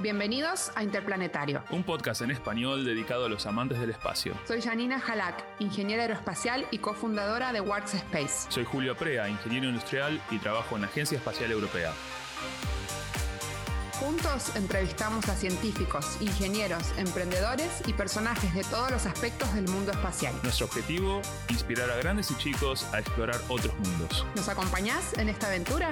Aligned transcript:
Bienvenidos 0.00 0.70
a 0.76 0.84
Interplanetario. 0.84 1.64
Un 1.70 1.82
podcast 1.82 2.22
en 2.22 2.30
español 2.30 2.84
dedicado 2.84 3.24
a 3.24 3.28
los 3.28 3.46
amantes 3.46 3.80
del 3.80 3.90
espacio. 3.90 4.32
Soy 4.46 4.62
Janina 4.62 5.02
Halak, 5.04 5.44
ingeniera 5.58 6.02
aeroespacial 6.02 6.64
y 6.70 6.78
cofundadora 6.78 7.52
de 7.52 7.60
Works 7.60 7.94
Space. 7.94 8.48
Soy 8.48 8.64
Julio 8.64 8.96
Prea, 8.96 9.28
ingeniero 9.28 9.66
industrial 9.66 10.22
y 10.30 10.38
trabajo 10.38 10.76
en 10.76 10.82
la 10.82 10.86
Agencia 10.86 11.18
Espacial 11.18 11.50
Europea. 11.50 11.92
Juntos 13.98 14.54
entrevistamos 14.54 15.28
a 15.28 15.34
científicos, 15.34 16.16
ingenieros, 16.20 16.96
emprendedores 16.96 17.82
y 17.88 17.92
personajes 17.92 18.54
de 18.54 18.62
todos 18.62 18.92
los 18.92 19.04
aspectos 19.04 19.52
del 19.54 19.66
mundo 19.66 19.90
espacial. 19.90 20.32
Nuestro 20.44 20.66
objetivo, 20.66 21.20
inspirar 21.48 21.90
a 21.90 21.96
grandes 21.96 22.30
y 22.30 22.36
chicos 22.36 22.86
a 22.94 23.00
explorar 23.00 23.40
otros 23.48 23.74
mundos. 23.80 24.24
¿Nos 24.36 24.48
acompañás 24.48 25.18
en 25.18 25.28
esta 25.28 25.48
aventura? 25.48 25.90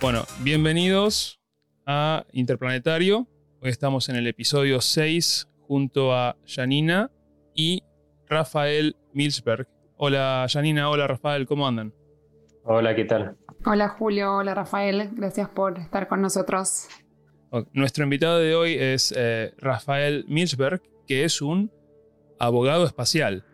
Bueno, 0.00 0.24
bienvenidos 0.42 1.42
a 1.84 2.24
Interplanetario. 2.32 3.28
Hoy 3.60 3.68
estamos 3.68 4.08
en 4.08 4.16
el 4.16 4.26
episodio 4.26 4.80
6 4.80 5.46
junto 5.60 6.14
a 6.14 6.36
Janina 6.46 7.10
y 7.54 7.82
Rafael 8.26 8.96
Milsberg. 9.12 9.68
Hola 9.98 10.46
Janina, 10.48 10.88
hola 10.88 11.06
Rafael, 11.06 11.44
¿cómo 11.44 11.68
andan? 11.68 11.92
Hola, 12.64 12.94
¿qué 12.96 13.04
tal? 13.04 13.36
Hola 13.66 13.90
Julio, 13.90 14.36
hola 14.36 14.54
Rafael, 14.54 15.10
gracias 15.12 15.50
por 15.50 15.78
estar 15.78 16.08
con 16.08 16.22
nosotros. 16.22 16.88
Nuestro 17.74 18.02
invitado 18.02 18.38
de 18.38 18.54
hoy 18.54 18.76
es 18.78 19.12
eh, 19.14 19.52
Rafael 19.58 20.24
Milsberg, 20.28 20.80
que 21.06 21.24
es 21.24 21.42
un 21.42 21.70
abogado 22.38 22.86
espacial. 22.86 23.44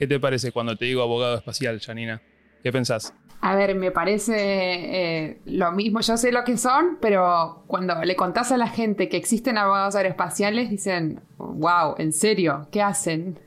¿Qué 0.00 0.08
te 0.08 0.18
parece 0.18 0.50
cuando 0.50 0.74
te 0.74 0.84
digo 0.86 1.00
abogado 1.00 1.36
espacial, 1.36 1.78
Janina? 1.78 2.20
¿Qué 2.64 2.72
pensás? 2.72 3.14
A 3.44 3.56
ver, 3.56 3.74
me 3.74 3.90
parece 3.90 4.34
eh, 4.36 5.40
lo 5.46 5.72
mismo, 5.72 6.00
yo 6.00 6.16
sé 6.16 6.30
lo 6.30 6.44
que 6.44 6.56
son, 6.56 6.98
pero 7.00 7.64
cuando 7.66 7.96
le 8.04 8.14
contás 8.14 8.52
a 8.52 8.56
la 8.56 8.68
gente 8.68 9.08
que 9.08 9.16
existen 9.16 9.58
abogados 9.58 9.96
aeroespaciales, 9.96 10.70
dicen, 10.70 11.20
wow, 11.38 11.96
¿en 11.98 12.12
serio? 12.12 12.68
¿Qué 12.70 12.80
hacen? 12.80 13.40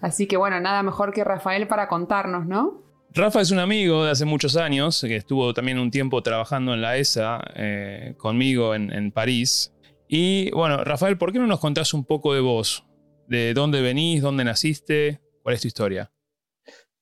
Así 0.00 0.26
que 0.26 0.38
bueno, 0.38 0.58
nada 0.60 0.82
mejor 0.82 1.12
que 1.12 1.24
Rafael 1.24 1.68
para 1.68 1.88
contarnos, 1.88 2.46
¿no? 2.46 2.82
Rafa 3.10 3.42
es 3.42 3.50
un 3.50 3.58
amigo 3.58 4.06
de 4.06 4.12
hace 4.12 4.24
muchos 4.24 4.56
años, 4.56 5.02
que 5.06 5.16
estuvo 5.16 5.52
también 5.52 5.78
un 5.78 5.90
tiempo 5.90 6.22
trabajando 6.22 6.72
en 6.72 6.80
la 6.80 6.96
ESA 6.96 7.42
eh, 7.54 8.14
conmigo 8.16 8.74
en, 8.74 8.90
en 8.94 9.12
París. 9.12 9.74
Y 10.08 10.50
bueno, 10.52 10.82
Rafael, 10.84 11.18
¿por 11.18 11.32
qué 11.32 11.38
no 11.38 11.46
nos 11.46 11.60
contás 11.60 11.92
un 11.92 12.06
poco 12.06 12.32
de 12.32 12.40
vos? 12.40 12.86
¿De 13.28 13.52
dónde 13.52 13.82
venís? 13.82 14.22
¿Dónde 14.22 14.42
naciste? 14.42 15.20
¿Cuál 15.42 15.54
es 15.54 15.60
tu 15.60 15.68
historia? 15.68 16.13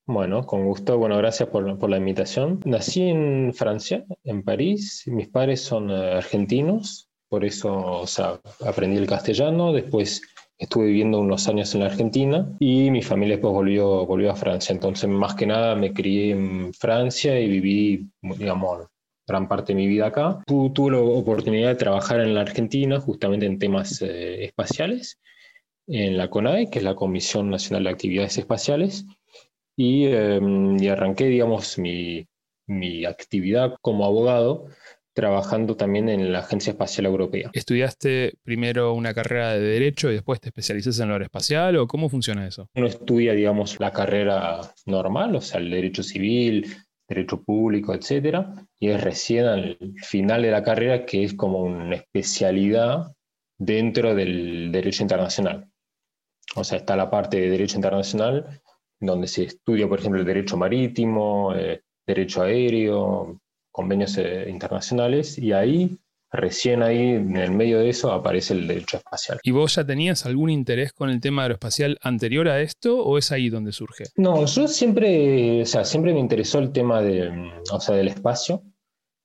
Bueno, 0.06 0.44
con 0.46 0.64
gusto. 0.64 0.98
Bueno, 0.98 1.16
gracias 1.16 1.48
por, 1.48 1.88
la 1.88 1.96
invitación. 1.96 2.60
Nací 2.64 3.02
en 3.02 3.54
Francia, 3.54 4.04
en 4.24 4.42
París. 4.42 5.04
Mis 5.06 5.28
padres 5.28 5.60
son 5.60 5.90
eh, 5.90 6.14
argentinos, 6.14 7.08
por 7.28 7.44
eso 7.44 8.00
o 8.00 8.06
sea, 8.06 8.40
aprendí 8.66 8.96
el 8.96 9.06
castellano. 9.06 9.72
Después 9.72 10.20
estuve 10.58 10.86
viviendo 10.86 11.20
unos 11.20 11.46
años 11.46 11.72
en 11.74 11.80
la 11.80 11.86
Argentina 11.86 12.48
y 12.58 12.90
mi 12.90 13.00
familia 13.00 13.36
después 13.36 13.52
volvió, 13.54 14.04
volvió 14.04 14.32
a 14.32 14.36
Francia. 14.36 14.72
Entonces, 14.72 15.08
más 15.08 15.36
que 15.36 15.46
nada, 15.46 15.76
me 15.76 15.92
crié 15.92 16.32
en 16.32 16.74
Francia 16.74 17.38
y 17.38 17.48
viví, 17.48 18.10
digamos, 18.22 18.88
gran 19.24 19.46
parte 19.46 19.72
de 19.72 19.76
mi 19.76 19.86
vida 19.86 20.06
acá. 20.06 20.42
Tuve 20.46 20.90
la 20.90 20.98
oportunidad 20.98 21.68
de 21.68 21.76
trabajar 21.76 22.20
en 22.20 22.34
la 22.34 22.40
Argentina 22.40 22.98
justamente 22.98 23.46
en 23.46 23.60
temas 23.60 24.02
eh, 24.02 24.44
espaciales, 24.44 25.20
en 25.86 26.18
la 26.18 26.28
CONAE, 26.28 26.70
que 26.70 26.80
es 26.80 26.84
la 26.84 26.96
Comisión 26.96 27.50
Nacional 27.50 27.84
de 27.84 27.90
Actividades 27.90 28.36
Espaciales 28.36 29.06
Em, 29.76 30.82
y, 30.82 30.88
arranqué, 30.88 31.26
digamos, 31.26 31.78
mi, 31.78 32.26
mi 32.66 33.04
actividad 33.04 33.74
como 33.80 34.04
abogado 34.04 34.66
trabajando 35.14 35.76
también 35.76 36.08
en 36.08 36.32
la 36.32 36.38
Agencia 36.38 36.70
Espacial 36.70 37.06
Europea. 37.06 37.50
¿Estudiaste 37.52 38.34
primero 38.42 38.94
una 38.94 39.12
carrera 39.12 39.52
de 39.52 39.60
Derecho 39.60 40.10
y 40.10 40.14
después 40.14 40.40
te 40.40 40.48
especializaste 40.48 41.02
en 41.02 41.08
lo 41.08 41.14
aeroespacial 41.14 41.76
o 41.76 41.86
cómo 41.86 42.08
funciona 42.08 42.46
eso? 42.46 42.68
Uno 42.74 42.86
estudia, 42.86 43.34
digamos, 43.34 43.78
la 43.78 43.92
carrera 43.92 44.60
normal, 44.86 45.36
o 45.36 45.40
sea, 45.40 45.60
el 45.60 45.70
Derecho 45.70 46.02
Civil, 46.02 46.66
Derecho 47.06 47.42
Público, 47.42 47.94
etcétera, 47.94 48.54
y 48.78 48.88
es 48.88 49.02
recién 49.02 49.44
al 49.44 49.78
final 49.96 50.42
de 50.42 50.50
la 50.50 50.62
carrera 50.62 51.04
que 51.04 51.24
es 51.24 51.34
como 51.34 51.58
una 51.60 51.96
especialidad 51.96 53.12
dentro 53.58 54.14
del 54.14 54.72
Derecho 54.72 55.02
Internacional. 55.02 55.68
O 56.56 56.64
sea, 56.64 56.78
está 56.78 56.96
la 56.96 57.10
parte 57.10 57.38
de 57.38 57.50
Derecho 57.50 57.76
Internacional 57.76 58.62
donde 59.06 59.26
se 59.26 59.44
estudia, 59.44 59.88
por 59.88 59.98
ejemplo, 59.98 60.20
el 60.20 60.26
derecho 60.26 60.56
marítimo, 60.56 61.54
eh, 61.54 61.82
derecho 62.06 62.42
aéreo, 62.42 63.40
convenios 63.70 64.16
eh, 64.18 64.46
internacionales, 64.48 65.38
y 65.38 65.52
ahí, 65.52 65.98
recién 66.30 66.82
ahí, 66.82 66.98
en 66.98 67.36
el 67.36 67.50
medio 67.50 67.80
de 67.80 67.90
eso, 67.90 68.12
aparece 68.12 68.54
el 68.54 68.66
derecho 68.66 68.98
espacial. 68.98 69.40
¿Y 69.42 69.50
vos 69.50 69.74
ya 69.74 69.84
tenías 69.84 70.24
algún 70.24 70.50
interés 70.50 70.92
con 70.92 71.10
el 71.10 71.20
tema 71.20 71.42
aeroespacial 71.42 71.98
anterior 72.02 72.48
a 72.48 72.60
esto, 72.60 73.02
o 73.02 73.18
es 73.18 73.32
ahí 73.32 73.50
donde 73.50 73.72
surge? 73.72 74.04
No, 74.16 74.46
yo 74.46 74.68
siempre, 74.68 75.62
o 75.62 75.66
sea, 75.66 75.84
siempre 75.84 76.14
me 76.14 76.20
interesó 76.20 76.58
el 76.58 76.72
tema 76.72 77.02
de, 77.02 77.30
o 77.70 77.80
sea, 77.80 77.96
del 77.96 78.08
espacio, 78.08 78.62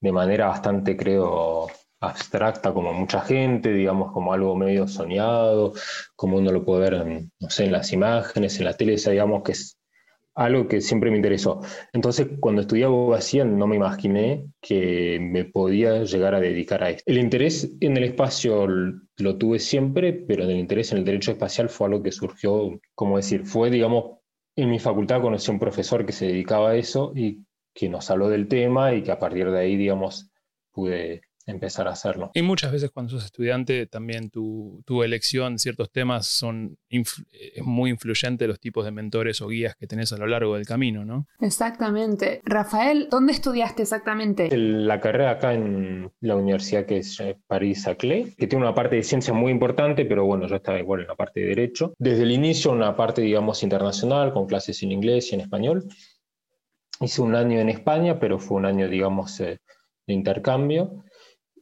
de 0.02 0.12
manera 0.12 0.48
bastante, 0.48 0.98
creo, 0.98 1.68
abstracta 2.00 2.74
como 2.74 2.94
mucha 2.94 3.22
gente, 3.22 3.74
digamos 3.74 4.12
como 4.12 4.34
algo 4.34 4.56
medio 4.56 4.88
soñado, 4.88 5.74
como 6.16 6.38
uno 6.38 6.52
lo 6.52 6.64
puede 6.64 6.90
ver, 6.90 6.94
en, 7.08 7.32
no 7.40 7.50
sé, 7.50 7.66
en 7.66 7.72
las 7.72 7.92
imágenes, 7.94 8.60
en 8.60 8.66
la 8.66 8.74
tele, 8.74 8.96
digamos 8.96 9.44
que 9.44 9.54
es 9.54 9.78
algo 10.38 10.68
que 10.68 10.82
siempre 10.82 11.10
me 11.10 11.18
interesó. 11.18 11.62
Entonces, 11.94 12.28
cuando 12.40 12.62
estudié 12.62 12.86
abogacía, 12.86 13.44
no 13.44 13.66
me 13.66 13.76
imaginé 13.76 14.46
que 14.62 15.18
me 15.20 15.46
podía 15.46 16.04
llegar 16.04 16.36
a 16.36 16.40
dedicar 16.40 16.84
a 16.84 16.92
esto. 16.92 17.04
El 17.08 17.18
interés 17.18 17.72
en 17.80 17.98
el 17.98 18.04
espacio 18.04 18.68
lo 18.68 19.38
tuve 19.38 19.58
siempre, 19.58 20.14
pero 20.14 20.44
el 20.44 20.52
interés 20.52 20.92
en 20.92 21.00
el 21.00 21.06
derecho 21.06 21.32
espacial 21.32 21.70
fue 21.70 21.88
algo 21.88 22.04
que 22.04 22.12
surgió, 22.12 22.80
como 22.94 23.18
decir, 23.18 23.46
fue, 23.46 23.72
digamos, 23.72 24.20
en 24.56 24.70
mi 24.70 24.80
facultad 24.80 25.22
conocí 25.22 25.50
a 25.50 25.54
un 25.54 25.60
profesor 25.60 26.06
que 26.06 26.14
se 26.14 26.28
dedicaba 26.28 26.70
a 26.72 26.76
eso 26.76 27.14
y 27.16 27.44
que 27.74 27.90
nos 27.90 28.10
habló 28.12 28.30
del 28.30 28.48
tema 28.48 28.94
y 28.94 29.02
que 29.02 29.12
a 29.12 29.20
partir 29.20 29.50
de 29.50 29.60
ahí, 29.60 29.76
digamos, 29.76 30.30
pude 30.72 31.22
empezar 31.48 31.88
a 31.88 31.92
hacerlo. 31.92 32.32
Y 32.34 32.42
muchas 32.42 32.72
veces 32.72 32.92
cuando 32.92 33.12
sos 33.12 33.26
estudiante 33.26 33.88
también 33.88 34.30
tu, 34.30 34.84
tu 34.86 35.02
elección, 35.02 35.58
ciertos 35.58 35.92
temas 35.92 36.28
son 36.28 36.78
es 36.90 37.64
muy 37.64 37.90
influyente 37.90 38.48
los 38.48 38.60
tipos 38.60 38.86
de 38.86 38.92
mentores 38.92 39.42
o 39.42 39.48
guías 39.48 39.76
que 39.76 39.88
tenés 39.88 40.12
a 40.14 40.18
lo 40.18 40.28
largo 40.28 40.56
del 40.56 40.66
camino, 40.66 41.06
¿no? 41.06 41.28
Exactamente. 41.40 42.42
Rafael, 42.44 43.08
¿dónde 43.10 43.34
estudiaste 43.34 43.84
exactamente? 43.84 44.56
La 44.56 45.00
carrera 45.00 45.32
acá 45.32 45.54
en 45.54 46.12
la 46.22 46.36
universidad 46.36 46.86
que 46.86 46.98
es 46.98 47.20
eh, 47.20 47.38
París-Saclay, 47.48 48.36
que 48.38 48.48
tiene 48.48 48.66
una 48.66 48.76
parte 48.76 48.98
de 48.98 49.04
ciencia 49.04 49.34
muy 49.34 49.52
importante, 49.52 50.06
pero 50.06 50.26
bueno, 50.26 50.48
yo 50.48 50.56
estaba 50.58 50.80
igual 50.80 51.02
en 51.02 51.08
la 51.08 51.16
parte 51.16 51.40
de 51.40 51.48
derecho. 51.48 51.94
Desde 51.98 52.24
el 52.24 52.32
inicio 52.32 52.72
una 52.72 52.96
parte, 52.96 53.22
digamos, 53.22 53.64
internacional, 53.64 54.34
con 54.34 54.48
clases 54.48 54.84
en 54.84 54.92
inglés 54.92 55.32
y 55.32 55.36
en 55.36 55.42
español. 55.42 55.86
Hice 57.00 57.22
un 57.22 57.36
año 57.36 57.60
en 57.60 57.70
España, 57.70 58.20
pero 58.20 58.40
fue 58.40 58.58
un 58.58 58.66
año, 58.66 58.88
digamos, 58.88 59.40
eh, 59.40 59.60
de 60.08 60.14
intercambio. 60.14 61.04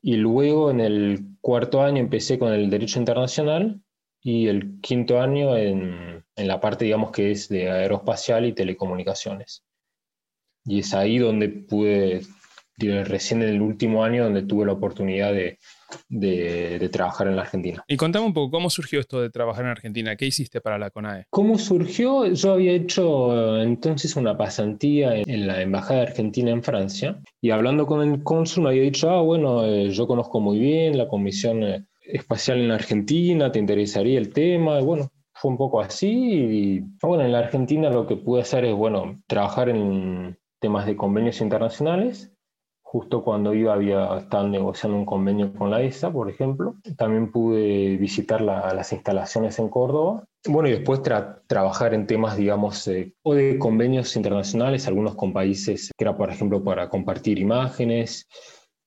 Y 0.07 0.17
luego 0.17 0.69
en 0.69 0.81
el 0.81 1.25
cuarto 1.41 1.81
año 1.81 1.97
empecé 1.97 2.37
con 2.37 2.53
el 2.53 2.69
Derecho 2.69 2.99
Internacional 2.99 3.81
y 4.21 4.49
el 4.49 4.79
quinto 4.79 5.19
año 5.19 5.57
en, 5.57 6.23
en 6.35 6.47
la 6.47 6.61
parte, 6.61 6.85
digamos, 6.85 7.09
que 7.09 7.31
es 7.31 7.49
de 7.49 7.71
aeroespacial 7.71 8.45
y 8.45 8.53
telecomunicaciones. 8.53 9.65
Y 10.63 10.81
es 10.81 10.93
ahí 10.93 11.17
donde 11.17 11.49
pude, 11.49 12.21
recién 12.77 13.41
en 13.41 13.49
el 13.49 13.61
último 13.63 14.03
año, 14.03 14.25
donde 14.25 14.43
tuve 14.43 14.67
la 14.67 14.73
oportunidad 14.73 15.33
de, 15.33 15.57
de, 16.09 16.89
trabajar 16.91 17.27
en 17.27 17.35
la 17.35 17.41
Argentina. 17.43 17.83
Y 17.87 17.97
contame 17.97 18.25
un 18.25 18.33
poco, 18.33 18.51
¿cómo 18.51 18.69
surgió 18.69 18.99
esto 18.99 19.21
de 19.21 19.29
trabajar 19.29 19.65
en 19.65 19.71
Argentina? 19.71 20.15
¿Qué 20.15 20.25
hiciste 20.25 20.61
para 20.61 20.77
la 20.77 20.89
CONAE? 20.89 21.25
¿Cómo 21.29 21.57
surgió? 21.57 22.25
Yo 22.27 22.53
había 22.53 22.73
hecho 22.73 23.61
entonces 23.61 24.15
una 24.15 24.37
pasantía 24.37 25.15
en, 25.15 25.47
la 25.47 25.61
Embajada 25.61 26.03
Argentina 26.03 26.51
en 26.51 26.63
Francia 26.63 27.19
y 27.41 27.49
hablando 27.49 27.85
con 27.85 28.01
el 28.01 28.23
cónsul 28.23 28.63
me 28.63 28.69
había 28.69 28.83
dicho, 28.83 29.09
ah, 29.09 29.21
bueno, 29.21 29.65
eh, 29.65 29.89
yo 29.89 30.07
conozco 30.07 30.39
muy 30.39 30.59
bien 30.59 30.97
la 30.97 31.07
Comisión 31.07 31.63
eh, 31.63 31.85
Espacial 32.01 32.59
en 32.59 32.71
Argentina, 32.71 33.51
¿te 33.51 33.59
interesaría 33.59 34.19
el 34.19 34.31
tema? 34.31 34.79
Y 34.79 34.83
bueno, 34.83 35.11
fue 35.33 35.51
un 35.51 35.57
poco 35.57 35.81
así 35.81 36.09
y 36.09 36.83
bueno, 37.01 37.25
en 37.25 37.31
la 37.31 37.39
Argentina 37.39 37.89
lo 37.89 38.07
que 38.07 38.15
pude 38.15 38.41
hacer 38.41 38.65
es, 38.65 38.75
bueno, 38.75 39.21
trabajar 39.27 39.69
en 39.69 40.37
temas 40.59 40.85
de 40.85 40.95
convenios 40.95 41.41
internacionales 41.41 42.34
justo 42.85 43.23
cuando 43.23 43.53
iba 43.55 43.73
había 43.73 44.15
estado 44.19 44.47
negociando 44.47 44.95
un 44.95 45.05
convenio 45.05 45.51
con 45.53 45.71
la 45.71 45.81
ESA, 45.81 46.13
por 46.13 46.29
ejemplo. 46.29 46.75
También 46.95 47.31
pude 47.31 47.97
visitar 47.97 48.41
las 48.41 48.93
instalaciones 48.93 49.57
en 49.57 49.69
Córdoba. 49.69 50.23
Bueno, 50.47 50.69
y 50.69 50.73
después 50.73 51.01
trabajar 51.47 51.95
en 51.95 52.05
temas, 52.05 52.37
digamos, 52.37 52.87
eh, 52.87 53.11
o 53.23 53.33
de 53.33 53.57
convenios 53.57 54.15
internacionales, 54.15 54.87
algunos 54.87 55.15
con 55.15 55.33
países 55.33 55.91
que 55.97 56.03
era, 56.05 56.15
por 56.15 56.29
ejemplo, 56.29 56.63
para 56.63 56.87
compartir 56.87 57.39
imágenes. 57.39 58.27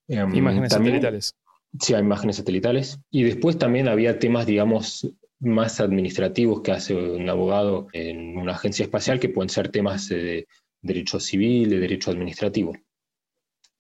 Em, 0.07 0.33
imágenes 0.33 0.73
satelitales. 0.73 1.35
Sí, 1.81 1.95
imágenes 1.95 2.37
satelitales. 2.37 3.01
Y 3.11 3.25
después 3.25 3.59
también 3.59 3.89
había 3.89 4.21
temas, 4.21 4.47
digamos, 4.47 5.13
más 5.41 5.81
administrativos 5.81 6.63
que 6.63 6.71
hace 6.71 6.95
un 6.95 7.29
abogado 7.29 7.89
en 7.93 8.39
una 8.39 8.53
agencia 8.53 8.85
espacial, 8.85 9.19
que 9.19 9.29
pueden 9.29 9.51
ser 9.51 9.71
temas 9.71 10.09
de 10.09 10.47
derecho 10.83 11.19
civil, 11.19 11.69
de 11.69 11.81
derecho 11.81 12.13
administrativo 12.13 12.73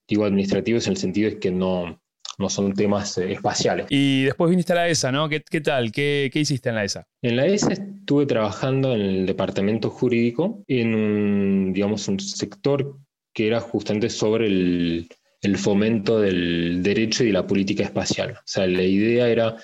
digo 0.09 0.25
administrativos 0.25 0.87
en 0.87 0.93
el 0.93 0.97
sentido 0.97 1.29
es 1.29 1.37
que 1.37 1.51
no, 1.51 2.01
no 2.39 2.49
son 2.49 2.73
temas 2.73 3.19
eh, 3.19 3.33
espaciales. 3.33 3.87
Y 3.91 4.25
después 4.25 4.51
viniste 4.51 4.73
a 4.73 4.77
la 4.77 4.89
ESA, 4.89 5.13
¿no? 5.13 5.29
¿Qué, 5.29 5.61
tal? 5.61 5.93
¿Qué, 5.93 6.31
hiciste 6.33 6.71
en 6.71 6.77
la 6.77 6.85
ESA? 6.85 7.07
En 7.23 7.37
la 7.37 7.47
ESA 7.47 7.73
estuve 7.73 8.25
trabajando 8.27 8.95
en 8.95 9.01
el 9.01 9.27
departamento 9.27 9.91
jurídico 9.91 10.63
en 10.67 10.95
un, 10.95 11.73
digamos, 11.73 12.09
un 12.09 12.19
sector 12.21 12.97
que 13.35 13.49
era 13.49 13.61
justamente 13.61 14.09
sobre 14.09 14.47
el, 14.47 15.09
fomento 15.57 16.21
del 16.21 16.83
derecho 16.83 17.25
y 17.25 17.33
la 17.33 17.47
política 17.47 17.85
espacial. 17.85 18.33
O 18.33 18.43
sea, 18.45 18.67
la 18.67 18.83
idea 18.83 19.29
era 19.29 19.57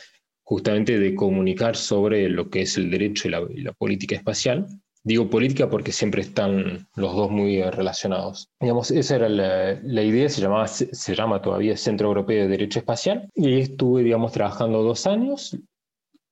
justamente 0.42 0.98
de 0.98 1.14
comunicar 1.14 1.76
sobre 1.76 2.28
lo 2.28 2.50
que 2.50 2.62
es 2.62 2.76
el 2.76 2.90
derecho 2.90 3.28
y 3.28 3.62
la 3.62 3.72
política 3.72 4.14
espacial 4.14 4.66
Digo 5.06 5.28
política 5.28 5.68
porque 5.68 5.92
siempre 5.92 6.22
están 6.22 6.88
los 6.96 7.14
dos 7.14 7.30
muy 7.30 7.62
relacionados. 7.62 8.50
Digamos, 8.58 8.90
esa 8.90 9.16
era 9.16 9.28
la, 9.28 10.02
idea, 10.02 10.30
se, 10.30 10.40
llamaba, 10.40 10.66
se, 10.66 11.14
llama 11.14 11.42
todavía 11.42 11.76
Centro 11.76 12.08
Europeo 12.08 12.44
de 12.44 12.48
Derecho 12.48 12.78
Espacial, 12.78 13.30
y 13.34 13.46
ahí 13.48 13.60
estuve, 13.60 14.02
digamos, 14.02 14.32
trabajando 14.32 14.82
dos 14.82 15.06
años, 15.06 15.58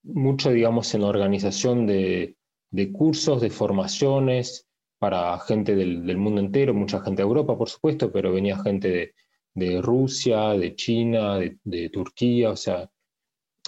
mucho, 0.02 0.50
digamos, 0.50 0.94
en 0.94 1.02
la 1.02 1.08
organización 1.08 1.86
de, 1.86 2.36
de 2.70 2.92
cursos, 2.92 3.42
de 3.42 3.50
formaciones 3.50 4.66
para 4.98 5.38
gente 5.40 5.76
del, 5.76 6.06
del, 6.06 6.16
mundo 6.16 6.40
entero, 6.40 6.72
mucha 6.72 7.02
gente 7.02 7.22
de 7.22 7.28
Europa, 7.28 7.58
por 7.58 7.68
supuesto, 7.68 8.10
pero 8.10 8.32
venía 8.32 8.56
gente 8.62 8.88
de, 8.88 9.14
de 9.54 9.82
Rusia, 9.82 10.50
de 10.50 10.74
China, 10.74 11.38
de, 11.38 11.90
Turquía, 11.90 12.50
o 12.50 12.56
sea, 12.56 12.88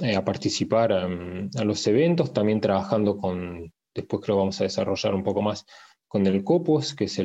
eh, 0.01 0.17
a 0.17 0.25
participar 0.25 0.93
a 0.93 1.65
los 1.65 1.87
eventos, 1.87 2.33
también 2.33 2.61
trabajando 2.61 3.19
con 3.19 3.71
después 3.94 4.23
creo 4.23 4.37
que 4.37 4.41
vamos 4.41 4.61
a 4.61 4.64
desarrollar 4.64 5.14
un 5.14 5.23
poco 5.23 5.43
más 5.43 5.67
con 6.08 6.26
el 6.26 6.44
COPOS, 6.44 6.94
que 6.94 7.05
es 7.05 7.20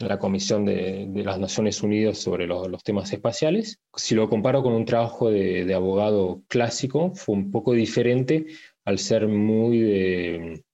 la 0.00 0.18
Comisión 0.18 0.64
de, 0.64 1.08
las 1.24 1.38
Naciones 1.38 1.82
Unidas 1.82 2.18
sobre 2.18 2.46
los 2.46 2.82
temas 2.82 3.12
espaciales. 3.12 3.80
Si 3.94 4.14
lo 4.14 4.28
comparo 4.28 4.62
con 4.62 4.72
un 4.72 4.84
trabajo 4.84 5.30
de, 5.30 5.72
abogado 5.74 6.42
clásico, 6.48 7.14
fue 7.14 7.36
un 7.36 7.50
poco 7.50 7.72
diferente 7.72 8.46
al 8.84 8.98
ser 8.98 9.28
muy 9.28 9.80
de, 9.80 10.64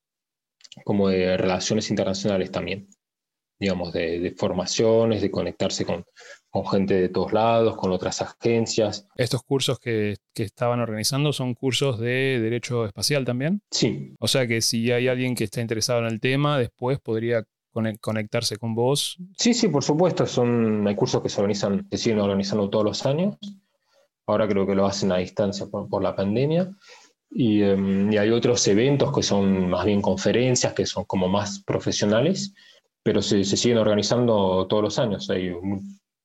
como 0.85 1.09
de 1.09 1.37
relaciones 1.37 1.91
internacionales 1.91 2.51
también, 2.51 2.89
digamos, 3.59 3.93
de 3.93 4.35
formaciones, 4.37 5.23
de 5.23 5.31
conectarse 5.31 5.85
con, 5.85 6.05
con 6.51 6.67
gente 6.67 6.95
de 6.95 7.09
todos 7.09 7.33
lados, 7.33 7.77
con 7.77 7.93
otras 7.93 8.21
agencias. 8.21 9.07
¿Estos 9.15 9.43
cursos 9.43 9.79
que, 9.79 10.17
estaban 10.35 10.81
organizando 10.81 11.33
son 11.35 11.55
cursos 11.55 12.01
de 12.01 12.41
derecho 12.41 12.87
espacial 12.87 13.27
también? 13.27 13.61
Sí. 13.71 14.15
O 14.19 14.27
sea 14.27 14.47
que 14.47 14.63
si 14.63 14.91
hay 14.91 15.07
alguien 15.07 15.35
que 15.35 15.45
está 15.45 15.61
interesado 15.61 16.01
en 16.01 16.07
el 16.07 16.21
tema, 16.21 16.59
después 16.59 16.99
podría 16.99 17.45
conectarse 18.01 18.57
con 18.57 18.75
vos. 18.75 19.19
Sí, 19.37 19.55
sí, 19.55 19.69
por 19.69 19.85
supuesto. 19.85 20.27
Son, 20.27 20.87
hay 20.89 20.95
cursos 20.95 21.23
que 21.23 21.29
se 21.29 21.41
organizan, 21.41 21.87
se 21.91 21.99
siguen 21.99 22.21
organizando 22.21 22.69
todos 22.71 22.85
los 22.85 23.07
años. 23.07 23.37
Ahora 24.27 24.49
creo 24.49 24.67
que 24.67 24.75
lo 24.75 24.87
hacen 24.87 25.13
a 25.13 25.19
distancia 25.19 25.67
por, 25.67 26.03
la 26.03 26.17
pandemia. 26.17 26.71
Em, 27.33 28.11
y, 28.11 28.17
hay 28.17 28.31
otros 28.31 28.67
eventos 28.67 29.13
que 29.13 29.23
son 29.23 29.69
más 29.69 29.85
bien 29.85 30.01
conferencias, 30.01 30.73
que 30.73 30.87
son 30.87 31.05
como 31.05 31.29
más 31.29 31.63
profesionales, 31.65 32.55
pero 33.05 33.21
se, 33.23 33.45
se 33.45 33.57
siguen 33.57 33.79
organizando 33.79 34.67
todos 34.67 34.83
los 34.83 34.99
años. 34.99 35.29
Hay 35.31 35.53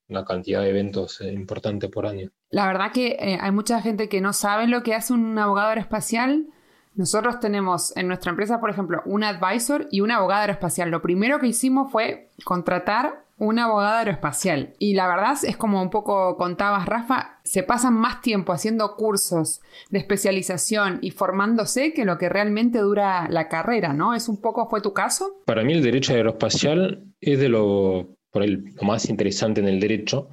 una 0.07 0.25
cantidad 0.25 0.61
de 0.61 0.69
eventos 0.69 1.21
eh, 1.21 1.31
importante 1.31 1.89
por 1.89 2.05
año. 2.05 2.29
La 2.49 2.67
verdad 2.67 2.91
que 2.91 3.17
eh, 3.19 3.37
hay 3.41 3.51
mucha 3.51 3.81
gente 3.81 4.09
que 4.09 4.21
no 4.21 4.33
sabe 4.33 4.67
lo 4.67 4.83
que 4.83 4.93
hace 4.93 5.13
un 5.13 5.37
abogado 5.37 5.69
aeroespacial. 5.69 6.47
Nosotros 6.93 7.39
tenemos 7.39 7.95
en 7.97 8.07
nuestra 8.07 8.29
empresa, 8.29 8.59
por 8.59 8.69
ejemplo, 8.69 9.01
un 9.05 9.23
advisor 9.23 9.87
y 9.91 10.01
un 10.01 10.11
abogado 10.11 10.41
aeroespacial. 10.41 10.89
Lo 10.89 11.01
primero 11.01 11.39
que 11.39 11.47
hicimos 11.47 11.91
fue 11.91 12.29
contratar 12.45 13.25
un 13.37 13.59
abogado 13.59 13.97
aeroespacial. 13.97 14.75
Y 14.79 14.93
la 14.93 15.07
verdad 15.07 15.37
es 15.43 15.57
como 15.57 15.81
un 15.81 15.89
poco 15.89 16.37
contabas, 16.37 16.85
Rafa, 16.85 17.39
se 17.43 17.63
pasan 17.63 17.93
más 17.93 18.21
tiempo 18.21 18.53
haciendo 18.53 18.95
cursos 18.95 19.61
de 19.89 19.99
especialización 19.99 20.99
y 21.01 21.11
formándose 21.11 21.93
que 21.93 22.05
lo 22.05 22.17
que 22.17 22.29
realmente 22.29 22.79
dura 22.79 23.27
la 23.29 23.49
carrera, 23.49 23.93
¿no? 23.93 24.13
¿Es 24.15 24.29
un 24.29 24.39
poco, 24.39 24.69
fue 24.69 24.81
tu 24.81 24.93
caso? 24.93 25.41
Para 25.45 25.63
mí 25.63 25.73
el 25.73 25.83
derecho 25.83 26.13
aeroespacial 26.13 27.03
es 27.19 27.39
de 27.39 27.49
lo 27.49 28.14
por 28.35 28.45
lo 28.45 28.81
más 28.81 29.09
interesante 29.09 29.61
en 29.61 29.69
el 29.69 29.79
derecho, 29.79 30.27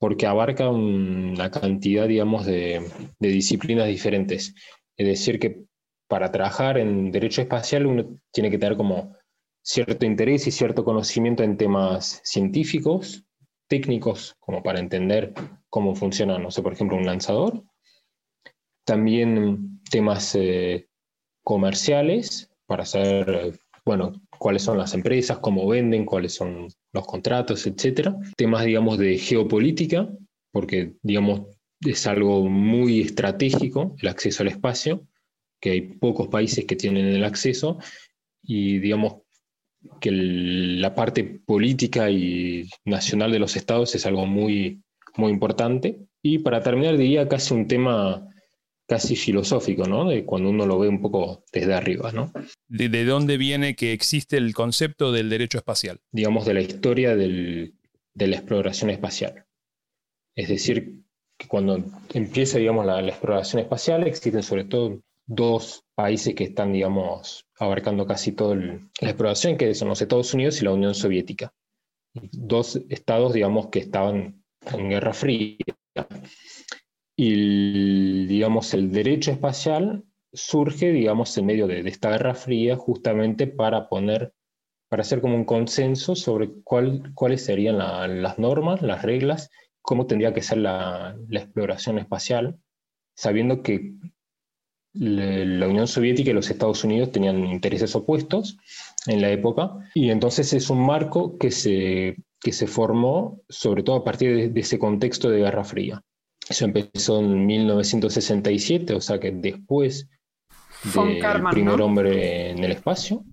porque 0.00 0.26
abarca 0.26 0.68
una 0.70 1.52
cantidad, 1.52 2.08
digamos, 2.08 2.46
de, 2.46 2.82
disciplinas 3.20 3.86
diferentes. 3.86 4.56
Es 4.96 5.06
decir, 5.06 5.38
que 5.38 5.62
para 6.08 6.32
trabajar 6.32 6.78
en 6.78 7.12
derecho 7.12 7.42
espacial 7.42 7.86
uno 7.86 8.18
tiene 8.32 8.50
que 8.50 8.58
tener 8.58 8.76
como 8.76 9.14
cierto 9.62 10.04
interés 10.04 10.48
y 10.48 10.50
cierto 10.50 10.84
conocimiento 10.84 11.44
en 11.44 11.56
temas 11.56 12.20
científicos, 12.24 13.24
técnicos, 13.68 14.34
como 14.40 14.60
para 14.64 14.80
entender 14.80 15.32
cómo 15.70 15.94
funciona, 15.94 16.36
no 16.40 16.50
sé, 16.50 16.60
por 16.60 16.72
ejemplo, 16.72 16.96
un 16.96 17.06
lanzador. 17.06 17.62
También 18.84 19.80
temas 19.92 20.34
eh, 20.34 20.88
comerciales, 21.44 22.50
para 22.66 22.84
saber, 22.84 23.60
bueno, 23.84 24.20
cuáles 24.38 24.62
son 24.62 24.78
las 24.78 24.94
empresas, 24.94 25.38
cómo 25.38 25.66
venden, 25.66 26.04
cuáles 26.04 26.34
son 26.34 26.68
los 26.92 27.06
contratos, 27.06 27.66
etcétera. 27.66 28.16
Temas, 28.36 28.64
digamos, 28.64 28.98
de 28.98 29.18
geopolítica, 29.18 30.08
porque, 30.52 30.94
digamos, 31.02 31.42
es 31.80 32.06
algo 32.06 32.48
muy 32.48 33.00
estratégico 33.00 33.96
el 34.00 34.08
acceso 34.08 34.42
al 34.42 34.48
espacio, 34.48 35.06
que 35.60 35.70
hay 35.70 35.80
pocos 35.80 36.28
países 36.28 36.64
que 36.64 36.76
tienen 36.76 37.06
el 37.06 37.24
acceso, 37.24 37.78
y, 38.42 38.78
digamos, 38.78 39.22
que 40.00 40.10
la 40.10 40.94
parte 40.94 41.24
política 41.24 42.10
y 42.10 42.68
nacional 42.84 43.32
de 43.32 43.38
los 43.38 43.56
estados 43.56 43.94
es 43.94 44.06
algo 44.06 44.26
muy, 44.26 44.82
muy 45.16 45.30
importante. 45.30 46.00
Y 46.22 46.38
para 46.38 46.62
terminar, 46.62 46.96
diría 46.96 47.28
casi 47.28 47.52
un 47.54 47.68
tema 47.68 48.26
casi 48.86 49.16
filosófico, 49.16 49.84
¿no? 49.86 50.08
De 50.08 50.24
cuando 50.24 50.50
uno 50.50 50.66
lo 50.66 50.78
ve 50.78 50.88
un 50.88 51.00
poco 51.00 51.44
desde 51.52 51.74
arriba, 51.74 52.12
¿no? 52.12 52.32
¿De, 52.68 53.04
dónde 53.04 53.36
viene 53.36 53.76
que 53.76 53.92
existe 53.92 54.36
el 54.36 54.54
concepto 54.54 55.12
del 55.12 55.30
derecho 55.30 55.58
espacial? 55.58 56.00
Digamos, 56.12 56.44
de 56.44 56.54
la 56.54 56.60
historia 56.60 57.16
de 57.16 57.72
la 58.14 58.36
exploración 58.36 58.90
espacial. 58.90 59.46
Es 60.36 60.48
decir, 60.48 61.04
que 61.38 61.48
cuando 61.48 61.82
empieza, 62.12 62.58
digamos, 62.58 62.86
la, 62.86 63.00
exploración 63.06 63.62
espacial, 63.62 64.06
existen 64.06 64.42
sobre 64.42 64.64
todo 64.64 65.00
dos 65.26 65.84
países 65.94 66.34
que 66.34 66.44
están, 66.44 66.72
digamos, 66.72 67.46
abarcando 67.58 68.06
casi 68.06 68.32
toda 68.32 68.56
la 68.56 68.80
exploración, 69.00 69.56
que 69.56 69.74
son 69.74 69.88
los 69.88 70.02
Estados 70.02 70.34
Unidos 70.34 70.60
y 70.60 70.64
la 70.64 70.72
Unión 70.72 70.94
Soviética. 70.94 71.54
Dos 72.12 72.80
estados, 72.88 73.32
digamos, 73.32 73.68
que 73.68 73.78
estaban 73.80 74.44
en 74.72 74.88
guerra 74.90 75.14
fría 75.14 75.56
y, 77.16 78.26
digamos, 78.26 78.74
el 78.74 78.90
derecho 78.90 79.30
espacial 79.30 80.04
surge, 80.32 80.90
digamos, 80.90 81.36
en 81.38 81.46
medio 81.46 81.66
de, 81.66 81.80
esta 81.80 82.10
Guerra 82.10 82.34
Fría 82.34 82.76
justamente 82.76 83.46
para 83.46 83.88
poner, 83.88 84.34
para 84.88 85.02
hacer 85.02 85.20
como 85.20 85.36
un 85.36 85.44
consenso 85.44 86.16
sobre 86.16 86.50
cuál, 86.64 87.12
cuáles 87.14 87.44
serían 87.44 87.78
las 87.78 88.38
normas, 88.38 88.82
las 88.82 89.02
reglas, 89.02 89.50
cómo 89.80 90.06
tendría 90.06 90.34
que 90.34 90.42
ser 90.42 90.58
la, 90.58 91.16
exploración 91.30 91.98
espacial, 91.98 92.58
sabiendo 93.16 93.62
que 93.62 93.94
la 94.92 95.68
Unión 95.68 95.88
Soviética 95.88 96.30
y 96.30 96.34
los 96.34 96.50
Estados 96.50 96.84
Unidos 96.84 97.10
tenían 97.10 97.44
intereses 97.46 97.94
opuestos 97.96 98.56
en 99.06 99.20
la 99.20 99.30
época, 99.30 99.72
y 99.94 100.10
entonces 100.10 100.52
es 100.52 100.70
un 100.70 100.84
marco 100.84 101.36
que 101.38 101.50
se, 101.50 102.16
que 102.40 102.52
se 102.52 102.66
formó 102.66 103.40
sobre 103.48 103.82
todo 103.82 103.96
a 103.96 104.04
partir 104.04 104.52
de 104.52 104.60
ese 104.60 104.78
contexto 104.78 105.30
de 105.30 105.40
Guerra 105.40 105.64
Fría. 105.64 106.02
Eso 106.48 106.64
empezó 106.64 107.20
en 107.20 107.46
1967, 107.46 108.94
o 108.94 109.00
sea 109.00 109.18
que 109.18 109.32
después 109.32 110.08
del 110.94 111.42
primer 111.50 111.80
hombre 111.80 112.50
en 112.50 112.62
el 112.62 112.72
espacio. 112.72 113.24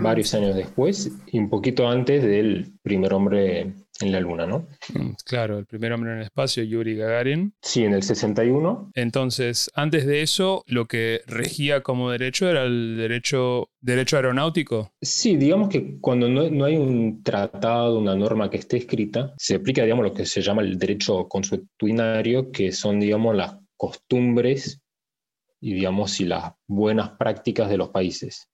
Varios 0.00 0.34
años 0.34 0.54
después 0.54 1.10
y 1.26 1.38
un 1.38 1.48
poquito 1.48 1.88
antes 1.88 2.22
del 2.22 2.74
primer 2.82 3.14
hombre 3.14 3.74
en 4.00 4.12
la 4.12 4.20
Luna, 4.20 4.46
¿no? 4.46 4.66
Mm, 4.94 5.12
claro, 5.24 5.58
el 5.58 5.66
primer 5.66 5.92
hombre 5.92 6.12
en 6.12 6.18
el 6.18 6.24
espacio, 6.24 6.62
Yuri 6.62 6.96
Gagarin. 6.96 7.52
Sí, 7.62 7.84
en 7.84 7.94
el 7.94 8.02
61. 8.02 8.90
Entonces, 8.94 9.70
antes 9.74 10.06
de 10.06 10.22
eso, 10.22 10.62
lo 10.66 10.86
que 10.86 11.22
regía 11.26 11.82
como 11.82 12.10
derecho 12.10 12.48
era 12.48 12.62
el 12.64 12.96
derecho, 12.96 13.70
derecho 13.80 14.16
aeronáutico. 14.16 14.92
Sí, 15.00 15.36
digamos 15.36 15.68
que 15.68 15.98
cuando 16.00 16.28
no, 16.28 16.64
hay 16.64 16.76
un 16.76 17.22
tratado, 17.22 17.98
una 17.98 18.14
norma 18.14 18.50
que 18.50 18.58
esté 18.58 18.78
escrita, 18.78 19.34
se 19.38 19.56
aplica, 19.56 19.82
digamos, 19.82 20.04
lo 20.04 20.14
que 20.14 20.26
se 20.26 20.42
llama 20.42 20.62
el 20.62 20.78
derecho 20.78 21.28
consuetudinario, 21.28 22.50
que 22.50 22.72
son, 22.72 23.00
digamos, 23.00 23.34
las 23.34 23.56
costumbres 23.76 24.80
y, 25.60 25.74
digamos, 25.74 26.20
y 26.20 26.24
las 26.24 26.52
buenas 26.66 27.10
prácticas 27.10 27.68
de 27.68 27.78
los 27.78 27.90
países 27.90 28.48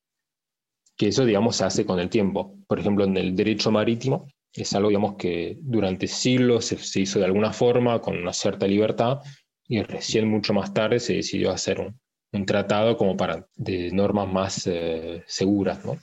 que 0.97 1.09
eso, 1.09 1.25
digamos, 1.25 1.57
se 1.57 1.65
hace 1.65 1.85
con 1.85 1.99
el 1.99 2.09
tiempo. 2.09 2.57
Por 2.69 2.79
ejemplo, 2.79 3.05
en 3.05 3.17
el 3.17 3.35
derecho 3.35 3.73
marítimo 3.73 4.29
es 4.55 4.73
algo, 4.75 4.89
digamos, 4.89 5.17
que 5.17 5.59
durante 5.61 6.07
siglos 6.07 6.67
se, 6.67 7.01
hizo 7.01 7.19
de 7.19 7.25
alguna 7.25 7.53
forma, 7.53 8.01
con 8.01 8.17
una 8.17 8.33
cierta 8.33 8.67
libertad, 8.67 9.21
y 9.67 9.83
recién 9.83 10.29
mucho 10.29 10.55
más 10.55 10.73
tarde 10.73 11.01
se 11.01 11.15
decidió 11.15 11.51
hacer 11.51 11.81
un, 11.81 11.99
tratado 12.47 12.97
como 12.97 13.17
para 13.17 13.47
de 13.55 13.93
normas 13.93 14.27
más 14.33 14.67
eh, 14.67 15.23
seguras, 15.27 15.85
¿no? 15.85 15.97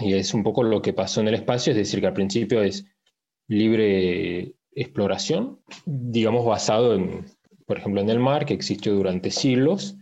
Y 0.00 0.14
es 0.14 0.34
un 0.34 0.42
poco 0.42 0.62
lo 0.62 0.82
que 0.82 0.92
pasó 0.92 1.20
en 1.20 1.28
el 1.28 1.34
espacio, 1.34 1.72
es 1.72 1.78
decir, 1.78 2.00
que 2.00 2.06
al 2.06 2.12
principio 2.12 2.62
es 2.62 2.84
libre 3.48 4.54
exploración, 4.72 5.60
digamos, 5.86 6.44
basado 6.44 6.94
en, 6.94 7.24
por 7.66 7.78
ejemplo, 7.78 8.00
en 8.02 8.10
el 8.10 8.18
mar, 8.18 8.44
que 8.44 8.54
existió 8.54 8.94
durante 8.94 9.30
siglos, 9.30 9.96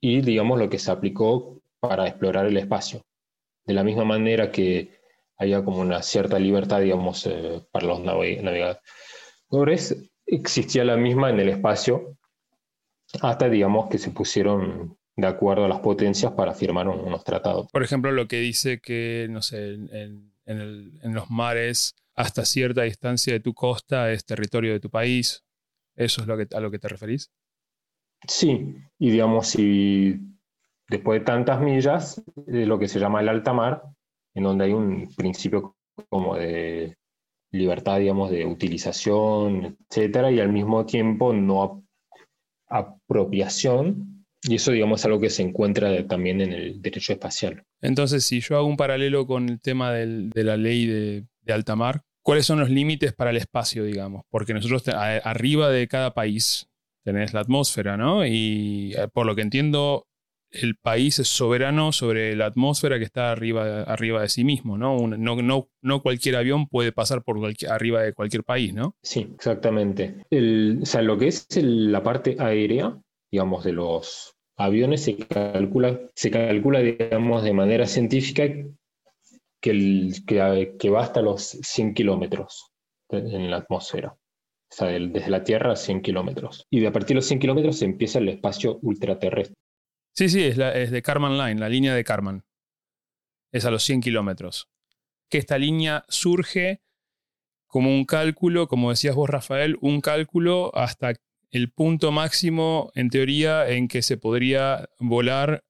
y, 0.00 0.20
digamos, 0.22 0.58
lo 0.58 0.68
que 0.68 0.78
se 0.78 0.90
aplicó 0.90 1.62
para 1.80 2.08
explorar 2.08 2.46
el 2.46 2.56
espacio. 2.56 3.02
De 3.66 3.74
la 3.74 3.84
misma 3.84 4.04
manera 4.04 4.50
que 4.50 4.90
había 5.38 5.64
como 5.64 5.80
una 5.80 6.02
cierta 6.02 6.38
libertad, 6.38 6.80
digamos, 6.80 7.26
eh, 7.26 7.62
para 7.70 7.86
los 7.86 8.00
navegadores, 8.00 9.96
existía 10.26 10.84
la 10.84 10.96
misma 10.96 11.30
en 11.30 11.40
el 11.40 11.48
espacio, 11.48 12.16
hasta, 13.22 13.48
digamos, 13.48 13.88
que 13.88 13.98
se 13.98 14.10
pusieron 14.10 14.96
de 15.16 15.26
acuerdo 15.26 15.64
a 15.64 15.68
las 15.68 15.80
potencias 15.80 16.32
para 16.32 16.52
firmar 16.52 16.88
unos 16.88 17.24
tratados. 17.24 17.68
Por 17.72 17.82
ejemplo, 17.82 18.12
lo 18.12 18.28
que 18.28 18.40
dice 18.40 18.80
que, 18.80 19.28
no 19.30 19.40
sé, 19.42 19.74
en, 19.74 20.32
en 20.44 21.14
los 21.14 21.30
mares 21.30 21.94
hasta 22.14 22.44
cierta 22.44 22.82
distancia 22.82 23.32
de 23.32 23.40
tu 23.40 23.54
costa 23.54 24.10
es 24.10 24.24
territorio 24.24 24.72
de 24.72 24.80
tu 24.80 24.90
país. 24.90 25.44
¿Eso 25.94 26.22
es 26.22 26.26
lo 26.26 26.36
que, 26.36 26.46
a 26.54 26.60
lo 26.60 26.70
que 26.70 26.78
te 26.78 26.88
referís? 26.88 27.30
Sí, 28.26 28.76
y 28.98 29.10
digamos, 29.10 29.48
si 29.48 30.18
después 30.88 31.20
de 31.20 31.24
tantas 31.24 31.60
millas, 31.60 32.22
es 32.46 32.66
lo 32.66 32.78
que 32.78 32.88
se 32.88 32.98
llama 32.98 33.20
el 33.20 33.28
alta 33.28 33.52
mar, 33.52 33.82
en 34.36 34.44
donde 34.44 34.66
hay 34.66 34.72
un 34.72 35.08
principio 35.16 35.74
como 36.08 36.36
de 36.36 36.94
libertad, 37.50 37.98
digamos, 37.98 38.30
de 38.30 38.44
utilización, 38.44 39.76
etcétera, 39.88 40.30
y 40.30 40.38
al 40.38 40.52
mismo 40.52 40.84
tiempo 40.86 41.32
no 41.32 41.82
apropiación, 42.68 44.24
y 44.42 44.56
eso, 44.56 44.72
digamos, 44.72 45.00
es 45.00 45.06
algo 45.06 45.20
que 45.20 45.30
se 45.30 45.42
encuentra 45.42 46.06
también 46.06 46.40
en 46.40 46.52
el 46.52 46.82
derecho 46.82 47.12
espacial. 47.12 47.64
Entonces, 47.80 48.24
si 48.24 48.40
yo 48.40 48.56
hago 48.56 48.66
un 48.66 48.76
paralelo 48.76 49.26
con 49.26 49.48
el 49.48 49.60
tema 49.60 49.92
de 49.92 50.44
la 50.44 50.56
ley 50.56 50.86
de, 50.86 51.24
de 51.40 51.52
alta 51.52 51.74
mar, 51.74 52.02
¿cuáles 52.22 52.44
son 52.44 52.60
los 52.60 52.70
límites 52.70 53.14
para 53.14 53.30
el 53.30 53.38
espacio, 53.38 53.84
digamos? 53.84 54.24
Porque 54.30 54.52
nosotros, 54.52 54.84
arriba 54.88 55.70
de 55.70 55.88
cada 55.88 56.12
país, 56.12 56.68
tenés 57.04 57.32
la 57.32 57.40
atmósfera, 57.40 57.96
¿no? 57.96 58.26
Y 58.26 58.92
eh, 58.96 59.08
por 59.12 59.26
lo 59.26 59.34
que 59.34 59.42
entiendo, 59.42 60.06
el 60.62 60.76
país 60.76 61.18
es 61.18 61.28
soberano 61.28 61.92
sobre 61.92 62.34
la 62.36 62.46
atmósfera 62.46 62.98
que 62.98 63.04
está 63.04 63.32
arriba, 63.32 63.82
arriba 63.82 64.22
de 64.22 64.28
sí 64.28 64.44
mismo, 64.44 64.76
¿no? 64.78 65.06
no, 65.06 65.36
no, 65.42 65.68
no 65.82 66.02
cualquier 66.02 66.36
avión 66.36 66.68
puede 66.68 66.92
pasar 66.92 67.22
por 67.22 67.38
arriba 67.68 68.02
de 68.02 68.12
cualquier 68.12 68.44
país, 68.44 68.74
¿no? 68.74 68.94
Sí, 69.02 69.28
exactamente. 69.34 70.24
o 70.30 70.86
sea, 70.86 71.02
lo 71.02 71.18
que 71.18 71.28
es 71.28 71.46
la 71.56 72.02
parte 72.02 72.36
aérea, 72.38 72.98
digamos, 73.30 73.64
de 73.64 73.72
los 73.72 74.36
aviones 74.56 75.02
se 75.04 75.16
calcula, 75.16 76.00
se 76.14 76.30
calcula 76.30 76.80
digamos, 76.80 77.42
de 77.42 77.52
manera 77.52 77.86
científica 77.86 78.44
que, 79.60 79.70
el, 79.70 80.14
que, 80.26 80.90
va 80.90 81.02
hasta 81.02 81.22
los 81.22 81.42
100 81.42 81.94
kilómetros 81.94 82.72
en 83.10 83.50
la 83.50 83.58
atmósfera. 83.58 84.16
O 84.68 84.74
sea, 84.74 84.88
desde 84.88 85.30
la 85.30 85.44
Tierra 85.44 85.72
a 85.72 85.76
100 85.76 86.02
kilómetros. 86.02 86.66
Y 86.70 86.80
de 86.80 86.88
a 86.88 86.92
partir 86.92 87.10
de 87.10 87.16
los 87.16 87.26
100 87.26 87.40
kilómetros 87.40 87.82
empieza 87.82 88.18
el 88.18 88.28
espacio 88.28 88.78
ultraterrestre. 88.82 89.54
Sí, 90.16 90.30
sí, 90.30 90.44
es, 90.44 90.56
la, 90.56 90.72
es 90.72 90.90
de 90.90 91.02
Karman 91.02 91.36
Line, 91.36 91.60
la 91.60 91.68
línea 91.68 91.94
de 91.94 92.02
Karman. 92.02 92.44
Es 93.52 93.66
a 93.66 93.70
los 93.70 93.84
100 93.84 94.00
kilómetros. 94.00 94.70
Que 95.28 95.36
esta 95.36 95.58
línea 95.58 96.04
surge 96.08 96.80
como 97.66 97.90
un 97.90 98.06
cálculo, 98.06 98.66
como 98.66 98.90
decías 98.90 99.14
vos, 99.14 99.28
Rafael, 99.28 99.76
un 99.82 100.00
cálculo 100.00 100.74
hasta 100.74 101.12
el 101.50 101.70
punto 101.70 102.12
máximo, 102.12 102.90
en 102.94 103.10
teoría, 103.10 103.68
en 103.68 103.88
que 103.88 104.00
se 104.00 104.16
podría 104.16 104.88
volar 104.98 105.64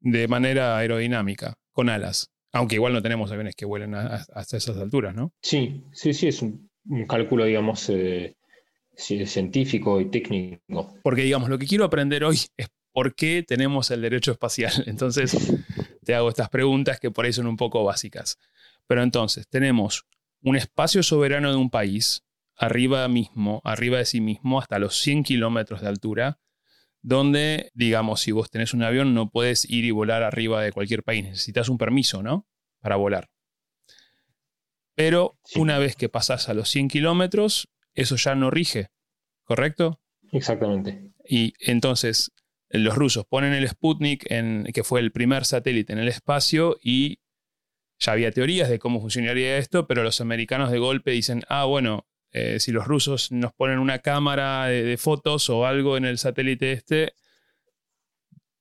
de 0.00 0.28
manera 0.28 0.76
aerodinámica, 0.76 1.54
con 1.72 1.88
alas. 1.88 2.30
Aunque 2.52 2.74
igual 2.74 2.92
no 2.92 3.02
tenemos 3.02 3.32
aviones 3.32 3.56
que 3.56 3.64
vuelen 3.64 3.94
hasta 3.94 4.58
esas 4.58 4.76
alturas, 4.76 5.14
¿no? 5.14 5.32
Sí, 5.40 5.84
sí, 5.92 6.12
sí, 6.12 6.28
es 6.28 6.42
un, 6.42 6.68
cálculo, 7.08 7.46
digamos, 7.46 7.88
eh, 7.88 8.36
científico 8.94 10.00
y 10.02 10.10
técnico. 10.10 10.94
Porque, 11.02 11.22
digamos, 11.22 11.48
lo 11.48 11.58
que 11.58 11.66
quiero 11.66 11.84
aprender 11.84 12.24
hoy 12.24 12.36
es 12.58 12.68
¿por 12.94 13.14
qué 13.14 13.44
tenemos 13.46 13.90
el 13.90 14.00
derecho 14.00 14.32
espacial? 14.32 14.72
Entonces, 14.86 15.36
te 16.04 16.14
hago 16.14 16.30
estas 16.30 16.48
preguntas 16.48 16.98
que 17.00 17.10
por 17.10 17.26
ahí 17.26 17.32
son 17.32 17.46
un 17.46 17.58
poco 17.58 17.84
básicas. 17.84 18.38
Pero 18.86 19.02
entonces, 19.02 19.48
tenemos 19.48 20.04
un 20.42 20.56
espacio 20.56 21.02
soberano 21.02 21.50
de 21.50 21.56
un 21.56 21.70
país, 21.70 22.22
arriba 22.54 23.08
mismo, 23.08 23.62
arriba 23.64 23.98
de 23.98 24.04
sí 24.04 24.20
mismo, 24.20 24.60
hasta 24.60 24.78
los 24.78 24.98
100 24.98 25.24
kilómetros 25.24 25.80
de 25.80 25.88
altura, 25.88 26.38
donde, 27.00 27.70
digamos, 27.72 28.20
si 28.20 28.32
vos 28.32 28.50
tenés 28.50 28.74
un 28.74 28.82
avión, 28.82 29.14
no 29.14 29.30
puedes 29.30 29.68
ir 29.68 29.86
y 29.86 29.90
volar 29.90 30.22
arriba 30.22 30.62
de 30.62 30.72
cualquier 30.72 31.02
país. 31.02 31.24
Necesitas 31.24 31.70
un 31.70 31.78
permiso, 31.78 32.22
¿no? 32.22 32.46
Para 32.80 32.96
volar. 32.96 33.30
Pero 34.94 35.38
una 35.56 35.78
vez 35.78 35.96
que 35.96 36.10
pasás 36.10 36.50
a 36.50 36.54
los 36.54 36.68
100 36.68 36.88
kilómetros, 36.88 37.70
eso 37.94 38.16
ya 38.16 38.34
no 38.34 38.50
rige, 38.50 38.90
¿correcto? 39.44 40.02
Exactamente. 40.30 41.14
Y 41.26 41.54
entonces, 41.58 42.32
los 42.82 42.96
rusos 42.96 43.24
ponen 43.26 43.52
el 43.52 43.68
Sputnik, 43.68 44.26
que 44.72 44.84
fue 44.84 45.00
el 45.00 45.12
primer 45.12 45.44
satélite 45.44 45.92
en 45.92 45.98
el 45.98 46.08
espacio, 46.08 46.78
y 46.82 47.20
ya 47.98 48.12
había 48.12 48.32
teorías 48.32 48.68
de 48.68 48.78
cómo 48.78 49.00
funcionaría 49.00 49.58
esto, 49.58 49.86
pero 49.86 50.02
los 50.02 50.20
americanos 50.20 50.70
de 50.70 50.78
golpe 50.78 51.12
dicen, 51.12 51.42
ah, 51.48 51.64
bueno, 51.64 52.06
eh, 52.32 52.58
si 52.58 52.72
los 52.72 52.86
rusos 52.86 53.30
nos 53.30 53.52
ponen 53.52 53.78
una 53.78 54.00
cámara 54.00 54.66
de, 54.66 54.96
fotos 54.96 55.48
o 55.50 55.66
algo 55.66 55.96
en 55.96 56.04
el 56.04 56.18
satélite 56.18 56.72
este, 56.72 57.14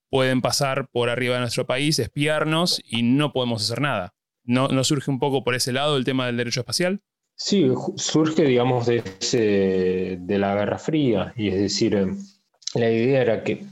pueden 0.10 0.42
pasar 0.42 0.90
por 0.90 1.10
arriba 1.10 1.36
de 1.36 1.42
nuestro 1.42 1.66
país, 1.66 1.98
espiarnos 1.98 2.82
y 2.86 3.02
no 3.02 3.34
podemos 3.34 3.64
hacer 3.64 3.82
nada. 3.82 4.14
¿No, 4.44 4.68
¿No 4.68 4.84
surge 4.84 5.10
un 5.10 5.20
poco 5.20 5.44
por 5.44 5.56
ese 5.56 5.72
lado 5.72 5.98
el 5.98 6.06
tema 6.06 6.28
del 6.28 6.38
derecho 6.38 6.60
espacial? 6.60 7.02
Sí, 7.36 7.68
surge, 7.96 8.44
digamos, 8.44 8.86
de, 8.86 9.02
de 10.22 10.38
la 10.38 10.54
Guerra 10.54 10.78
Fría, 10.78 11.34
y 11.36 11.48
es 11.48 11.56
decir, 11.56 11.96
eh, 11.96 12.08
la 12.76 12.92
idea 12.92 13.22
era 13.22 13.44
que 13.44 13.66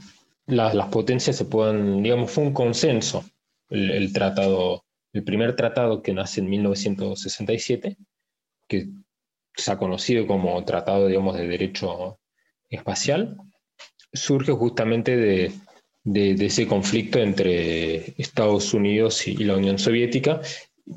las 0.46 0.88
potencias 0.88 1.36
se 1.36 1.44
puedan, 1.44 2.02
digamos, 2.02 2.30
fue 2.30 2.44
un 2.44 2.52
consenso 2.52 3.24
el, 3.68 4.12
tratado, 4.12 4.84
el 5.12 5.24
primer 5.24 5.56
tratado 5.56 6.02
que 6.02 6.12
nace 6.12 6.40
en 6.40 6.50
1967, 6.50 7.96
que 8.68 8.88
se 9.56 9.72
ha 9.72 9.78
conocido 9.78 10.26
como 10.26 10.62
Tratado, 10.64 11.06
digamos, 11.06 11.36
de 11.36 11.46
Derecho 11.46 12.18
Espacial, 12.70 13.36
surge 14.12 14.52
justamente 14.52 15.16
de, 15.16 15.52
ese 16.04 16.66
conflicto 16.66 17.18
entre 17.18 18.20
Estados 18.20 18.74
Unidos 18.74 19.26
y, 19.26 19.36
la 19.44 19.56
Unión 19.56 19.78
Soviética 19.78 20.40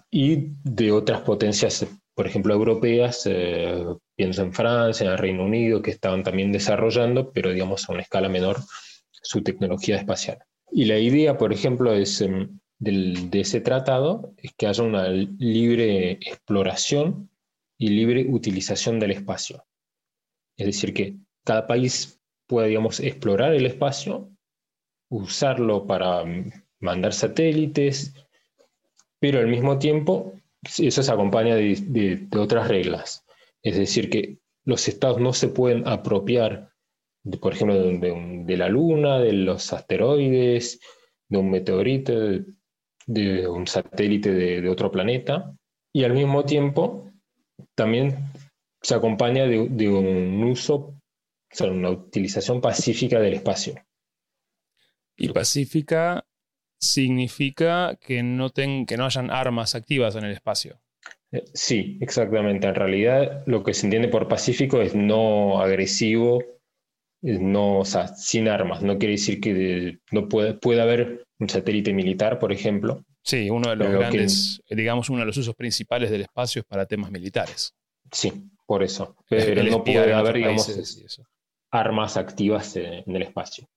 y 0.10 0.54
de 0.64 0.92
otras 0.92 1.22
potencias, 1.22 1.86
por 2.14 2.28
ejemplo, 2.28 2.54
europeas, 2.54 3.24
eh, 3.26 3.86
pienso 4.16 4.42
en 4.42 4.54
Francia, 4.54 5.06
en 5.06 5.12
el 5.12 5.18
Reino 5.18 5.44
Unido, 5.46 5.82
que 5.82 5.92
estaban 5.92 6.24
también 6.24 6.52
desarrollando, 6.52 7.32
pero 7.32 7.52
digamos 7.52 7.88
a 7.88 7.94
una 7.94 8.02
escala 8.02 8.30
menor, 8.30 8.58
su 9.26 9.42
tecnología 9.42 9.98
espacial. 9.98 10.38
Y 10.72 10.86
la 10.86 11.00
idea, 11.00 11.38
por 11.38 11.52
ejemplo, 11.52 11.94
em, 11.94 12.60
de 12.80 13.40
ese 13.40 13.62
tratado 13.62 14.34
es 14.38 14.54
que 14.56 14.68
haya 14.68 14.84
una 14.84 15.08
libre 15.08 16.12
exploración 16.12 17.30
y 17.78 17.90
libre 17.90 18.28
utilización 18.30 19.00
del 19.00 19.12
espacio. 19.12 19.66
Es 20.58 20.68
decir, 20.68 20.94
que 20.94 21.16
cada 21.44 21.66
país 21.66 22.20
pueda, 22.48 22.68
digamos, 22.68 23.00
explorar 23.00 23.54
el 23.54 23.66
espacio, 23.66 24.30
usarlo 25.10 25.88
para 25.88 26.24
mm, 26.24 26.52
mandar 26.80 27.14
satélites, 27.14 28.14
pero 29.20 29.40
al 29.40 29.48
mismo 29.48 29.80
tiempo 29.80 30.34
eso 30.78 31.02
se 31.02 31.12
acompaña 31.12 31.56
de 31.56 32.28
otras 32.38 32.68
reglas. 32.68 33.26
Es 33.64 33.78
decir, 33.78 34.10
que 34.10 34.38
los 34.66 34.88
estados 34.88 35.20
no 35.20 35.34
se 35.34 35.48
pueden 35.48 35.88
apropiar 35.88 36.75
por 37.40 37.54
ejemplo, 37.54 37.76
de, 37.82 38.58
la 38.58 38.70
Luna, 38.70 39.20
de 39.20 39.34
los 39.34 39.74
asteroides, 39.74 40.80
de 41.28 41.38
un 41.38 41.50
meteorito, 41.50 42.14
de, 43.08 43.48
un 43.48 43.66
satélite 43.68 44.32
de, 44.32 44.70
otro 44.70 44.92
planeta, 44.92 45.54
y 45.92 46.04
al 46.04 46.14
mismo 46.14 46.46
tiempo 46.46 47.12
también 47.74 48.16
se 48.82 48.96
acompaña 48.96 49.46
de, 49.46 49.90
un 49.90 50.44
uso, 50.44 50.76
o 50.76 50.96
sea, 51.50 51.72
una 51.72 51.90
utilización 51.90 52.62
pacífica 52.62 53.20
del 53.20 53.34
espacio. 53.34 53.76
Y 55.18 55.30
pacífica 55.30 56.26
significa 56.78 57.98
que 58.00 58.22
no, 58.22 58.50
ten, 58.50 58.86
que 58.86 58.98
no 58.98 59.06
hayan 59.06 59.32
armas 59.32 59.74
activas 59.74 60.16
en 60.16 60.26
el 60.26 60.32
espacio. 60.32 60.80
Eh, 61.32 61.46
sí, 61.54 61.98
exactamente. 62.02 62.68
En 62.68 62.76
realidad 62.76 63.44
lo 63.48 63.64
que 63.64 63.74
se 63.74 63.88
entiende 63.88 64.10
por 64.10 64.28
pacífico 64.28 64.82
es 64.82 64.94
no 64.94 65.62
agresivo 65.62 66.44
no, 67.22 67.80
o 67.80 67.86
sea, 67.86 68.08
sin 68.08 68.48
armas. 68.48 68.82
No 68.82 68.98
quiere 68.98 69.14
decir 69.14 69.40
que 69.40 70.00
no 70.12 70.28
puede, 70.30 70.54
puede 70.54 70.82
haber 70.82 71.26
un 71.40 71.50
satélite 71.50 71.94
militar, 71.94 72.40
por 72.40 72.52
ejemplo. 72.52 73.04
Sí, 73.24 73.50
uno 73.50 73.70
de 73.70 73.76
los 73.76 73.90
grandes, 73.90 74.62
digamos, 74.70 75.10
uno 75.10 75.22
de 75.22 75.26
los 75.26 75.38
usos 75.38 75.56
principales 75.56 76.12
del 76.12 76.22
espacio 76.22 76.62
es 76.62 76.66
para 76.66 76.86
temas 76.86 77.12
militares. 77.12 77.74
Sí, 78.12 78.32
por 78.66 78.84
eso. 78.84 79.16
Pero 79.28 79.64
no 79.64 79.84
puede 79.84 80.14
haber, 80.14 80.36
digamos, 80.36 81.20
armas 81.72 82.18
activas 82.18 82.76
en 82.76 83.16
el 83.16 83.22
espacio. 83.24 83.68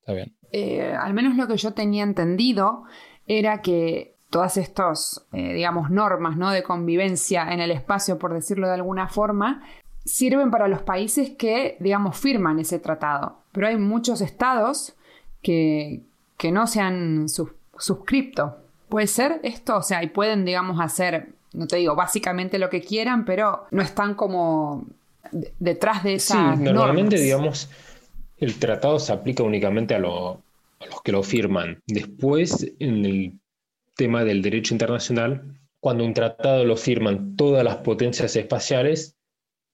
Está 0.00 0.12
bien. 0.12 0.36
Eh, 0.52 0.92
al 0.92 1.14
menos 1.14 1.36
lo 1.36 1.48
que 1.48 1.56
yo 1.56 1.72
tenía 1.72 2.04
entendido 2.04 2.84
era 3.26 3.60
que 3.60 4.16
todas 4.30 4.56
estas, 4.56 5.26
eh, 5.32 5.54
digamos, 5.54 5.90
normas 5.90 6.36
¿no? 6.36 6.50
de 6.50 6.62
convivencia 6.62 7.52
en 7.52 7.60
el 7.60 7.70
espacio, 7.70 8.18
por 8.18 8.32
decirlo 8.34 8.68
de 8.68 8.74
alguna 8.74 9.08
forma, 9.08 9.64
sirven 10.06 10.50
para 10.50 10.68
los 10.68 10.82
países 10.82 11.30
que, 11.30 11.76
digamos, 11.80 12.16
firman 12.16 12.58
ese 12.60 12.78
tratado. 12.78 13.40
Pero 13.52 13.66
hay 13.66 13.76
muchos 13.76 14.20
estados 14.20 14.94
que, 15.42 16.02
que 16.38 16.52
no 16.52 16.66
se 16.66 16.80
han 16.80 17.26
suscripto. 17.28 18.56
¿Puede 18.88 19.08
ser 19.08 19.40
esto? 19.42 19.76
O 19.76 19.82
sea, 19.82 20.02
y 20.04 20.08
pueden, 20.08 20.44
digamos, 20.44 20.80
hacer, 20.80 21.30
no 21.52 21.66
te 21.66 21.76
digo, 21.76 21.96
básicamente 21.96 22.58
lo 22.58 22.70
que 22.70 22.80
quieran, 22.80 23.24
pero 23.24 23.66
no 23.72 23.82
están 23.82 24.14
como 24.14 24.86
detrás 25.58 26.04
de 26.04 26.14
esa. 26.14 26.56
Sí, 26.56 26.62
normalmente, 26.62 27.18
digamos, 27.18 27.68
el 28.36 28.58
tratado 28.60 29.00
se 29.00 29.12
aplica 29.12 29.42
únicamente 29.42 29.94
a, 29.94 29.98
a 29.98 30.00
los 30.00 31.02
que 31.02 31.10
lo 31.10 31.24
firman. 31.24 31.82
Después, 31.88 32.72
en 32.78 33.04
el 33.04 33.40
tema 33.96 34.22
del 34.22 34.40
derecho 34.40 34.72
internacional, 34.72 35.58
cuando 35.80 36.04
un 36.04 36.14
tratado 36.14 36.64
lo 36.64 36.76
firman 36.76 37.34
todas 37.34 37.64
las 37.64 37.78
potencias 37.78 38.36
espaciales, 38.36 39.15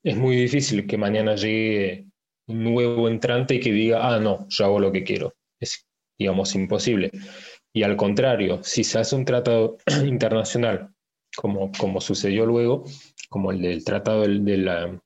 es 0.03 0.17
muy 0.17 0.37
difícil 0.37 0.87
que 0.87 0.97
mañana 0.97 1.37
llegue 1.37 2.07
un 2.49 2.65
nuevo 2.65 3.09
entrante 3.09 3.55
y 3.55 3.61
que 3.61 3.73
diga, 3.73 4.15
ah, 4.15 4.19
no, 4.19 4.47
yo 4.49 4.65
hago 4.65 4.81
lo 4.81 4.93
que 4.93 5.05
quiero. 5.05 5.35
Es, 5.61 5.87
digamos, 6.19 6.55
imposible. 6.55 7.11
Y 7.73 7.85
al 7.85 7.97
contrario, 7.97 8.63
si 8.63 8.85
se 8.85 8.99
hace 8.99 9.17
un 9.17 9.25
tratado 9.25 9.79
internacional, 10.05 10.93
como, 11.37 11.71
como 11.73 12.01
sucedió 12.01 12.45
luego, 12.45 12.85
como 13.31 13.53
el 13.53 13.63
del 13.63 13.85
tratado 13.85 14.23
de 14.23 14.59
la, 14.59 15.01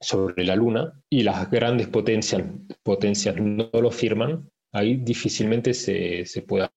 sobre 0.00 0.44
la 0.44 0.56
Luna, 0.56 0.92
y 1.08 1.22
las 1.22 1.50
grandes 1.50 1.88
potencias, 1.88 2.42
potencias 2.82 3.36
no 3.36 3.70
lo 3.72 3.90
firman, 3.90 4.50
ahí 4.72 4.96
difícilmente 4.96 5.74
se, 5.74 6.26
se 6.26 6.42
puede 6.42 6.68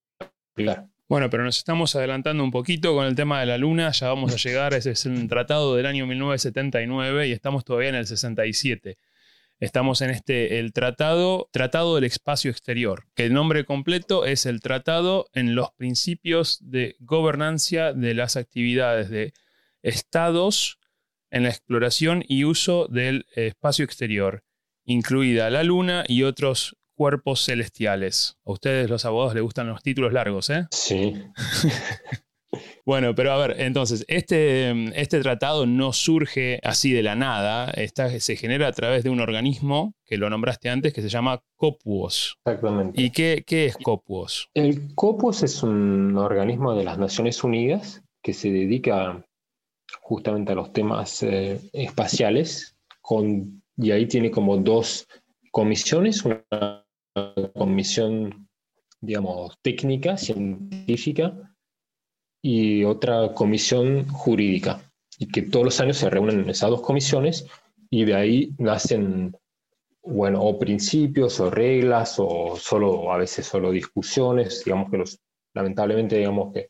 aplicar. 0.54 0.88
Bueno, 1.14 1.30
pero 1.30 1.44
nos 1.44 1.60
estamos 1.60 1.96
adelantando 1.96 2.44
un 2.44 2.50
poquito 2.50 2.96
con 2.96 3.06
el 3.06 3.14
tema 3.14 3.40
de 3.40 3.46
la 3.46 3.60
Luna, 3.60 3.92
ya 3.92 4.08
vamos 4.08 4.34
a 4.34 4.38
llegar, 4.38 4.74
ese 4.74 4.90
es 4.90 5.06
un 5.06 5.28
tratado 5.28 5.76
del 5.76 5.86
año 5.86 6.08
1979 6.08 7.28
y 7.28 7.32
estamos 7.34 7.64
todavía 7.64 7.90
en 7.90 7.96
el 7.98 8.08
67. 8.08 8.98
Estamos 9.60 10.02
en 10.02 10.10
este, 10.10 10.58
el 10.58 10.74
tratado, 10.74 11.50
Tratado 11.52 11.94
del 11.94 12.06
Espacio 12.06 12.50
Exterior, 12.50 13.06
que 13.14 13.26
el 13.26 13.34
nombre 13.34 13.64
completo 13.64 14.26
es 14.26 14.48
el 14.48 14.60
Tratado 14.60 15.28
en 15.34 15.54
los 15.54 15.70
principios 15.74 16.58
de 16.62 16.96
gobernancia 17.00 17.94
de 17.94 18.16
las 18.16 18.36
actividades 18.36 19.12
de 19.12 19.34
estados 19.84 20.80
en 21.30 21.44
la 21.44 21.50
exploración 21.50 22.26
y 22.28 22.44
uso 22.44 22.88
del 22.88 23.28
espacio 23.36 23.86
exterior, 23.86 24.44
incluida 24.84 25.52
la 25.52 25.62
Luna 25.62 26.06
y 26.08 26.24
otros 26.24 26.76
cuerpos 27.04 27.44
celestiales. 27.44 28.38
A 28.46 28.54
ustedes 28.54 28.90
los 28.90 29.04
abogados 29.04 29.34
les 29.34 29.44
gustan 29.44 29.68
los 29.68 29.84
títulos 29.84 30.14
largos, 30.14 30.50
¿eh? 30.50 30.68
Sí. 30.72 31.14
bueno, 32.86 33.14
pero 33.14 33.34
a 33.34 33.46
ver, 33.46 33.60
entonces, 33.60 34.06
este, 34.08 34.72
este 34.98 35.20
tratado 35.20 35.66
no 35.66 35.92
surge 35.92 36.62
así 36.64 36.94
de 36.94 37.04
la 37.04 37.16
nada, 37.16 37.70
está, 37.72 38.10
se 38.22 38.38
genera 38.38 38.70
a 38.70 38.72
través 38.72 39.04
de 39.04 39.10
un 39.10 39.20
organismo 39.20 39.96
que 40.06 40.16
lo 40.16 40.30
nombraste 40.30 40.70
antes 40.70 40.94
que 40.94 41.02
se 41.02 41.10
llama 41.10 41.44
COPUOS. 41.58 42.38
Exactamente. 42.46 43.02
¿Y 43.02 43.10
qué, 43.10 43.44
qué 43.46 43.66
es 43.66 43.76
COPUOS? 43.76 44.52
El 44.54 44.96
COPUOS 44.96 45.44
es 45.44 45.62
un 45.62 46.18
organismo 46.18 46.74
de 46.74 46.86
las 46.86 46.98
Naciones 46.98 47.44
Unidas 47.44 48.02
que 48.22 48.32
se 48.32 48.50
dedica 48.50 49.26
justamente 50.00 50.54
a 50.54 50.56
los 50.56 50.72
temas 50.72 51.22
eh, 51.22 51.60
espaciales 51.74 52.78
con, 53.02 53.62
y 53.76 53.92
ahí 53.92 54.06
tiene 54.06 54.32
como 54.32 54.56
dos 54.56 55.06
comisiones, 55.52 56.24
una 56.24 56.83
comisión, 57.54 58.48
digamos, 59.02 59.58
técnica, 59.62 60.18
científica, 60.18 61.54
y 62.44 62.84
otra 62.84 63.34
comisión 63.34 64.08
jurídica. 64.10 64.82
Y 65.18 65.28
que 65.28 65.44
todos 65.44 65.66
los 65.66 65.80
años 65.80 65.98
se 65.98 66.10
reúnen 66.10 66.42
en 66.42 66.50
esas 66.50 66.70
dos 66.70 66.82
comisiones 66.82 67.48
y 67.90 68.04
de 68.06 68.16
ahí 68.16 68.54
nacen, 68.58 69.36
bueno, 70.04 70.44
o 70.44 70.60
principios 70.60 71.40
o 71.40 71.50
reglas 71.50 72.16
o 72.18 72.58
solo, 72.58 73.12
a 73.12 73.18
veces 73.18 73.46
solo 73.48 73.72
discusiones. 73.72 74.64
Digamos 74.66 74.92
que 74.92 74.98
los, 74.98 75.20
lamentablemente, 75.54 76.18
digamos 76.18 76.54
que 76.54 76.68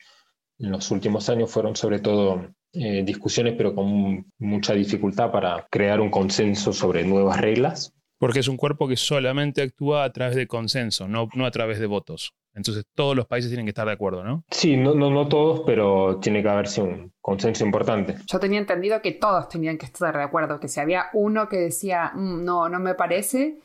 en 0.60 0.72
los 0.72 0.92
últimos 0.92 1.28
años 1.30 1.50
fueron 1.50 1.76
sobre 1.76 2.00
todo 2.00 2.54
eh, 2.74 3.04
discusiones, 3.04 3.56
pero 3.58 3.74
con 3.74 4.32
mucha 4.38 4.74
dificultad 4.74 5.32
para 5.32 5.68
crear 5.72 6.00
un 6.00 6.12
consenso 6.12 6.72
sobre 6.72 7.04
nuevas 7.04 7.42
reglas 7.42 7.94
porque 8.24 8.40
es 8.40 8.48
un 8.48 8.56
cuerpo 8.56 8.88
que 8.88 8.96
solamente 8.96 9.62
actúa 9.62 10.06
a 10.06 10.14
través 10.14 10.38
de 10.38 10.48
consenso, 10.48 11.10
no, 11.10 11.28
no 11.36 11.46
a 11.46 11.52
través 11.52 11.78
de 11.78 11.88
votos. 11.88 12.34
Entonces 12.54 12.86
todos 12.96 13.18
los 13.18 13.26
países 13.28 13.52
tienen 13.52 13.66
que 13.66 13.72
estar 13.72 13.86
de 13.86 13.92
acuerdo, 13.92 14.24
¿no? 14.24 14.46
Sí, 14.50 14.78
no, 14.78 14.96
no, 14.96 15.10
no 15.10 15.28
todos, 15.28 15.64
pero 15.66 16.22
tiene 16.22 16.42
que 16.42 16.48
haberse 16.48 16.82
un 16.82 17.12
consenso 17.20 17.66
importante. 17.66 18.16
Yo 18.26 18.40
tenía 18.40 18.60
entendido 18.60 19.02
que 19.02 19.12
todos 19.12 19.50
tenían 19.50 19.78
que 19.78 19.88
estar 19.88 20.16
de 20.16 20.24
acuerdo, 20.24 20.58
que 20.62 20.70
si 20.70 20.80
había 20.80 21.08
uno 21.12 21.50
que 21.50 21.58
decía, 21.58 22.14
mm, 22.16 22.46
no, 22.46 22.70
no 22.70 22.80
me 22.80 22.96
parece, 22.96 23.58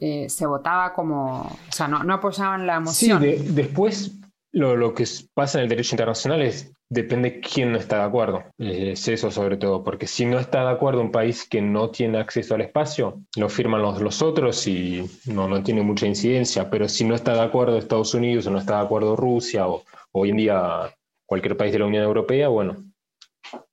eh, 0.00 0.30
se 0.30 0.46
votaba 0.46 0.94
como, 0.94 1.42
o 1.42 1.72
sea, 1.72 1.86
no, 1.86 2.02
no 2.02 2.14
apoyaban 2.14 2.66
la 2.66 2.80
moción. 2.80 3.20
Sí, 3.20 3.36
después 3.50 4.16
lo, 4.50 4.76
lo, 4.76 4.94
que 4.94 5.04
pasa 5.34 5.58
en 5.58 5.64
el 5.64 5.68
derecho 5.68 5.94
internacional 5.94 6.40
es 6.40 6.72
depende 6.88 7.40
quién 7.40 7.72
no 7.72 7.78
está 7.78 7.98
de 7.98 8.04
acuerdo. 8.04 8.44
Es 8.58 9.08
eso 9.08 9.30
sobre 9.30 9.56
todo, 9.56 9.82
porque 9.82 10.06
si 10.06 10.24
no 10.24 10.38
está 10.38 10.64
de 10.64 10.70
acuerdo 10.70 11.00
un 11.00 11.10
país 11.10 11.48
que 11.48 11.60
no 11.60 11.90
tiene 11.90 12.18
acceso 12.18 12.54
al 12.54 12.60
espacio, 12.60 13.22
lo 13.36 13.48
firman 13.48 13.82
los, 13.82 14.00
los 14.00 14.22
otros 14.22 14.66
y 14.66 15.04
no, 15.26 15.48
no 15.48 15.62
tiene 15.62 15.82
mucha 15.82 16.06
incidencia, 16.06 16.70
pero 16.70 16.88
si 16.88 17.04
no 17.04 17.14
está 17.14 17.34
de 17.34 17.42
acuerdo 17.42 17.78
Estados 17.78 18.14
Unidos 18.14 18.46
o 18.46 18.50
no 18.50 18.58
está 18.58 18.78
de 18.78 18.84
acuerdo 18.84 19.16
Rusia 19.16 19.66
o 19.66 19.84
hoy 20.12 20.30
en 20.30 20.36
día 20.36 20.94
cualquier 21.26 21.56
país 21.56 21.72
de 21.72 21.80
la 21.80 21.86
Unión 21.86 22.04
Europea, 22.04 22.48
bueno, 22.48 22.76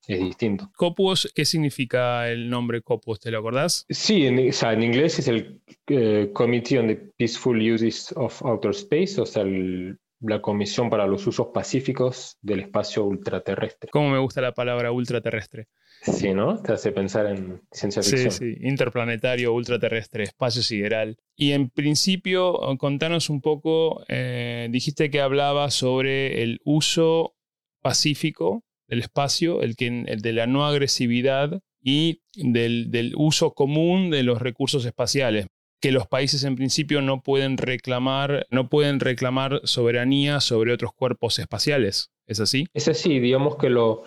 es 0.07 0.19
distinto. 0.19 0.69
¿Copuos? 0.75 1.31
¿Qué 1.33 1.45
significa 1.45 2.29
el 2.29 2.49
nombre 2.49 2.81
Copuos? 2.81 3.19
¿Te 3.19 3.31
lo 3.31 3.39
acordás? 3.39 3.85
Sí, 3.89 4.25
en, 4.25 4.49
o 4.49 4.51
sea, 4.51 4.73
en 4.73 4.83
inglés 4.83 5.19
es 5.19 5.27
el 5.27 5.61
eh, 5.87 6.29
Committee 6.33 6.79
on 6.79 6.87
the 6.87 6.95
Peaceful 7.17 7.73
Uses 7.73 8.13
of 8.15 8.43
Outer 8.43 8.71
Space, 8.71 9.21
o 9.21 9.25
sea, 9.25 9.43
el 9.43 9.97
la 10.23 10.41
Comisión 10.41 10.89
para 10.89 11.05
los 11.05 11.27
Usos 11.27 11.47
Pacíficos 11.53 12.37
del 12.41 12.61
Espacio 12.61 13.03
Ultraterrestre. 13.03 13.89
¿Cómo 13.91 14.09
me 14.09 14.19
gusta 14.19 14.41
la 14.41 14.53
palabra 14.53 14.91
ultraterrestre? 14.91 15.67
Sí, 16.01 16.33
¿no? 16.33 16.61
Te 16.61 16.73
hace 16.73 16.91
pensar 16.91 17.27
en 17.27 17.61
ciencia 17.71 18.01
ficción. 18.01 18.31
Sí, 18.31 18.55
sí, 18.55 18.57
interplanetario, 18.61 19.53
ultraterrestre, 19.53 20.23
espacio 20.23 20.61
sideral. 20.61 21.17
Y 21.35 21.51
en 21.51 21.69
principio, 21.69 22.59
contanos 22.77 23.29
un 23.29 23.41
poco, 23.41 24.03
eh, 24.07 24.67
dijiste 24.69 25.09
que 25.09 25.21
hablaba 25.21 25.71
sobre 25.71 26.43
el 26.43 26.59
uso 26.65 27.35
pacífico 27.81 28.63
del 28.87 28.99
espacio, 28.99 29.61
el, 29.61 29.75
que, 29.75 29.87
el 29.87 30.21
de 30.21 30.33
la 30.33 30.45
no 30.45 30.65
agresividad 30.65 31.61
y 31.81 32.21
del, 32.35 32.91
del 32.91 33.13
uso 33.15 33.53
común 33.53 34.09
de 34.09 34.23
los 34.23 34.41
recursos 34.41 34.85
espaciales 34.85 35.47
que 35.83 35.91
los 35.91 36.07
países 36.07 36.45
en 36.45 36.55
principio 36.55 37.01
no 37.01 37.21
pueden 37.21 37.57
reclamar, 37.57 38.47
no 38.49 38.69
pueden 38.69 39.01
reclamar 39.01 39.59
soberanía 39.65 40.39
sobre 40.39 40.71
otros 40.71 40.93
cuerpos 40.93 41.39
espaciales. 41.39 42.09
¿Es 42.25 42.39
así? 42.39 42.67
Es 42.73 42.87
así, 42.87 43.19
digamos 43.19 43.57
que 43.57 43.69
los 43.69 43.99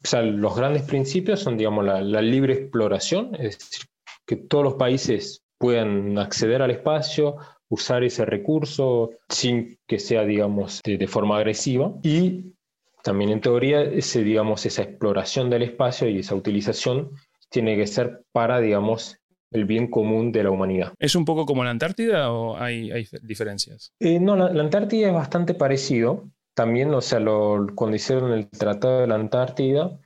grandes 0.57 0.85
principios 0.85 1.41
son 1.41 1.59
digamos, 1.59 1.85
la, 1.85 2.23
libre 2.23 2.55
exploración, 2.55 3.35
es 3.35 3.59
decir, 3.59 3.85
que 4.25 4.37
todos 4.37 4.65
los 4.65 4.75
países 4.77 5.43
puedan 5.59 6.17
acceder 6.17 6.63
al 6.63 6.71
espacio, 6.71 7.37
usar 7.69 8.05
ese 8.05 8.25
recurso 8.25 9.11
sin 9.29 9.79
que 9.87 9.99
sea, 9.99 10.25
digamos, 10.25 10.81
de, 10.83 11.07
forma 11.07 11.37
agresiva. 11.37 11.93
Y 12.03 12.55
también 13.03 13.29
en 13.29 13.43
teoría, 13.43 13.83
ese, 13.83 14.25
digamos, 14.25 14.65
esa 14.65 14.81
exploración 14.81 15.51
del 15.51 15.65
espacio 15.65 16.09
y 16.09 16.21
esa 16.21 16.37
utilización 16.37 17.11
tiene 17.51 17.77
que 17.77 17.87
ser 17.87 18.23
para, 18.33 18.61
digamos, 18.61 19.19
el 19.51 19.65
bien 19.65 19.89
común 19.89 20.33
de 20.33 20.43
la 20.43 20.51
humanidad. 20.51 20.93
¿Es 20.99 21.15
un 21.15 21.25
poco 21.25 21.47
como 21.47 21.65
la 21.65 21.71
Antártida 21.71 22.33
o 22.33 22.57
hay, 22.57 22.91
diferencias? 23.23 23.93
Eh, 24.01 24.19
no, 24.21 24.37
la, 24.37 24.61
Antártida 24.61 25.09
es 25.09 25.15
bastante 25.15 25.55
parecido. 25.55 26.29
También, 26.55 26.93
o 26.95 27.01
sea, 27.01 27.21
cuando 27.75 27.97
hicieron 27.97 28.33
el 28.33 28.49
Tratado 28.49 29.01
de 29.01 29.07
la 29.07 29.17
Antártida, 29.17 29.99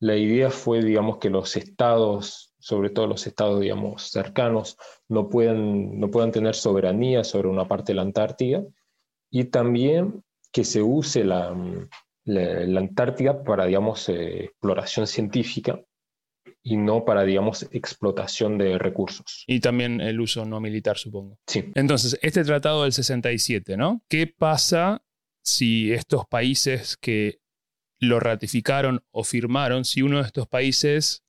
la 0.00 0.16
idea 0.16 0.50
fue, 0.50 0.82
digamos, 0.82 1.18
que 1.18 1.30
los 1.30 1.56
estados, 1.56 2.54
sobre 2.58 2.90
todo 2.90 3.06
los 3.06 3.26
estados, 3.26 3.60
digamos, 3.60 4.10
cercanos, 4.10 4.78
no 5.08 5.28
puedan, 5.28 5.98
no 5.98 6.10
puedan 6.10 6.32
tener 6.32 6.54
soberanía 6.54 7.24
sobre 7.24 7.48
una 7.48 7.68
parte 7.68 7.92
de 7.92 7.96
la 7.96 8.02
Antártida 8.02 8.64
y 9.30 9.44
también 9.44 10.24
que 10.52 10.64
se 10.64 10.82
use 10.82 11.24
la, 11.24 11.54
la, 12.24 12.80
Antártida 12.80 13.42
para, 13.42 13.66
digamos, 13.66 14.08
eh, 14.08 14.44
exploración 14.44 15.06
científica 15.06 15.80
y 16.68 16.76
no 16.76 17.04
para, 17.04 17.24
digamos, 17.24 17.66
explotación 17.72 18.58
de 18.58 18.78
recursos. 18.78 19.44
Y 19.46 19.60
también 19.60 20.00
el 20.02 20.20
uso 20.20 20.44
no 20.44 20.60
militar, 20.60 20.98
supongo. 20.98 21.38
Sí. 21.46 21.64
Entonces, 21.74 22.18
este 22.20 22.44
tratado 22.44 22.82
del 22.82 22.92
67, 22.92 23.76
¿no? 23.76 24.02
¿Qué 24.08 24.26
pasa 24.26 25.02
si 25.42 25.92
estos 25.92 26.26
países 26.26 26.98
que 26.98 27.40
lo 28.00 28.20
ratificaron 28.20 29.02
o 29.10 29.24
firmaron, 29.24 29.86
si 29.86 30.02
uno 30.02 30.18
de 30.18 30.24
estos 30.24 30.46
países 30.46 31.24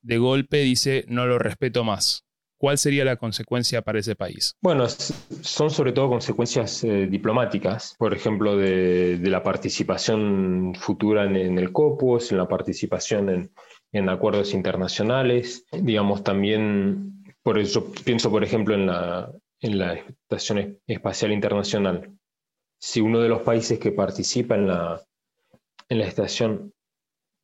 de 0.00 0.18
golpe 0.18 0.58
dice 0.58 1.04
no 1.08 1.26
lo 1.26 1.40
respeto 1.40 1.82
más? 1.82 2.24
¿Cuál 2.56 2.76
sería 2.76 3.04
la 3.04 3.16
consecuencia 3.16 3.82
para 3.82 4.00
ese 4.00 4.16
país? 4.16 4.56
Bueno, 4.60 4.88
son 4.88 5.70
sobre 5.70 5.92
todo 5.92 6.08
consecuencias 6.08 6.82
eh, 6.82 7.06
diplomáticas, 7.06 7.94
por 7.98 8.12
ejemplo, 8.12 8.56
de, 8.56 9.18
la 9.22 9.44
participación 9.44 10.74
futura 10.74 11.24
en, 11.24 11.56
el 11.56 11.72
COPUOS, 11.72 12.32
en 12.32 12.38
la 12.38 12.48
participación 12.48 13.28
en, 13.28 13.50
en 13.92 14.08
acuerdos 14.08 14.54
internacionales, 14.54 15.64
digamos 15.72 16.22
también, 16.22 17.24
por 17.42 17.58
eso 17.58 17.92
pienso 18.04 18.30
por 18.30 18.44
ejemplo 18.44 18.74
en 18.74 18.86
la, 18.86 19.32
en 19.60 19.78
la 19.78 19.94
Estación 19.94 20.78
Espacial 20.86 21.32
Internacional. 21.32 22.12
Si 22.78 23.00
uno 23.00 23.20
de 23.20 23.28
los 23.28 23.42
países 23.42 23.78
que 23.78 23.92
participa 23.92 24.54
en 24.54 24.68
la, 24.68 25.02
en 25.88 25.98
la 25.98 26.06
estación 26.06 26.72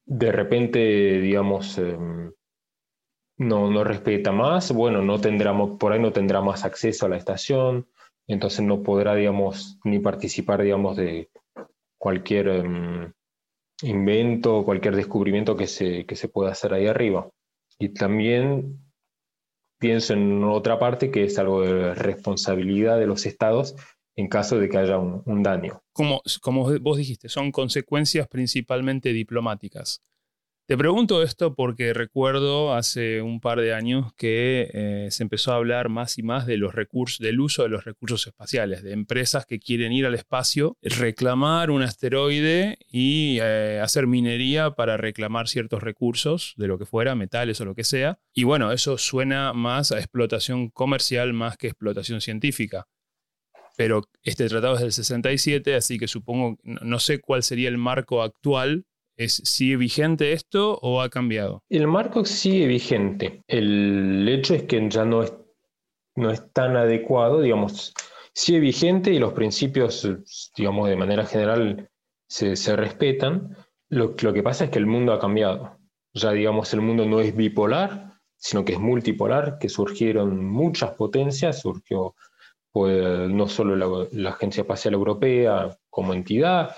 de 0.06 0.32
repente, 0.32 0.78
digamos, 1.20 1.78
em, 1.78 2.32
no, 3.38 3.70
no 3.70 3.84
respeta 3.84 4.32
más, 4.32 4.72
bueno, 4.72 5.02
no 5.02 5.20
tendrá, 5.20 5.56
por 5.78 5.92
ahí 5.92 6.00
no 6.00 6.12
tendrá 6.12 6.40
más 6.40 6.64
acceso 6.64 7.06
a 7.06 7.08
la 7.08 7.16
estación, 7.16 7.88
entonces 8.26 8.60
no 8.64 8.82
podrá, 8.82 9.14
digamos, 9.14 9.78
ni 9.84 9.98
participar, 9.98 10.62
digamos, 10.62 10.96
de 10.96 11.30
cualquier 11.98 12.48
um, 12.48 13.12
invento, 13.82 14.64
cualquier 14.64 14.96
descubrimiento 14.96 15.56
que 15.56 15.66
se, 15.66 16.06
que 16.06 16.16
se 16.16 16.28
pueda 16.28 16.52
hacer 16.52 16.74
ahí 16.74 16.86
arriba. 16.86 17.28
Y 17.78 17.90
también 17.90 18.80
pienso 19.78 20.14
en 20.14 20.44
otra 20.44 20.78
parte 20.78 21.10
que 21.10 21.24
es 21.24 21.38
algo 21.38 21.62
de 21.62 21.94
responsabilidad 21.94 22.98
de 22.98 23.06
los 23.06 23.26
estados 23.26 23.74
en 24.16 24.28
caso 24.28 24.58
de 24.58 24.68
que 24.68 24.78
haya 24.78 24.98
un, 24.98 25.42
daño. 25.42 25.82
Como, 25.92 26.22
como 26.40 26.78
vos 26.78 26.96
dijiste, 26.96 27.28
son 27.28 27.50
consecuencias 27.50 28.28
principalmente 28.28 29.12
diplomáticas. 29.12 30.00
Te 30.66 30.78
pregunto 30.78 31.22
esto 31.22 31.54
porque 31.54 31.92
recuerdo 31.92 32.72
hace 32.72 33.20
un 33.20 33.38
par 33.38 33.60
de 33.60 33.74
años 33.74 34.14
que 34.14 34.70
eh, 34.72 35.08
se 35.10 35.22
empezó 35.22 35.52
a 35.52 35.56
hablar 35.56 35.90
más 35.90 36.16
y 36.16 36.22
más 36.22 36.46
de 36.46 36.56
los 36.56 36.74
recursos, 36.74 37.18
del 37.18 37.38
uso 37.40 37.64
de 37.64 37.68
los 37.68 37.84
recursos 37.84 38.26
espaciales, 38.26 38.82
de 38.82 38.92
empresas 38.92 39.44
que 39.44 39.58
quieren 39.58 39.92
ir 39.92 40.06
al 40.06 40.14
espacio, 40.14 40.78
reclamar 40.80 41.70
un 41.70 41.82
asteroide 41.82 42.78
y 42.88 43.40
eh, 43.42 43.78
hacer 43.82 44.06
minería 44.06 44.70
para 44.70 44.96
reclamar 44.96 45.48
ciertos 45.48 45.82
recursos, 45.82 46.54
de 46.56 46.66
lo 46.66 46.78
que 46.78 46.86
fuera, 46.86 47.14
metales 47.14 47.60
o 47.60 47.66
lo 47.66 47.74
que 47.74 47.84
sea. 47.84 48.18
Y 48.32 48.44
bueno, 48.44 48.72
eso 48.72 48.96
suena 48.96 49.52
más 49.52 49.92
a 49.92 49.98
explotación 49.98 50.70
comercial 50.70 51.34
más 51.34 51.58
que 51.58 51.66
explotación 51.66 52.22
científica 52.22 52.86
pero 53.76 54.04
este 54.22 54.48
tratado 54.48 54.76
es 54.76 54.82
del 54.82 54.92
67, 54.92 55.74
así 55.74 55.98
que 55.98 56.06
supongo, 56.06 56.58
no 56.62 57.00
sé 57.00 57.18
cuál 57.18 57.42
sería 57.42 57.68
el 57.68 57.76
marco 57.76 58.22
actual 58.22 58.84
¿Es, 59.16 59.40
¿Sigue 59.44 59.76
vigente 59.76 60.32
esto 60.32 60.78
o 60.82 61.00
ha 61.00 61.08
cambiado? 61.08 61.62
El 61.68 61.86
marco 61.86 62.24
sigue 62.24 62.66
vigente. 62.66 63.42
El 63.46 64.28
hecho 64.28 64.54
es 64.54 64.64
que 64.64 64.88
ya 64.88 65.04
no 65.04 65.22
es, 65.22 65.32
no 66.16 66.30
es 66.30 66.52
tan 66.52 66.76
adecuado, 66.76 67.40
digamos, 67.40 67.94
sigue 68.32 68.60
vigente 68.60 69.12
y 69.12 69.18
los 69.18 69.32
principios, 69.32 70.08
digamos, 70.56 70.88
de 70.88 70.96
manera 70.96 71.24
general 71.24 71.88
se, 72.28 72.56
se 72.56 72.76
respetan. 72.76 73.56
Lo, 73.88 74.14
lo, 74.20 74.32
que 74.32 74.42
pasa 74.42 74.64
es 74.64 74.70
que 74.70 74.78
el 74.78 74.86
mundo 74.86 75.12
ha 75.12 75.20
cambiado. 75.20 75.78
Ya, 76.12 76.32
digamos, 76.32 76.72
el 76.74 76.80
mundo 76.80 77.06
no 77.06 77.20
es 77.20 77.34
bipolar, 77.36 78.14
sino 78.36 78.64
que 78.64 78.72
es 78.72 78.80
multipolar, 78.80 79.58
que 79.58 79.68
surgieron 79.68 80.44
muchas 80.44 80.90
potencias, 80.92 81.60
surgió 81.60 82.14
pues, 82.72 83.30
no 83.30 83.46
solo 83.46 83.76
la, 83.76 84.08
la 84.12 84.30
Agencia 84.30 84.62
Espacial 84.62 84.94
Europea 84.94 85.78
como 85.88 86.12
entidad, 86.12 86.74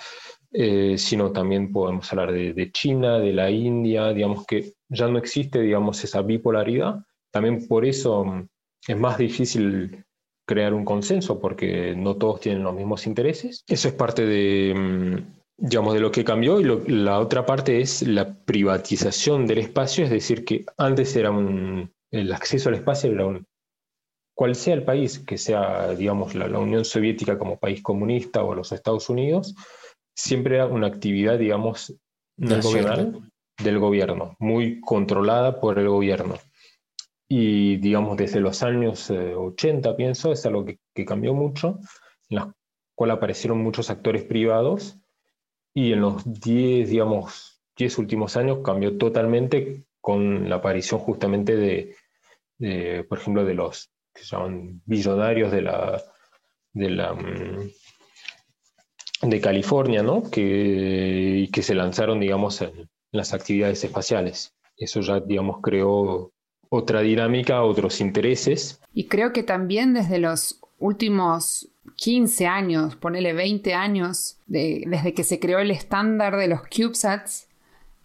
eh, 0.52 0.96
sino 0.98 1.32
también 1.32 1.72
podemos 1.72 2.10
hablar 2.12 2.32
de, 2.32 2.72
China, 2.72 3.18
de 3.18 3.32
la 3.32 3.50
India, 3.50 4.12
digamos 4.12 4.46
que 4.46 4.72
ya 4.88 5.08
no 5.08 5.18
existe, 5.18 5.60
digamos, 5.60 6.02
esa 6.04 6.22
bipolaridad. 6.22 7.04
También 7.30 7.66
por 7.66 7.84
eso 7.84 8.24
mm, 8.24 8.48
es 8.88 8.96
más 8.96 9.18
difícil 9.18 10.04
crear 10.46 10.72
un 10.74 10.84
consenso, 10.84 11.40
porque 11.40 11.94
no 11.96 12.16
todos 12.16 12.40
tienen 12.40 12.62
los 12.62 12.74
mismos 12.74 13.06
intereses. 13.06 13.64
Eso 13.66 13.88
es 13.88 13.94
parte 13.94 14.24
de, 14.24 14.74
mm, 14.74 15.36
digamos, 15.58 15.94
de 15.94 16.00
lo 16.00 16.10
que 16.10 16.24
cambió 16.24 16.60
y 16.60 16.92
la 16.92 17.18
otra 17.18 17.44
parte 17.44 17.80
es 17.80 18.02
la 18.02 18.34
privatización 18.44 19.46
del 19.46 19.58
espacio, 19.58 20.04
es 20.04 20.10
decir, 20.10 20.44
que 20.44 20.64
antes 20.78 21.16
era 21.16 21.30
un, 21.30 21.92
el 22.10 22.32
acceso 22.32 22.68
al 22.68 22.76
espacio 22.76 23.10
era 23.10 23.26
un, 23.26 23.46
cual 24.36 24.54
sea 24.54 24.74
el 24.74 24.84
país, 24.84 25.18
que 25.18 25.38
sea, 25.38 25.94
digamos, 25.94 26.34
la, 26.34 26.46
la 26.46 26.58
Unión 26.58 26.84
Soviética 26.84 27.38
como 27.38 27.58
país 27.58 27.82
comunista 27.82 28.44
o 28.44 28.54
los 28.54 28.70
Estados 28.70 29.08
Unidos, 29.08 29.54
siempre 30.16 30.56
era 30.56 30.66
una 30.66 30.86
actividad, 30.86 31.38
digamos, 31.38 31.94
nacional 32.36 33.30
del 33.62 33.78
gobierno, 33.78 34.34
muy 34.38 34.80
controlada 34.80 35.60
por 35.60 35.78
el 35.78 35.88
gobierno. 35.88 36.36
Y, 37.28 37.76
digamos, 37.76 38.16
desde 38.16 38.40
los 38.40 38.62
años 38.62 39.10
80, 39.10 39.90
eh, 39.90 39.94
pienso, 39.94 40.32
es 40.32 40.44
algo 40.46 40.64
que, 40.64 40.78
cambió 41.04 41.34
mucho, 41.34 41.78
en 42.30 42.36
la 42.36 42.54
cual 42.94 43.10
aparecieron 43.10 43.58
muchos 43.62 43.90
actores 43.90 44.24
privados, 44.24 44.96
y 45.74 45.92
en 45.92 46.00
los 46.00 46.24
10, 46.24 46.88
digamos, 46.88 47.60
10 47.76 47.98
últimos 47.98 48.36
años 48.38 48.60
cambió 48.64 48.96
totalmente 48.96 49.84
con 50.00 50.48
la 50.48 50.56
aparición 50.56 51.00
justamente 51.00 51.56
de, 51.56 53.04
por 53.06 53.18
ejemplo, 53.18 53.44
de 53.44 53.54
los 53.54 53.90
que 54.14 54.22
se 54.22 54.34
llaman 54.34 54.80
billonarios 54.86 55.52
de 55.52 55.60
la, 55.60 56.02
de 56.72 56.90
la 56.90 57.12
mm, 57.12 57.70
de 59.22 59.40
California, 59.40 60.02
¿no? 60.02 60.22
Que, 60.30 61.48
que 61.52 61.62
se 61.62 61.74
lanzaron, 61.74 62.20
digamos, 62.20 62.60
en 62.62 62.88
las 63.12 63.32
actividades 63.32 63.82
espaciales. 63.84 64.54
Eso 64.76 65.00
ya, 65.00 65.20
digamos, 65.20 65.60
creó 65.62 66.32
otra 66.68 67.00
dinámica, 67.00 67.62
otros 67.62 68.00
intereses. 68.00 68.80
Y 68.92 69.06
creo 69.06 69.32
que 69.32 69.42
también 69.42 69.94
desde 69.94 70.18
los 70.18 70.60
últimos 70.78 71.70
15 71.96 72.46
años, 72.46 72.96
ponele 72.96 73.32
20 73.32 73.74
años, 73.74 74.38
desde 74.46 75.14
que 75.14 75.24
se 75.24 75.38
creó 75.38 75.60
el 75.60 75.70
estándar 75.70 76.36
de 76.36 76.48
los 76.48 76.60
CubeSats, 76.62 77.48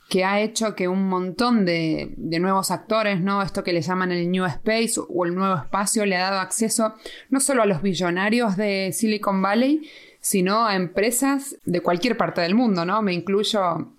que 0.10 0.26
ha 0.26 0.42
hecho 0.42 0.76
que 0.76 0.90
un 0.90 1.08
montón 1.08 1.66
de, 1.66 2.14
de, 2.18 2.40
nuevos 2.40 2.70
actores, 2.70 3.22
¿no? 3.22 3.42
Esto 3.42 3.64
que 3.64 3.72
le 3.72 3.82
llaman 3.82 4.12
el 4.12 4.30
New 4.30 4.44
Space 4.44 5.00
o 5.08 5.26
el 5.26 5.34
nuevo 5.34 5.56
espacio, 5.56 6.06
le 6.06 6.18
ha 6.18 6.30
dado 6.30 6.42
acceso 6.42 6.96
no 7.30 7.40
solo 7.40 7.64
a 7.64 7.66
los 7.66 7.82
billonarios 7.82 8.58
de 8.58 8.92
Silicon 8.92 9.42
Valley, 9.42 9.90
sino 10.22 10.66
a 10.66 10.76
empresas 10.76 11.58
de 11.66 11.82
cualquier 11.82 12.16
parte 12.16 12.42
del 12.42 12.56
mundo, 12.56 12.86
¿no? 12.86 13.02
Me 13.02 13.14
incluyo 13.14 13.96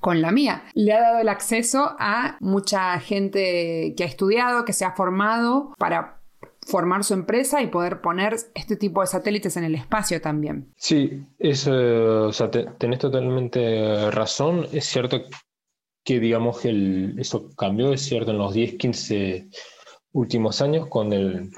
con 0.00 0.20
la 0.20 0.32
mía. 0.32 0.64
Le 0.74 0.92
ha 0.92 1.00
dado 1.00 1.18
el 1.20 1.28
acceso 1.28 1.94
a 1.98 2.36
mucha 2.40 2.98
gente 3.00 3.94
que 3.96 4.04
ha 4.04 4.06
estudiado, 4.06 4.64
que 4.64 4.72
se 4.72 4.84
ha 4.84 4.92
formado 4.92 5.74
para 5.78 6.18
formar 6.66 7.04
su 7.04 7.14
empresa 7.14 7.60
y 7.62 7.66
poder 7.66 8.00
poner 8.00 8.36
este 8.54 8.76
tipo 8.76 9.00
de 9.00 9.06
satélites 9.06 9.56
en 9.56 9.64
el 9.64 9.74
espacio 9.74 10.20
también. 10.20 10.72
Sí, 10.76 11.24
eso, 11.38 12.26
o 12.28 12.32
sea, 12.32 12.50
tenés 12.50 12.98
totalmente 12.98 14.10
razón. 14.10 14.66
Es 14.72 14.86
cierto 14.86 15.22
que, 16.04 16.20
digamos, 16.20 16.64
el, 16.64 17.16
eso 17.18 17.50
cambió, 17.56 17.92
es 17.92 18.02
cierto, 18.02 18.30
en 18.30 18.38
los 18.38 18.54
10, 18.54 18.74
15 18.74 19.48
últimos 20.12 20.62
años 20.62 20.86
con, 20.88 21.12
el, 21.12 21.50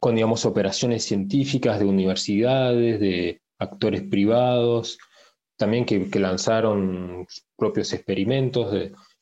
con, 0.00 0.14
digamos, 0.14 0.44
operaciones 0.46 1.04
científicas 1.04 1.78
de 1.78 1.84
universidades, 1.84 3.00
de, 3.00 3.41
actores 3.62 4.02
privados, 4.02 4.98
también 5.56 5.84
que, 5.84 6.08
lanzaron 6.18 7.26
propios 7.56 7.92
experimentos, 7.92 8.74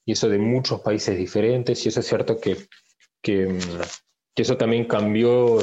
y 0.04 0.12
eso 0.12 0.28
de 0.28 0.38
muchos 0.38 0.80
países 0.80 1.18
diferentes, 1.18 1.84
y 1.84 1.88
eso 1.88 2.00
es 2.00 2.06
cierto 2.06 2.40
que, 2.40 2.56
que, 3.22 3.58
eso 4.36 4.56
también 4.56 4.86
cambió, 4.86 5.58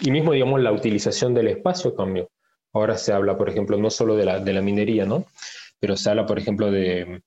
y 0.00 0.10
mismo, 0.10 0.32
digamos, 0.32 0.60
la 0.62 0.72
utilización 0.72 1.34
del 1.34 1.48
espacio 1.48 1.94
cambió. 1.94 2.30
Ahora 2.72 2.96
se 2.96 3.12
habla, 3.12 3.36
por 3.36 3.50
ejemplo, 3.50 3.76
no 3.76 3.90
solo 3.90 4.16
de 4.16 4.24
la, 4.24 4.62
minería, 4.62 5.04
¿no? 5.04 5.26
Pero 5.78 5.96
se 5.96 6.08
habla, 6.08 6.24
por 6.24 6.38
ejemplo, 6.38 6.70
de, 6.70 7.22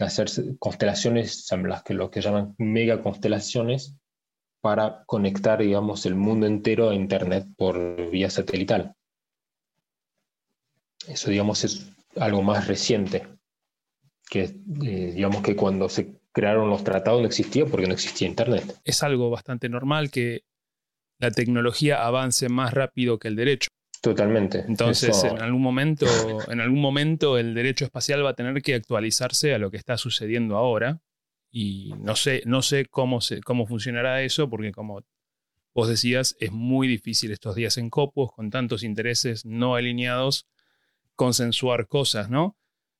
hacer 0.00 0.26
constelaciones, 0.58 1.48
que, 1.84 1.94
lo 1.94 2.10
que 2.10 2.20
llaman 2.20 2.56
megaconstelaciones, 2.58 3.96
para 4.60 5.04
conectar, 5.06 5.60
digamos, 5.60 6.06
el 6.06 6.14
mundo 6.14 6.46
entero 6.46 6.90
a 6.90 6.94
Internet 6.94 7.46
por 7.56 8.10
vía 8.10 8.30
satelital. 8.30 8.94
Eso, 11.08 11.30
digamos, 11.30 11.64
es 11.64 11.90
algo 12.16 12.42
más 12.42 12.66
reciente, 12.66 13.26
que 14.28 14.44
eh, 14.84 15.12
digamos 15.14 15.42
que 15.42 15.56
cuando 15.56 15.88
se 15.88 16.20
crearon 16.32 16.70
los 16.70 16.84
tratados 16.84 17.20
no 17.20 17.26
existía 17.26 17.66
porque 17.66 17.86
no 17.86 17.94
existía 17.94 18.28
Internet. 18.28 18.80
Es 18.84 19.02
algo 19.02 19.30
bastante 19.30 19.68
normal 19.68 20.10
que 20.10 20.44
la 21.18 21.30
tecnología 21.30 22.04
avance 22.04 22.48
más 22.48 22.72
rápido 22.74 23.18
que 23.18 23.28
el 23.28 23.36
derecho. 23.36 23.68
Totalmente. 24.00 24.64
Entonces, 24.66 25.22
en, 25.22 25.40
algún 25.40 25.62
momento, 25.62 26.06
en 26.50 26.60
algún 26.60 26.80
momento 26.80 27.38
el 27.38 27.54
derecho 27.54 27.84
espacial 27.84 28.24
va 28.24 28.30
a 28.30 28.34
tener 28.34 28.60
que 28.60 28.74
actualizarse 28.74 29.54
a 29.54 29.58
lo 29.58 29.70
que 29.70 29.76
está 29.76 29.96
sucediendo 29.96 30.56
ahora. 30.56 31.00
Y 31.52 31.92
no 31.98 32.16
sé, 32.16 32.42
no 32.44 32.62
sé 32.62 32.86
cómo, 32.86 33.20
se, 33.20 33.40
cómo 33.42 33.66
funcionará 33.66 34.22
eso, 34.22 34.50
porque 34.50 34.72
como 34.72 35.04
vos 35.74 35.88
decías, 35.88 36.34
es 36.40 36.50
muy 36.50 36.88
difícil 36.88 37.30
estos 37.30 37.54
días 37.54 37.78
en 37.78 37.90
Copos, 37.90 38.32
con 38.32 38.50
tantos 38.50 38.82
intereses 38.82 39.44
no 39.44 39.76
alineados, 39.76 40.46
consensuar 41.16 41.86
cosas, 41.86 42.30
¿no? 42.30 42.56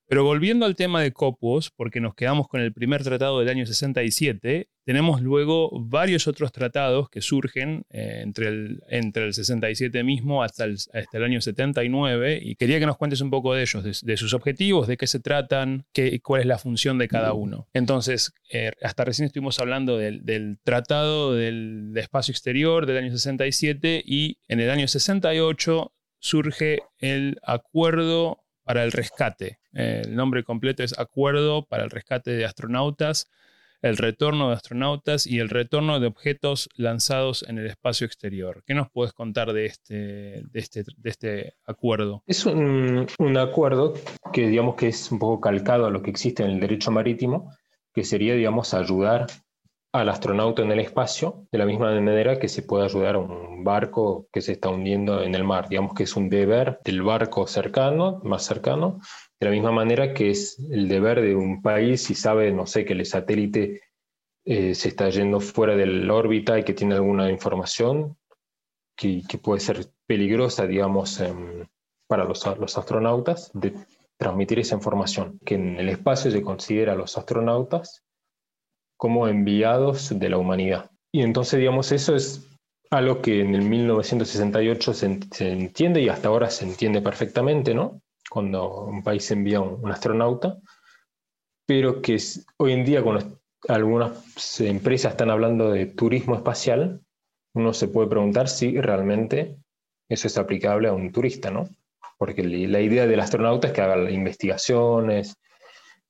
Pero 0.07 0.25
volviendo 0.25 0.65
al 0.65 0.75
tema 0.75 1.01
de 1.01 1.13
Copuos, 1.13 1.71
porque 1.71 2.01
nos 2.01 2.13
quedamos 2.13 2.47
con 2.47 2.61
el 2.61 2.73
primer 2.73 3.03
tratado 3.03 3.39
del 3.39 3.49
año 3.49 3.65
67, 3.65 4.67
tenemos 4.85 5.21
luego 5.21 5.71
varios 5.79 6.27
otros 6.27 6.51
tratados 6.51 7.09
que 7.09 7.21
surgen 7.21 7.85
eh, 7.89 8.19
entre, 8.21 8.49
el, 8.49 8.83
entre 8.89 9.25
el 9.25 9.33
67 9.33 10.03
mismo 10.03 10.43
hasta 10.43 10.65
el, 10.65 10.73
hasta 10.73 11.17
el 11.17 11.23
año 11.23 11.39
79 11.39 12.39
y 12.43 12.55
quería 12.55 12.79
que 12.79 12.85
nos 12.85 12.97
cuentes 12.97 13.21
un 13.21 13.29
poco 13.29 13.53
de 13.53 13.61
ellos, 13.61 14.03
de, 14.03 14.17
sus 14.17 14.33
objetivos, 14.33 14.87
de 14.87 14.97
qué 14.97 15.07
se 15.07 15.21
tratan, 15.21 15.85
qué, 15.93 16.19
cuál 16.19 16.41
es 16.41 16.47
la 16.47 16.57
función 16.57 16.97
de 16.97 17.07
cada 17.07 17.33
uno. 17.33 17.69
Entonces, 17.73 18.33
eh, 18.51 18.71
hasta 18.81 19.05
recién 19.05 19.27
estuvimos 19.27 19.59
hablando 19.59 19.97
del, 19.97 20.25
del 20.25 20.59
Tratado 20.63 21.33
del 21.33 21.93
Espacio 21.95 22.33
Exterior 22.33 22.85
del 22.85 22.97
año 22.97 23.11
67 23.11 24.03
y 24.05 24.37
en 24.49 24.59
el 24.59 24.69
año 24.69 24.87
68 24.87 25.93
surge 26.23 26.79
el 26.99 27.37
Acuerdo 27.43 28.39
para 28.63 28.83
el 28.85 28.93
Rescate. 28.93 29.59
el 29.73 30.15
nombre 30.15 30.43
completo 30.43 30.81
es 30.81 30.97
Acuerdo 30.97 31.65
para 31.65 31.83
el 31.83 31.89
Rescate 31.89 32.31
de 32.31 32.45
Astronautas 32.45 33.29
el 33.81 33.97
retorno 33.97 34.47
de 34.47 34.55
astronautas 34.55 35.27
y 35.27 35.39
el 35.39 35.49
retorno 35.49 35.99
de 35.99 36.07
objetos 36.07 36.69
lanzados 36.77 37.43
en 37.49 37.57
el 37.57 37.67
espacio 37.67 38.07
exterior. 38.07 38.63
¿Qué 38.65 38.73
nos 38.73 38.89
puedes 38.89 39.11
contar 39.11 39.51
de 39.51 39.65
este, 39.65 39.93
de 39.93 40.59
este, 40.59 40.85
de 40.95 41.09
este 41.09 41.53
acuerdo? 41.65 42.23
Es 42.25 42.45
un, 42.45 43.05
un, 43.19 43.37
acuerdo 43.37 43.93
que 44.31 44.47
digamos 44.47 44.75
que 44.75 44.87
es 44.87 45.11
un 45.11 45.19
poco 45.19 45.41
calcado 45.41 45.85
a 45.85 45.89
lo 45.89 46.01
que 46.01 46.11
existe 46.11 46.43
en 46.43 46.51
el 46.51 46.61
derecho 46.61 46.91
marítimo, 46.91 47.51
que 47.93 48.05
sería, 48.05 48.35
digamos, 48.35 48.73
ayudar 48.73 49.27
al 49.93 50.09
astronauta 50.09 50.63
en 50.63 50.71
el 50.71 50.79
espacio 50.79 51.45
de 51.51 51.59
la 51.59 51.67
misma 51.67 51.93
manera 51.93 52.39
que 52.39 52.49
se 52.49 52.63
puede 52.63 52.85
ayudar 52.85 53.15
a 53.15 53.19
un 53.19 53.63
barco 53.63 54.27
que 54.33 54.41
se 54.41 54.53
está 54.53 54.69
hundiendo 54.69 55.21
en 55.21 55.35
el 55.35 55.43
mar. 55.43 55.69
Digamos 55.69 55.93
que 55.93 56.03
es 56.03 56.15
un 56.15 56.29
deber 56.29 56.79
del 56.83 57.03
barco 57.03 57.45
cercano, 57.45 58.19
más 58.23 58.43
cercano, 58.43 58.99
de 59.39 59.45
la 59.45 59.51
misma 59.51 59.71
manera 59.71 60.13
que 60.13 60.31
es 60.31 60.57
el 60.71 60.87
deber 60.87 61.21
de 61.21 61.35
un 61.35 61.61
país 61.61 62.01
si 62.01 62.15
sabe, 62.15 62.51
no 62.51 62.65
sé, 62.65 62.85
que 62.85 62.93
el 62.93 63.05
satélite 63.05 63.81
eh, 64.45 64.73
se 64.73 64.89
está 64.89 65.09
yendo 65.09 65.39
fuera 65.39 65.75
de 65.75 65.85
la 65.85 66.13
órbita 66.15 66.57
y 66.57 66.63
que 66.63 66.73
tiene 66.73 66.95
alguna 66.95 67.29
información 67.29 68.17
que, 68.95 69.21
puede 69.41 69.59
ser 69.59 69.87
peligrosa, 70.07 70.65
digamos, 70.65 71.21
para 72.07 72.23
los, 72.23 72.45
los, 72.57 72.77
astronautas, 72.77 73.51
de 73.53 73.73
transmitir 74.17 74.59
esa 74.59 74.75
información, 74.75 75.39
que 75.45 75.55
en 75.55 75.79
el 75.79 75.89
espacio 75.89 76.31
se 76.31 76.41
considera 76.41 76.93
a 76.93 76.95
los 76.95 77.17
astronautas 77.17 78.03
como 79.03 79.27
enviados 79.27 80.17
de 80.17 80.29
la 80.29 80.37
humanidad. 80.37 80.89
Y 81.11 81.23
entonces, 81.23 81.59
digamos, 81.59 81.91
eso 81.91 82.15
es 82.15 82.47
algo 82.89 83.21
que 83.21 83.41
en 83.41 83.53
el 83.53 83.63
1968 83.63 84.93
se, 84.93 85.51
entiende 85.51 86.01
y 86.01 86.07
hasta 86.07 86.29
ahora 86.29 86.49
se 86.49 86.63
entiende 86.63 87.01
perfectamente, 87.01 87.73
¿no? 87.73 88.01
cuando 88.29 88.85
un 88.85 89.03
país 89.03 89.29
envía 89.29 89.59
un, 89.59 89.91
astronauta, 89.91 90.57
pero 91.67 92.01
que 92.01 92.17
hoy 92.55 92.71
en 92.71 92.85
día 92.85 93.03
cuando 93.03 93.41
algunas 93.67 94.61
empresas 94.61 95.11
están 95.11 95.31
hablando 95.31 95.69
de 95.69 95.87
turismo 95.87 96.35
espacial, 96.35 97.01
uno 97.55 97.73
se 97.73 97.89
puede 97.89 98.07
preguntar 98.07 98.47
si 98.47 98.79
realmente 98.79 99.57
eso 100.07 100.27
es 100.27 100.37
aplicable 100.37 100.87
a 100.87 100.93
un 100.93 101.11
turista, 101.11 101.51
¿no? 101.51 101.67
Porque 102.17 102.41
la 102.41 102.79
idea 102.79 103.05
del 103.05 103.19
astronauta 103.19 103.67
es 103.67 103.73
que 103.73 103.81
haga 103.81 104.09
investigaciones, 104.09 105.35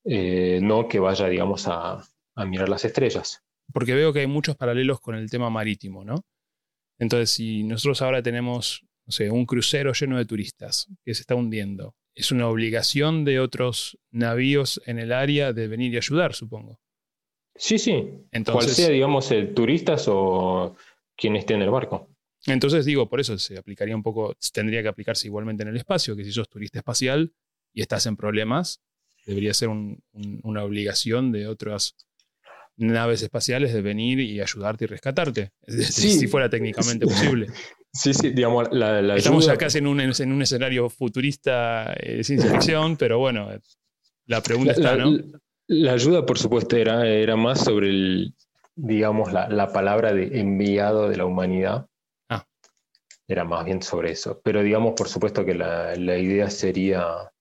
eh, 0.05 0.59
no 0.61 0.87
que 0.87 0.99
vaya, 0.99 1.27
digamos, 1.27 1.67
a, 1.67 2.03
a 2.35 2.45
mirar 2.45 2.69
las 2.69 2.85
estrellas. 2.85 3.43
Porque 3.71 3.93
veo 3.93 4.13
que 4.13 4.19
hay 4.19 4.27
muchos 4.27 4.55
paralelos 4.55 4.99
con 4.99 5.15
el 5.15 5.29
tema 5.29 5.49
marítimo, 5.49 6.03
¿no? 6.03 6.25
Entonces, 6.99 7.31
si 7.31 7.63
nosotros 7.63 8.01
ahora 8.01 8.21
tenemos, 8.21 8.85
no 9.05 9.11
sé, 9.11 9.29
un 9.29 9.45
crucero 9.45 9.93
lleno 9.93 10.17
de 10.17 10.25
turistas 10.25 10.87
que 11.03 11.13
se 11.13 11.21
está 11.21 11.35
hundiendo, 11.35 11.95
es 12.15 12.31
una 12.31 12.47
obligación 12.47 13.25
de 13.25 13.39
otros 13.39 13.97
navíos 14.11 14.81
en 14.85 14.99
el 14.99 15.11
área 15.11 15.53
de 15.53 15.67
venir 15.67 15.93
y 15.93 15.97
ayudar, 15.97 16.33
supongo. 16.33 16.79
Sí, 17.55 17.79
sí. 17.79 17.93
Entonces, 18.31 18.65
Cual 18.65 18.75
sea, 18.75 18.89
digamos, 18.89 19.31
el 19.31 19.53
turistas 19.53 20.05
o 20.07 20.75
quien 21.15 21.35
esté 21.35 21.53
en 21.53 21.63
el 21.63 21.69
barco. 21.69 22.09
Entonces 22.45 22.85
digo, 22.85 23.07
por 23.07 23.19
eso 23.19 23.37
se 23.37 23.57
aplicaría 23.57 23.95
un 23.95 24.03
poco, 24.03 24.35
tendría 24.51 24.81
que 24.81 24.89
aplicarse 24.89 25.27
igualmente 25.27 25.63
en 25.63 25.69
el 25.69 25.77
espacio, 25.77 26.15
que 26.15 26.25
si 26.25 26.31
sos 26.31 26.49
turista 26.49 26.79
espacial 26.79 27.33
y 27.73 27.81
estás 27.81 28.05
en 28.05 28.17
problemas, 28.17 28.81
debería 29.25 29.53
ser 29.53 29.69
una 29.69 30.63
obligación 30.63 31.31
de 31.31 31.47
otras 31.47 31.95
naves 32.77 33.21
espaciales 33.21 33.73
de 33.73 33.81
venir 33.81 34.19
y 34.19 34.41
ayudarte 34.41 34.85
y 34.85 34.87
rescatarte, 34.87 35.51
si 35.67 36.27
fuera 36.27 36.49
técnicamente 36.49 37.05
posible. 37.05 37.47
Sí, 37.95 38.11
sí, 38.11 38.31
digamos, 38.31 38.69
la, 38.71 39.15
Estamos 39.15 39.47
acá 39.47 39.67
en 39.71 39.85
un, 39.85 40.01
en 40.01 40.31
un 40.31 40.41
escenario 40.41 40.89
futurista 40.89 41.93
de 41.93 42.21
eh, 42.21 42.23
ciencia 42.23 42.49
ficción, 42.49 42.97
pero 42.97 43.19
bueno, 43.19 43.49
la 44.25 44.41
pregunta 44.41 44.71
está, 44.71 44.95
¿no? 44.95 45.15
La, 45.67 45.93
ayuda, 45.93 46.25
por 46.25 46.39
supuesto, 46.39 46.75
era, 46.75 47.07
era 47.07 47.35
más 47.35 47.63
sobre 47.63 47.89
el, 47.89 48.33
digamos, 48.75 49.31
la, 49.31 49.71
palabra 49.71 50.13
de 50.13 50.39
enviado 50.39 51.07
de 51.07 51.17
la 51.17 51.25
humanidad. 51.25 51.87
Ah. 52.29 52.45
Era 53.27 53.43
más 53.43 53.63
bien 53.65 53.83
sobre 53.83 54.11
eso. 54.11 54.41
Pero 54.43 54.63
digamos, 54.63 54.93
por 54.97 55.07
supuesto 55.07 55.45
que 55.45 55.53
la, 55.53 55.95
idea 55.95 56.49
sería, 56.49 57.31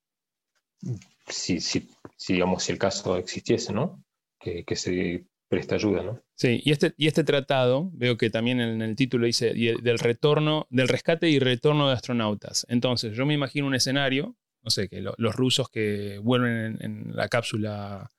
si, 1.27 1.61
si, 1.61 1.88
digamos, 2.29 2.62
si 2.62 2.73
el 2.73 2.79
caso 2.79 3.16
existiese, 3.16 3.73
¿no? 3.73 4.02
Que, 4.43 4.77
se 4.77 5.25
presta 5.49 5.77
ayuda, 5.77 6.03
¿no? 6.03 6.21
Sí, 6.35 6.61
y 6.65 6.73
este, 6.73 6.95
y 6.97 7.07
este 7.07 7.23
tratado, 7.23 7.91
veo 7.93 8.17
que 8.17 8.31
también 8.31 8.61
en 8.61 8.83
el 8.83 8.97
título 8.97 9.27
dice 9.27 9.55
del 9.55 9.99
retorno, 9.99 10.67
del 10.71 10.89
rescate 10.89 11.29
y 11.29 11.39
retorno 11.39 11.89
de 11.89 11.95
astronautas. 11.95 12.67
Entonces, 12.69 13.17
yo 13.17 13.25
me 13.25 13.35
imagino 13.35 13.67
un 13.67 13.75
escenario, 13.75 14.37
no 14.63 14.71
sé, 14.71 14.89
que 14.89 15.01
los 15.01 15.37
rusos 15.37 15.69
que 15.69 16.19
vuelven 16.19 16.79
en, 16.81 17.15
la 17.15 17.29
cápsula 17.29 18.11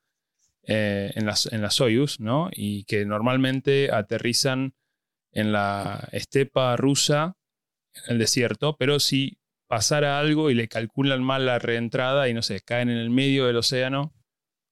eh, 0.66 1.12
en, 1.16 1.26
la, 1.26 1.36
en 1.52 1.62
la 1.62 1.70
Soyuz, 1.70 2.20
¿no? 2.20 2.50
Y 2.54 2.86
que 2.86 3.06
normalmente 3.06 3.90
aterrizan 3.92 4.74
en 5.34 5.52
la 5.52 6.08
estepa 6.12 6.78
rusa, 6.78 7.36
en 8.06 8.14
el 8.14 8.20
desierto, 8.20 8.78
pero 8.78 9.00
si 9.00 9.40
pasara 9.68 10.20
algo 10.20 10.50
y 10.50 10.54
le 10.54 10.68
calculan 10.68 11.24
mal 11.24 11.46
la 11.46 11.60
reentrada 11.60 12.30
y 12.30 12.34
no 12.34 12.42
sé, 12.42 12.62
caen 12.62 12.90
en 12.90 12.98
el 12.98 13.10
medio 13.10 13.48
del 13.48 13.58
océano, 13.58 14.14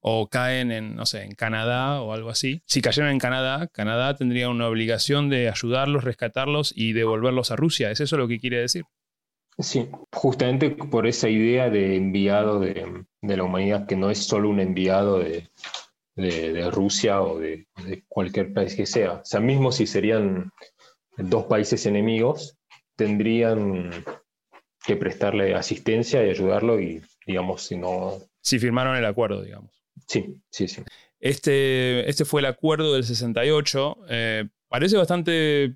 o 0.01 0.27
caen 0.27 0.71
en, 0.71 0.95
no 0.95 1.05
sé, 1.05 1.23
en 1.23 1.35
Canadá 1.35 2.01
o 2.01 2.13
algo 2.13 2.29
así. 2.29 2.63
Si 2.65 2.81
cayeran 2.81 3.11
en 3.11 3.19
Canadá, 3.19 3.67
Canadá 3.67 4.15
tendría 4.15 4.49
una 4.49 4.67
obligación 4.67 5.29
de 5.29 5.47
ayudarlos, 5.47 6.03
rescatarlos 6.03 6.73
y 6.75 6.93
devolverlos 6.93 7.51
a 7.51 7.55
Rusia. 7.55 7.91
¿Es 7.91 8.01
eso 8.01 8.17
lo 8.17 8.27
que 8.27 8.39
quiere 8.39 8.59
decir? 8.59 8.85
Sí, 9.59 9.89
justamente 10.11 10.71
por 10.71 11.05
esa 11.07 11.29
idea 11.29 11.69
de 11.69 11.95
enviado 11.95 12.59
de, 12.59 13.05
la 13.21 13.43
humanidad, 13.43 13.85
que 13.85 13.95
no 13.95 14.09
es 14.09 14.19
solo 14.19 14.49
un 14.49 14.59
enviado 14.59 15.19
de, 15.19 15.49
Rusia 16.71 17.21
o 17.21 17.37
de, 17.37 17.67
cualquier 18.07 18.53
país 18.53 18.75
que 18.75 18.87
sea. 18.87 19.13
O 19.13 19.25
sea, 19.25 19.39
mismo 19.39 19.71
si 19.71 19.85
serían 19.85 20.51
dos 21.17 21.45
países 21.45 21.85
enemigos, 21.85 22.57
tendrían 22.95 23.91
que 24.83 24.95
prestarle 24.95 25.53
asistencia 25.53 26.25
y 26.25 26.29
ayudarlo 26.31 26.79
y, 26.79 27.03
digamos, 27.27 27.63
si 27.63 27.77
no... 27.77 28.13
Si 28.41 28.57
firmaron 28.57 28.95
el 28.95 29.05
acuerdo, 29.05 29.43
digamos. 29.43 29.80
Sí, 30.11 30.35
sí, 30.49 30.67
sí. 30.67 30.83
Este, 31.21 32.09
este 32.09 32.25
fue 32.25 32.41
el 32.41 32.47
acuerdo 32.47 32.93
del 32.93 33.05
68. 33.05 33.97
Eh, 34.09 34.49
parece 34.67 34.97
bastante, 34.97 35.75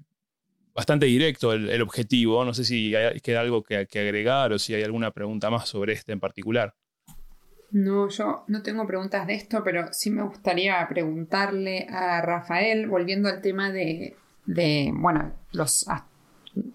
bastante 0.74 1.06
directo 1.06 1.54
el, 1.54 1.82
objetivo. 1.82 2.43
No 2.43 2.54
sé 2.54 2.65
si 2.65 2.93
queda 3.24 3.39
algo 3.39 3.63
que, 3.63 3.88
agregar 3.93 4.52
o 4.52 4.60
si 4.60 4.74
hay 4.74 4.84
alguna 4.84 5.12
pregunta 5.12 5.50
más 5.50 5.69
sobre 5.69 5.93
este 5.93 6.12
en 6.12 6.19
particular. 6.19 6.76
No, 7.71 8.10
yo 8.10 8.43
no 8.48 8.62
tengo 8.62 8.86
preguntas 8.86 9.26
de 9.26 9.36
esto, 9.36 9.63
pero 9.63 9.93
sí 9.93 10.10
me 10.10 10.24
gustaría 10.24 10.86
preguntarle 10.89 11.88
a 11.89 12.19
Rafael, 12.19 12.88
volviendo 12.88 13.30
al 13.30 13.41
tema 13.41 13.71
de, 13.71 14.17
bueno, 14.95 15.32
los 15.54 15.86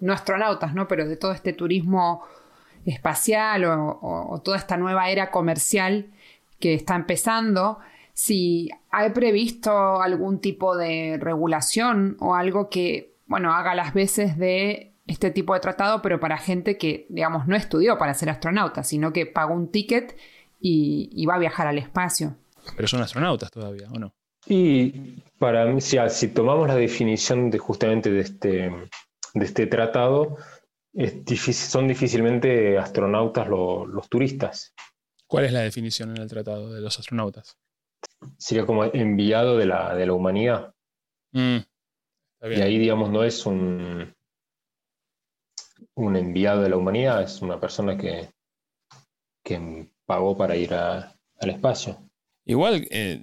no 0.01 0.15
astronautas, 0.15 0.73
¿no? 0.73 0.89
Pero 0.89 1.07
de 1.07 1.19
todo 1.19 1.33
este 1.33 1.53
turismo 1.53 2.23
espacial 2.87 3.65
o 3.67 4.41
toda 4.43 4.57
esta 4.57 4.79
nueva 4.79 5.11
era 5.11 5.31
comercial 5.31 6.11
que 6.61 6.75
está 6.75 6.95
empezando, 6.95 7.79
si 8.13 8.71
hay 8.91 9.11
previsto 9.11 10.01
algún 10.01 10.41
tipo 10.41 10.77
de 10.77 11.19
regulación 11.21 12.17
o 12.21 12.35
algo 12.35 12.69
que, 12.69 13.15
bueno, 13.27 13.55
haga 13.55 13.75
las 13.75 13.95
veces 13.95 14.37
de 14.37 14.93
este 15.07 15.31
tipo 15.31 15.55
de 15.55 15.61
tratado, 15.61 16.03
pero 16.03 16.21
para 16.21 16.39
gente 16.39 16.77
que, 16.77 17.07
digamos, 17.09 17.49
no 17.49 17.57
estudió 17.57 17.99
para 17.99 18.15
ser 18.15 18.31
astronauta, 18.31 18.85
sino 18.85 19.13
que 19.13 19.27
pagó 19.27 19.55
un 19.55 19.71
ticket 19.71 20.17
y, 20.61 21.25
va 21.27 21.37
a 21.37 21.39
viajar 21.39 21.67
al 21.67 21.79
espacio. 21.79 22.37
Pero 22.77 22.87
son 22.87 23.01
astronautas 23.01 23.51
todavía, 23.51 23.89
¿o 23.91 23.99
no? 23.99 24.13
Y 24.47 25.23
para 25.39 25.65
mí, 25.67 25.81
si, 25.81 25.97
si 26.11 26.29
tomamos 26.29 26.69
la 26.69 26.77
definición 26.77 27.51
de 27.51 27.59
justamente 27.59 28.11
de 28.11 28.21
este, 28.21 28.71
de 29.35 29.45
este 29.45 29.67
tratado, 29.67 30.37
son 31.53 31.89
difícilmente 31.89 32.79
astronautas 32.79 33.49
los 33.49 34.09
turistas. 34.09 34.75
¿Cuál 35.31 35.45
es 35.45 35.53
la 35.53 35.61
definición 35.61 36.11
en 36.11 36.23
el 36.23 36.29
tratado 36.29 36.73
de 36.73 36.81
los 36.81 36.99
astronautas? 36.99 37.57
Sería 38.37 38.67
como 38.67 38.83
enviado 38.83 39.57
de 39.57 39.65
la, 39.65 39.95
de 39.95 40.05
la 40.05 40.13
humanidad. 40.13 40.75
Mm, 41.31 41.59
y 42.51 42.61
ahí, 42.61 42.79
digamos, 42.79 43.11
no 43.11 43.23
es 43.23 43.47
un, 43.47 44.13
un 45.95 46.17
enviado 46.17 46.63
de 46.63 46.71
la 46.71 46.77
humanidad, 46.77 47.23
es 47.23 47.43
una 47.43 47.61
persona 47.61 47.97
que, 47.97 48.29
que 49.45 49.89
pagó 50.05 50.37
para 50.37 50.57
ir 50.57 50.75
al 50.75 51.15
espacio. 51.39 51.97
Igual, 52.45 52.89
eh, 52.91 53.21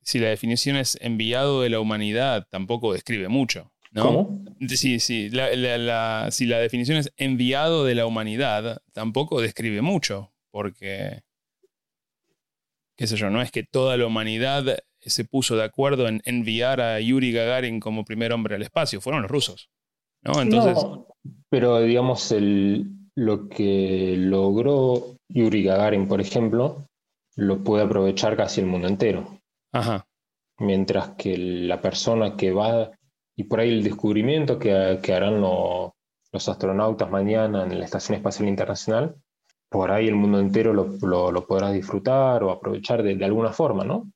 si 0.00 0.18
la 0.18 0.30
definición 0.30 0.74
es 0.74 0.98
enviado 1.00 1.62
de 1.62 1.70
la 1.70 1.78
humanidad, 1.78 2.48
tampoco 2.50 2.94
describe 2.94 3.28
mucho. 3.28 3.70
¿no? 3.92 4.02
¿Cómo? 4.02 4.44
Sí, 4.66 4.98
sí. 4.98 5.30
si 5.30 6.46
la 6.46 6.58
definición 6.58 6.98
es 6.98 7.12
enviado 7.16 7.84
de 7.84 7.94
la 7.94 8.06
humanidad, 8.06 8.82
tampoco 8.92 9.40
describe 9.40 9.82
mucho, 9.82 10.31
porque, 10.52 11.22
qué 12.96 13.06
sé 13.08 13.16
yo, 13.16 13.30
no 13.30 13.42
es 13.42 13.50
que 13.50 13.64
toda 13.64 13.96
la 13.96 14.06
humanidad 14.06 14.78
se 15.00 15.24
puso 15.24 15.56
de 15.56 15.64
acuerdo 15.64 16.06
en 16.06 16.22
enviar 16.24 16.80
a 16.80 17.00
Yuri 17.00 17.32
Gagarin 17.32 17.80
como 17.80 18.04
primer 18.04 18.32
hombre 18.32 18.54
al 18.54 18.62
espacio, 18.62 19.00
fueron 19.00 19.22
los 19.22 19.30
rusos. 19.30 19.68
¿no? 20.22 20.40
Entonces, 20.40 20.78
pero 21.48 21.80
digamos, 21.80 22.30
el, 22.30 22.86
lo 23.14 23.48
que 23.48 24.14
logró 24.16 25.16
Yuri 25.28 25.64
Gagarin, 25.64 26.06
por 26.06 26.20
ejemplo, 26.20 26.86
lo 27.36 27.62
puede 27.64 27.84
aprovechar 27.84 28.36
casi 28.36 28.60
el 28.60 28.66
mundo 28.66 28.88
entero. 28.88 29.40
Ajá. 29.72 30.06
Mientras 30.58 31.10
que 31.10 31.36
la 31.36 31.80
persona 31.80 32.36
que 32.36 32.52
va, 32.52 32.90
y 33.36 33.44
por 33.44 33.60
ahí 33.60 33.70
el 33.70 33.82
descubrimiento 33.82 34.58
que, 34.58 34.72
harán 34.72 35.40
los 35.40 35.92
astronautas 36.48 37.10
mañana 37.10 37.64
en 37.64 37.78
la 37.78 37.84
Estación 37.84 38.16
Espacial 38.16 38.48
Internacional, 38.48 39.16
por 39.72 39.90
ahí 39.90 40.06
el 40.06 40.14
mundo 40.14 40.38
entero 40.38 40.72
lo, 40.72 41.32
lo, 41.32 41.46
podrá 41.46 41.72
disfrutar 41.72 42.44
o 42.44 42.52
aprovechar 42.52 43.02
de, 43.02 43.24
alguna 43.24 43.52
forma, 43.52 43.84
¿no? 43.84 44.12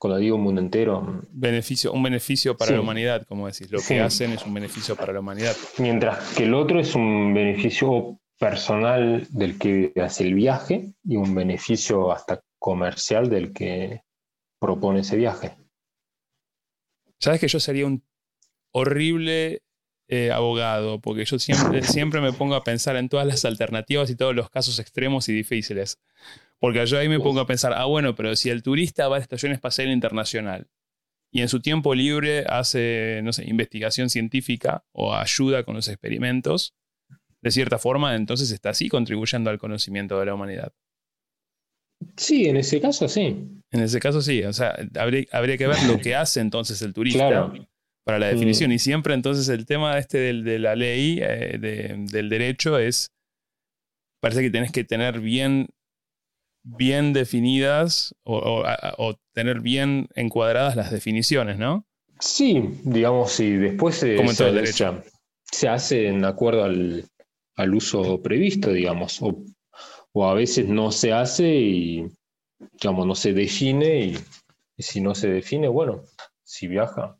Cuando 0.00 0.18
digo 0.18 0.36
mundo 0.36 0.60
entero. 0.60 1.22
Beneficio, 1.30 1.92
un 1.92 2.02
beneficio 2.02 2.56
para 2.56 2.72
la 2.72 2.80
humanidad, 2.80 3.24
como 3.26 3.46
decís. 3.46 3.70
Lo 3.70 3.80
que 3.80 4.00
hacen 4.00 4.32
es 4.32 4.44
un 4.44 4.52
beneficio 4.52 4.96
para 4.96 5.12
la 5.12 5.20
humanidad. 5.20 5.54
Mientras 5.78 6.34
que 6.34 6.44
el 6.44 6.54
otro 6.54 6.80
es 6.80 6.94
un 6.96 7.32
beneficio 7.32 8.18
personal 8.38 9.26
del 9.30 9.58
que 9.58 9.92
hace 10.02 10.24
el 10.24 10.34
viaje 10.34 10.92
y 11.04 11.16
un 11.16 11.34
beneficio 11.34 12.12
hasta 12.12 12.42
comercial 12.58 13.30
del 13.30 13.52
que 13.52 14.02
propone 14.58 15.00
ese 15.00 15.16
viaje. 15.16 15.56
Sabes 17.18 17.40
que 17.40 17.48
yo 17.48 17.60
sería 17.60 17.86
un 17.86 18.02
horrible 18.72 19.62
eh, 20.08 20.30
abogado, 20.30 21.00
porque 21.00 21.24
yo 21.24 21.38
siempre, 21.38 21.82
siempre 21.82 22.20
me 22.20 22.32
pongo 22.32 22.54
a 22.54 22.64
pensar 22.64 22.96
en 22.96 23.08
todas 23.08 23.26
las 23.26 23.44
alternativas 23.44 24.08
y 24.10 24.16
todos 24.16 24.34
los 24.34 24.50
casos 24.50 24.78
extremos 24.78 25.28
y 25.28 25.32
difíciles. 25.32 25.98
Porque 26.58 26.84
yo 26.86 26.98
ahí 26.98 27.08
me 27.08 27.20
pongo 27.20 27.40
a 27.40 27.46
pensar, 27.46 27.72
ah, 27.74 27.84
bueno, 27.84 28.14
pero 28.14 28.34
si 28.36 28.50
el 28.50 28.62
turista 28.62 29.08
va 29.08 29.16
a 29.16 29.18
la 29.18 29.22
Estación 29.22 29.52
Espacial 29.52 29.90
Internacional 29.90 30.68
y 31.30 31.42
en 31.42 31.48
su 31.48 31.60
tiempo 31.60 31.94
libre 31.94 32.44
hace, 32.48 33.20
no 33.24 33.32
sé, 33.32 33.44
investigación 33.46 34.08
científica 34.08 34.84
o 34.92 35.14
ayuda 35.14 35.64
con 35.64 35.74
los 35.74 35.88
experimentos, 35.88 36.74
de 37.42 37.50
cierta 37.50 37.78
forma, 37.78 38.14
entonces 38.14 38.50
está 38.50 38.70
así 38.70 38.88
contribuyendo 38.88 39.50
al 39.50 39.58
conocimiento 39.58 40.18
de 40.18 40.26
la 40.26 40.34
humanidad. 40.34 40.72
Sí, 42.16 42.46
en 42.46 42.56
ese 42.56 42.80
caso 42.80 43.08
sí. 43.08 43.62
En 43.70 43.80
ese 43.80 44.00
caso 44.00 44.22
sí, 44.22 44.42
o 44.44 44.52
sea, 44.52 44.76
habría, 44.98 45.56
que 45.56 45.66
ver 45.66 45.82
lo 45.84 45.98
que 45.98 46.14
hace 46.14 46.40
entonces 46.40 46.80
el 46.82 46.92
turista 46.92 47.52
para 48.06 48.18
la 48.18 48.28
definición. 48.28 48.72
Y 48.72 48.78
siempre 48.78 49.14
entonces 49.14 49.48
el 49.48 49.66
tema 49.66 49.98
este 49.98 50.32
de 50.32 50.58
la 50.58 50.76
ley, 50.76 51.18
eh, 51.20 51.58
del 51.58 52.28
derecho, 52.28 52.78
es, 52.78 53.10
parece 54.20 54.42
que 54.42 54.50
tenés 54.50 54.72
que 54.72 54.84
tener 54.84 55.20
bien, 55.20 55.68
bien 56.62 57.12
definidas 57.12 58.14
o, 58.24 58.64
tener 59.34 59.60
bien 59.60 60.08
encuadradas 60.14 60.76
las 60.76 60.90
definiciones, 60.90 61.58
¿no? 61.58 61.84
Sí, 62.20 62.70
digamos, 62.84 63.32
sí. 63.32 63.50
Después 63.50 63.96
se, 63.96 64.16
Como 64.16 64.32
se 64.32 65.68
hace 65.68 66.08
en 66.08 66.24
acuerdo 66.24 66.64
al, 66.64 67.04
al 67.56 67.74
uso 67.74 68.22
previsto, 68.22 68.72
digamos, 68.72 69.20
o 69.20 69.44
o 70.18 70.26
a 70.26 70.32
veces 70.32 70.66
no 70.66 70.92
se 70.92 71.12
hace 71.12 71.46
y, 71.46 72.10
digamos, 72.80 73.06
no 73.06 73.14
se 73.14 73.34
define 73.34 74.00
y, 74.00 74.18
si 74.78 75.02
no 75.02 75.14
se 75.14 75.28
define, 75.28 75.68
bueno, 75.68 76.04
si 76.42 76.68
viaja, 76.68 77.18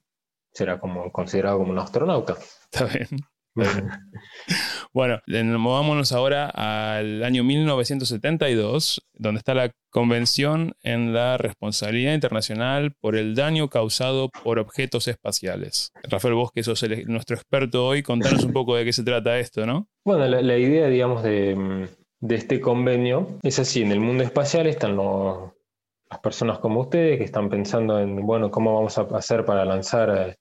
será 0.57 0.79
como 0.81 1.13
considerado 1.13 1.59
como 1.59 1.73
un 1.73 1.79
astronauta. 1.79 2.37
Está 2.65 2.87
bien. 2.87 3.09
bueno, 4.93 5.21
movámonos 5.59 6.13
ahora 6.13 6.51
al 6.51 7.25
año 7.25 7.43
1972, 7.43 9.03
donde 9.15 9.39
está 9.39 9.55
la 9.55 9.73
Convención 9.91 10.75
en 10.83 11.15
la 11.15 11.39
Responsabilidad 11.39 12.13
Internacional 12.15 12.93
por 13.01 13.17
el 13.17 13.35
Daño 13.35 13.69
Causado 13.69 14.29
por 14.45 14.59
Objetos 14.59 15.09
Espaciales. 15.09 15.93
Rafael, 16.03 16.35
vos 16.35 16.51
que 16.53 16.63
sos 16.63 16.85
nuestro 17.07 17.37
experto 17.37 17.87
hoy, 17.87 18.03
contanos 18.03 18.45
un 18.45 18.53
poco 18.53 18.77
de 18.77 18.85
qué 18.85 18.93
se 18.93 19.05
trata 19.05 19.39
esto, 19.39 19.65
¿no? 19.65 19.89
Bueno, 20.05 20.27
la 20.27 20.59
idea, 20.59 20.89
digamos, 20.89 21.23
de, 21.23 21.89
de 22.21 22.35
este 22.35 22.61
convenio 22.61 23.39
es 23.43 23.59
así, 23.59 23.83
en 23.83 23.93
el 23.93 24.01
mundo 24.01 24.23
espacial 24.23 24.67
están 24.67 24.97
las 24.97 26.21
personas 26.23 26.59
como 26.59 26.81
ustedes 26.81 27.19
que 27.19 27.25
están 27.25 27.49
pensando 27.49 27.99
en, 27.99 28.25
bueno, 28.27 28.51
cómo 28.51 28.75
vamos 28.75 28.99
a 28.99 29.03
hacer 29.17 29.45
para 29.45 29.65
lanzar 29.65 30.11
eh, 30.11 30.37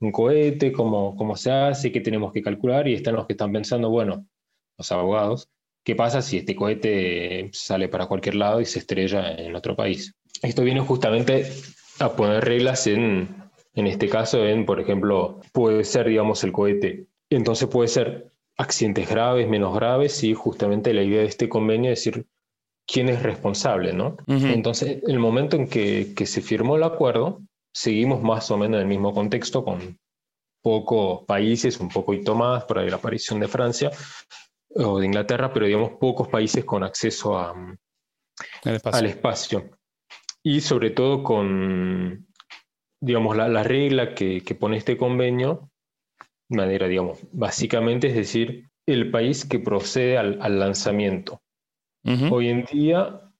un 0.00 0.12
cohete, 0.12 0.72
cómo, 0.72 1.16
cómo 1.16 1.36
se 1.36 1.50
hace, 1.50 1.92
qué 1.92 2.00
tenemos 2.00 2.32
que 2.32 2.42
calcular, 2.42 2.88
y 2.88 2.94
están 2.94 3.14
los 3.14 3.26
que 3.26 3.34
están 3.34 3.52
pensando, 3.52 3.90
bueno, 3.90 4.26
los 4.78 4.92
abogados, 4.92 5.48
qué 5.84 5.94
pasa 5.94 6.22
si 6.22 6.38
este 6.38 6.56
cohete 6.56 7.50
sale 7.52 7.88
para 7.88 8.06
cualquier 8.06 8.36
lado 8.36 8.60
y 8.60 8.64
se 8.64 8.78
estrella 8.78 9.34
en 9.34 9.54
otro 9.54 9.76
país. 9.76 10.14
Esto 10.42 10.62
viene 10.62 10.80
justamente 10.80 11.50
a 12.00 12.16
poner 12.16 12.44
reglas 12.44 12.86
en, 12.86 13.28
en 13.74 13.86
este 13.86 14.08
caso, 14.08 14.44
en, 14.44 14.66
por 14.66 14.80
ejemplo, 14.80 15.40
puede 15.52 15.84
ser, 15.84 16.08
digamos, 16.08 16.42
el 16.44 16.52
cohete. 16.52 17.06
Entonces 17.30 17.68
puede 17.68 17.88
ser 17.88 18.30
accidentes 18.56 19.08
graves, 19.08 19.48
menos 19.48 19.74
graves, 19.74 20.22
y 20.24 20.34
justamente 20.34 20.94
la 20.94 21.02
idea 21.02 21.20
de 21.20 21.26
este 21.26 21.48
convenio 21.48 21.92
es 21.92 22.04
decir 22.04 22.26
quién 22.86 23.08
es 23.08 23.22
responsable, 23.22 23.92
¿no? 23.92 24.16
Entonces, 24.26 25.02
el 25.06 25.18
momento 25.18 25.56
en 25.56 25.68
que, 25.68 26.26
se 26.26 26.40
firmó 26.42 26.76
el 26.76 26.82
acuerdo, 26.82 27.40
seguimos 27.74 28.22
más 28.22 28.50
o 28.50 28.56
menos 28.56 28.76
en 28.76 28.82
el 28.82 28.88
mismo 28.88 29.12
contexto 29.12 29.64
con 29.64 29.98
pocos 30.62 31.24
países, 31.26 31.78
un 31.80 31.88
poquito 31.88 32.34
más, 32.34 32.64
por 32.64 32.78
ahí 32.78 32.88
la 32.88 32.96
aparición 32.96 33.40
de 33.40 33.48
Francia 33.48 33.90
o 34.70 34.98
de 34.98 35.06
Inglaterra, 35.06 35.52
pero 35.52 35.66
digamos 35.66 35.92
pocos 36.00 36.28
países 36.28 36.64
con 36.64 36.82
acceso 36.82 37.38
a, 37.38 37.54
al 38.64 39.06
espacio. 39.06 39.78
Y 40.42 40.60
sobre 40.60 40.90
todo 40.90 41.22
con, 41.22 42.26
digamos, 43.00 43.36
la, 43.36 43.62
regla 43.62 44.14
que, 44.14 44.42
que 44.42 44.54
pone 44.54 44.76
este 44.76 44.96
convenio 44.96 45.70
manera, 46.48 46.86
digamos, 46.88 47.18
básicamente 47.32 48.08
es 48.08 48.14
decir, 48.14 48.68
el 48.86 49.10
país 49.10 49.44
que 49.44 49.58
procede 49.58 50.18
al, 50.18 50.58
lanzamiento. 50.58 51.40
Hoy 52.30 52.48
en 52.48 52.64
día, 52.66 53.32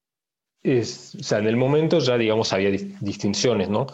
es, 0.62 1.14
o 1.16 1.22
sea, 1.22 1.38
en 1.38 1.46
el 1.46 1.56
momento 1.56 1.98
ya, 1.98 2.16
digamos, 2.16 2.52
había 2.54 2.70
distinciones, 2.70 3.68
¿no? 3.68 3.86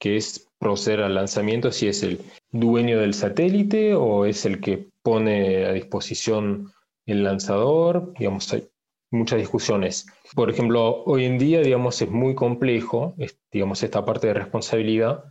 Que 0.00 0.16
es 0.16 0.48
proceder 0.58 1.02
al 1.02 1.14
lanzamiento 1.14 1.70
si 1.70 1.86
es 1.86 2.02
el 2.02 2.20
dueño 2.50 2.98
del 2.98 3.14
satélite 3.14 3.94
o 3.94 4.24
es 4.24 4.44
el 4.44 4.60
que 4.60 4.88
pone 5.02 5.66
a 5.66 5.72
disposición 5.72 6.72
el 7.06 7.22
lanzador, 7.22 8.12
digamos, 8.18 8.52
hay 8.52 8.68
muchas 9.10 9.38
discusiones. 9.38 10.06
Por 10.34 10.50
ejemplo, 10.50 11.02
hoy 11.04 11.24
en 11.24 11.38
día, 11.38 11.60
digamos, 11.60 12.00
es 12.02 12.10
muy 12.10 12.34
complejo, 12.34 13.14
digamos, 13.52 13.82
esta 13.82 14.04
parte 14.04 14.28
de 14.28 14.34
responsabilidad, 14.34 15.24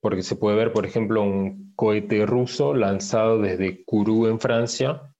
porque 0.00 0.22
se 0.22 0.36
puede 0.36 0.56
ver, 0.56 0.72
por 0.72 0.86
ejemplo, 0.86 1.22
un 1.22 1.72
cohete 1.76 2.26
ruso 2.26 2.74
lanzado 2.74 3.38
desde 3.38 3.84
Kourou 3.84 4.26
en 4.26 4.40
Francia 4.40 5.14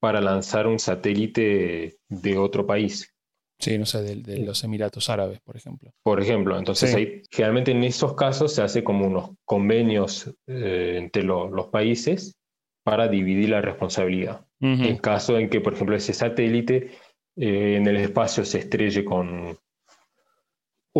para 0.00 0.20
lanzar 0.20 0.66
un 0.66 0.78
satélite 0.78 1.98
de 2.08 2.38
otro 2.38 2.66
país. 2.66 3.14
Sí, 3.58 3.76
no 3.76 3.86
sé, 3.86 4.02
de, 4.02 4.38
los 4.38 4.62
Emiratos 4.62 5.10
Árabes, 5.10 5.40
por 5.40 5.56
ejemplo. 5.56 5.92
Por 6.02 6.20
ejemplo, 6.20 6.56
entonces 6.56 7.24
generalmente 7.30 7.72
en 7.72 7.82
esos 7.82 8.14
casos 8.14 8.54
se 8.54 8.62
hace 8.62 8.84
como 8.84 9.06
unos 9.06 9.30
convenios 9.44 10.32
eh, 10.46 10.94
entre 10.96 11.24
los 11.24 11.66
países 11.68 12.38
para 12.84 13.08
dividir 13.08 13.50
la 13.50 13.60
responsabilidad. 13.60 14.44
En 14.60 14.96
caso 14.96 15.38
en 15.38 15.48
que, 15.48 15.60
por 15.60 15.74
ejemplo, 15.74 15.94
ese 15.94 16.12
satélite 16.12 16.90
eh, 17.36 17.76
en 17.76 17.86
el 17.86 17.96
espacio 17.96 18.44
se 18.44 18.58
estrelle 18.58 19.04
con, 19.04 19.56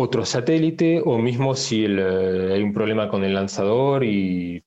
otro 0.01 0.25
satélite 0.25 1.01
o 1.03 1.17
mismo 1.17 1.55
si 1.55 1.85
eh, 1.85 2.53
hay 2.53 2.63
un 2.63 2.73
problema 2.73 3.09
con 3.09 3.23
el 3.23 3.33
lanzador 3.33 4.03
y 4.03 4.63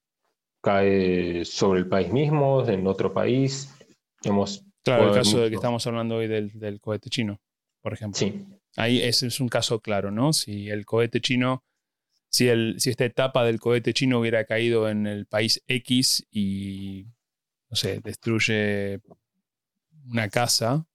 cae 0.63 1.45
sobre 1.45 1.81
el 1.81 1.89
país 1.89 2.13
mismo, 2.13 2.67
en 2.69 2.87
otro 2.87 3.13
país. 3.13 3.75
claro, 4.85 5.09
el 5.09 5.15
caso 5.15 5.41
de 5.41 5.49
que 5.49 5.57
estamos 5.57 5.87
hablando 5.87 6.17
hoy 6.17 6.29
del, 6.29 6.81
cohete 6.81 7.09
chino, 7.09 7.41
por 7.83 7.93
ejemplo. 7.93 8.19
Sí. 8.19 8.47
Ahí 8.77 9.03
ese 9.03 9.27
es 9.27 9.41
un 9.41 9.49
caso 9.49 9.81
claro, 9.81 10.11
¿no? 10.11 10.33
Si 10.33 10.71
el 10.71 10.87
cohete 10.87 11.21
chino, 11.21 11.65
si, 12.29 12.49
el, 12.49 12.77
si 12.79 12.91
esta 12.91 13.05
etapa 13.05 13.45
del 13.45 13.61
cohete 13.61 13.93
chino 13.93 14.19
hubiera 14.19 14.45
caído 14.45 14.89
en 14.89 15.07
el 15.07 15.27
país 15.27 15.63
X 15.67 16.27
y, 16.31 17.07
no 17.69 17.77
sé, 17.77 18.01
destruye 18.01 19.01
una 20.11 20.29
casa, 20.31 20.87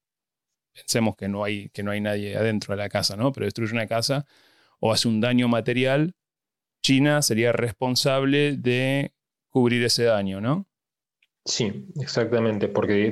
pensemos 0.74 1.16
que 1.16 1.28
no 1.28 1.44
hay, 1.44 1.70
que 1.70 1.84
no 1.84 1.92
hay 1.92 2.02
nadie 2.02 2.36
adentro 2.36 2.76
de 2.76 2.82
la 2.82 2.90
casa, 2.90 3.16
¿no? 3.16 3.32
Pero 3.32 3.46
destruye 3.46 3.74
una 3.74 3.88
casa 3.88 4.26
o 4.80 4.92
hace 4.92 5.08
un 5.08 5.22
daño 5.22 5.48
material, 5.48 6.16
China 6.82 7.22
sería 7.22 7.52
responsable 7.52 8.58
de 8.58 9.14
cubrir 9.50 9.84
ese 9.84 10.04
daño, 10.04 10.42
¿no? 10.42 10.68
Sí, 11.46 11.88
exactamente, 12.00 12.68
porque 12.68 13.12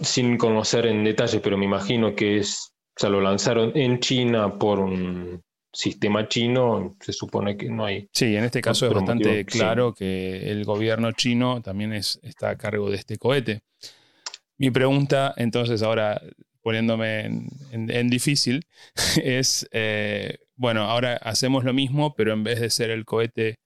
sin 0.00 0.36
conocer 0.36 0.86
en 0.86 1.04
detalle, 1.04 1.40
pero 1.40 1.58
me 1.58 1.66
imagino 1.66 2.14
que 2.14 2.38
es, 2.38 2.72
o 2.96 3.00
sea, 3.00 3.10
lo 3.10 3.20
lanzaron 3.20 3.72
en 3.76 4.00
China 4.00 4.58
por 4.58 4.80
un 4.80 5.42
sistema 5.72 6.26
chino, 6.28 6.96
se 7.00 7.12
supone 7.12 7.56
que 7.56 7.68
no 7.68 7.84
hay. 7.84 8.08
Sí, 8.12 8.34
en 8.34 8.44
este 8.44 8.60
caso 8.60 8.86
es 8.86 8.94
bastante 8.94 9.44
claro 9.44 9.94
que 9.94 10.50
el 10.50 10.64
gobierno 10.64 11.12
chino 11.12 11.62
también 11.62 11.92
es, 11.92 12.18
está 12.22 12.50
a 12.50 12.56
cargo 12.56 12.90
de 12.90 12.96
este 12.96 13.16
cohete. 13.18 13.62
Mi 14.58 14.70
pregunta, 14.70 15.32
entonces, 15.36 15.82
ahora 15.82 16.20
poniéndome 16.62 17.46
en, 17.72 18.10
difícil, 18.10 18.66
es, 19.22 19.68
eh, 19.72 20.38
bueno, 20.56 20.82
ahora 20.82 21.16
hacemos 21.16 21.64
lo 21.64 21.72
mismo, 21.72 22.14
pero 22.14 22.32
en 22.32 22.44
vez 22.44 22.60
de 22.60 22.70
ser 22.70 22.90
el 22.90 23.04
cohete, 23.04 23.58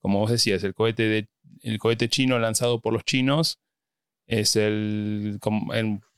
como 0.00 0.18
vos 0.18 0.30
decías, 0.30 0.64
el 0.64 0.74
cohete, 0.74 1.04
de, 1.04 1.28
el 1.62 1.78
cohete 1.78 2.08
chino 2.08 2.38
lanzado 2.38 2.80
por 2.80 2.92
los 2.92 3.04
chinos, 3.04 3.60
es 4.26 4.56
el, 4.56 5.38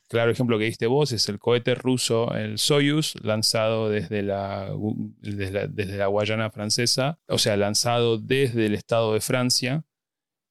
claro 0.07 0.31
ejemplo 0.31 0.57
que 0.57 0.65
diste 0.65 0.87
vos, 0.87 1.11
es 1.11 1.27
el 1.29 1.39
cohete 1.39 1.75
ruso, 1.75 2.33
el 2.35 2.57
Soyuz, 2.57 3.15
lanzado 3.23 3.89
desde 3.89 4.21
la, 4.21 4.71
desde 5.19 5.97
la, 5.97 6.07
Guayana 6.07 6.49
francesa, 6.51 7.19
o 7.27 7.37
sea, 7.37 7.57
lanzado 7.57 8.17
desde 8.17 8.65
el 8.67 8.75
estado 8.75 9.13
de 9.13 9.21
Francia, 9.21 9.83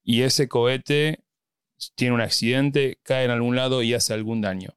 y 0.02 0.22
ese 0.22 0.48
cohete 0.48 1.24
tiene 1.94 2.14
un 2.14 2.20
accidente, 2.20 2.98
cae 3.02 3.24
en 3.24 3.30
algún 3.30 3.56
lado 3.56 3.82
y 3.82 3.94
hace 3.94 4.14
algún 4.14 4.40
daño. 4.40 4.76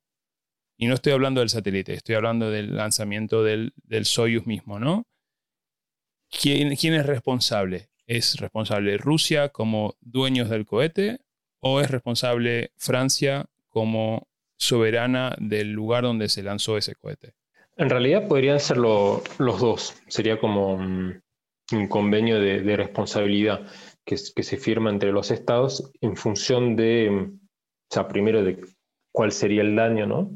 Y 0.78 0.88
no 0.88 0.94
estoy 0.94 1.14
hablando 1.14 1.42
del 1.42 1.50
satélite, 1.50 1.94
estoy 1.94 2.16
hablando 2.16 2.52
del 2.52 2.76
lanzamiento 2.76 3.44
del, 3.44 3.74
del 3.84 4.06
Soyuz 4.06 4.46
mismo, 4.46 4.80
¿no? 4.80 5.08
¿Quién, 6.30 6.76
¿Quién 6.76 6.94
es 6.94 7.06
responsable? 7.06 7.90
¿Es 8.06 8.36
responsable 8.38 8.98
Rusia 8.98 9.50
como 9.50 9.96
dueños 10.02 10.50
del 10.50 10.66
cohete 10.66 11.20
o 11.60 11.82
es 11.82 11.90
responsable 11.92 12.72
Francia 12.78 13.46
como 13.70 14.28
soberana 14.58 15.36
del 15.40 15.72
lugar 15.72 16.04
donde 16.04 16.30
se 16.30 16.44
lanzó 16.44 16.78
ese 16.78 16.96
cohete? 16.96 17.34
En 17.78 17.90
realidad 17.90 18.28
podrían 18.28 18.60
ser 18.60 18.78
los 18.78 19.24
dos. 19.38 19.96
Sería 20.08 20.40
como 20.40 20.74
un, 20.74 21.22
convenio 21.90 22.40
de, 22.40 22.78
responsabilidad 22.78 23.68
que, 24.06 24.16
que, 24.36 24.44
se 24.44 24.58
firma 24.58 24.90
entre 24.90 25.12
los 25.12 25.32
estados 25.32 25.92
en 26.02 26.16
función 26.16 26.76
de, 26.76 27.10
o 27.90 27.94
sea, 27.94 28.08
primero 28.08 28.44
de 28.44 28.60
cuál 29.12 29.32
sería 29.32 29.62
el 29.62 29.76
daño, 29.76 30.06
¿no? 30.06 30.32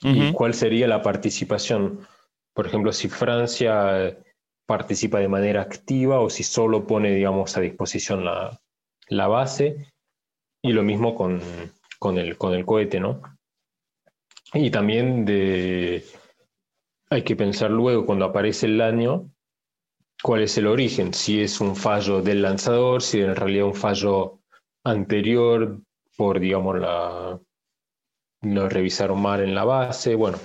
Y 0.00 0.32
cuál 0.32 0.54
sería 0.54 0.86
la 0.86 1.02
participación. 1.02 2.06
Por 2.54 2.66
ejemplo, 2.66 2.92
si 2.92 3.08
Francia 3.08 4.16
participa 4.68 5.18
de 5.18 5.28
manera 5.28 5.62
activa 5.62 6.20
o 6.20 6.28
si 6.28 6.42
solo 6.42 6.86
pone, 6.86 7.10
digamos, 7.10 7.56
a 7.56 7.60
disposición 7.60 8.24
la, 8.24 8.60
la 9.08 9.26
base. 9.26 9.88
Y 10.62 10.72
lo 10.72 10.82
mismo 10.82 11.14
con, 11.14 11.40
con, 11.98 12.18
el, 12.18 12.36
con 12.36 12.54
el 12.54 12.64
cohete, 12.64 13.00
¿no? 13.00 13.22
Y 14.54 14.70
también 14.70 15.24
de, 15.24 16.04
hay 17.10 17.22
que 17.22 17.36
pensar 17.36 17.70
luego 17.70 18.06
cuando 18.06 18.24
aparece 18.24 18.66
el 18.66 18.78
daño, 18.78 19.30
cuál 20.22 20.42
es 20.42 20.56
el 20.58 20.66
origen, 20.66 21.14
si 21.14 21.42
es 21.42 21.60
un 21.60 21.76
fallo 21.76 22.22
del 22.22 22.42
lanzador, 22.42 23.02
si 23.02 23.20
en 23.20 23.36
realidad 23.36 23.66
un 23.66 23.74
fallo 23.74 24.40
anterior 24.84 25.80
por, 26.16 26.40
digamos, 26.40 26.78
la, 26.80 27.38
no 28.42 28.68
revisaron 28.68 29.20
mal 29.20 29.40
en 29.40 29.54
la 29.54 29.64
base, 29.64 30.14
bueno, 30.14 30.38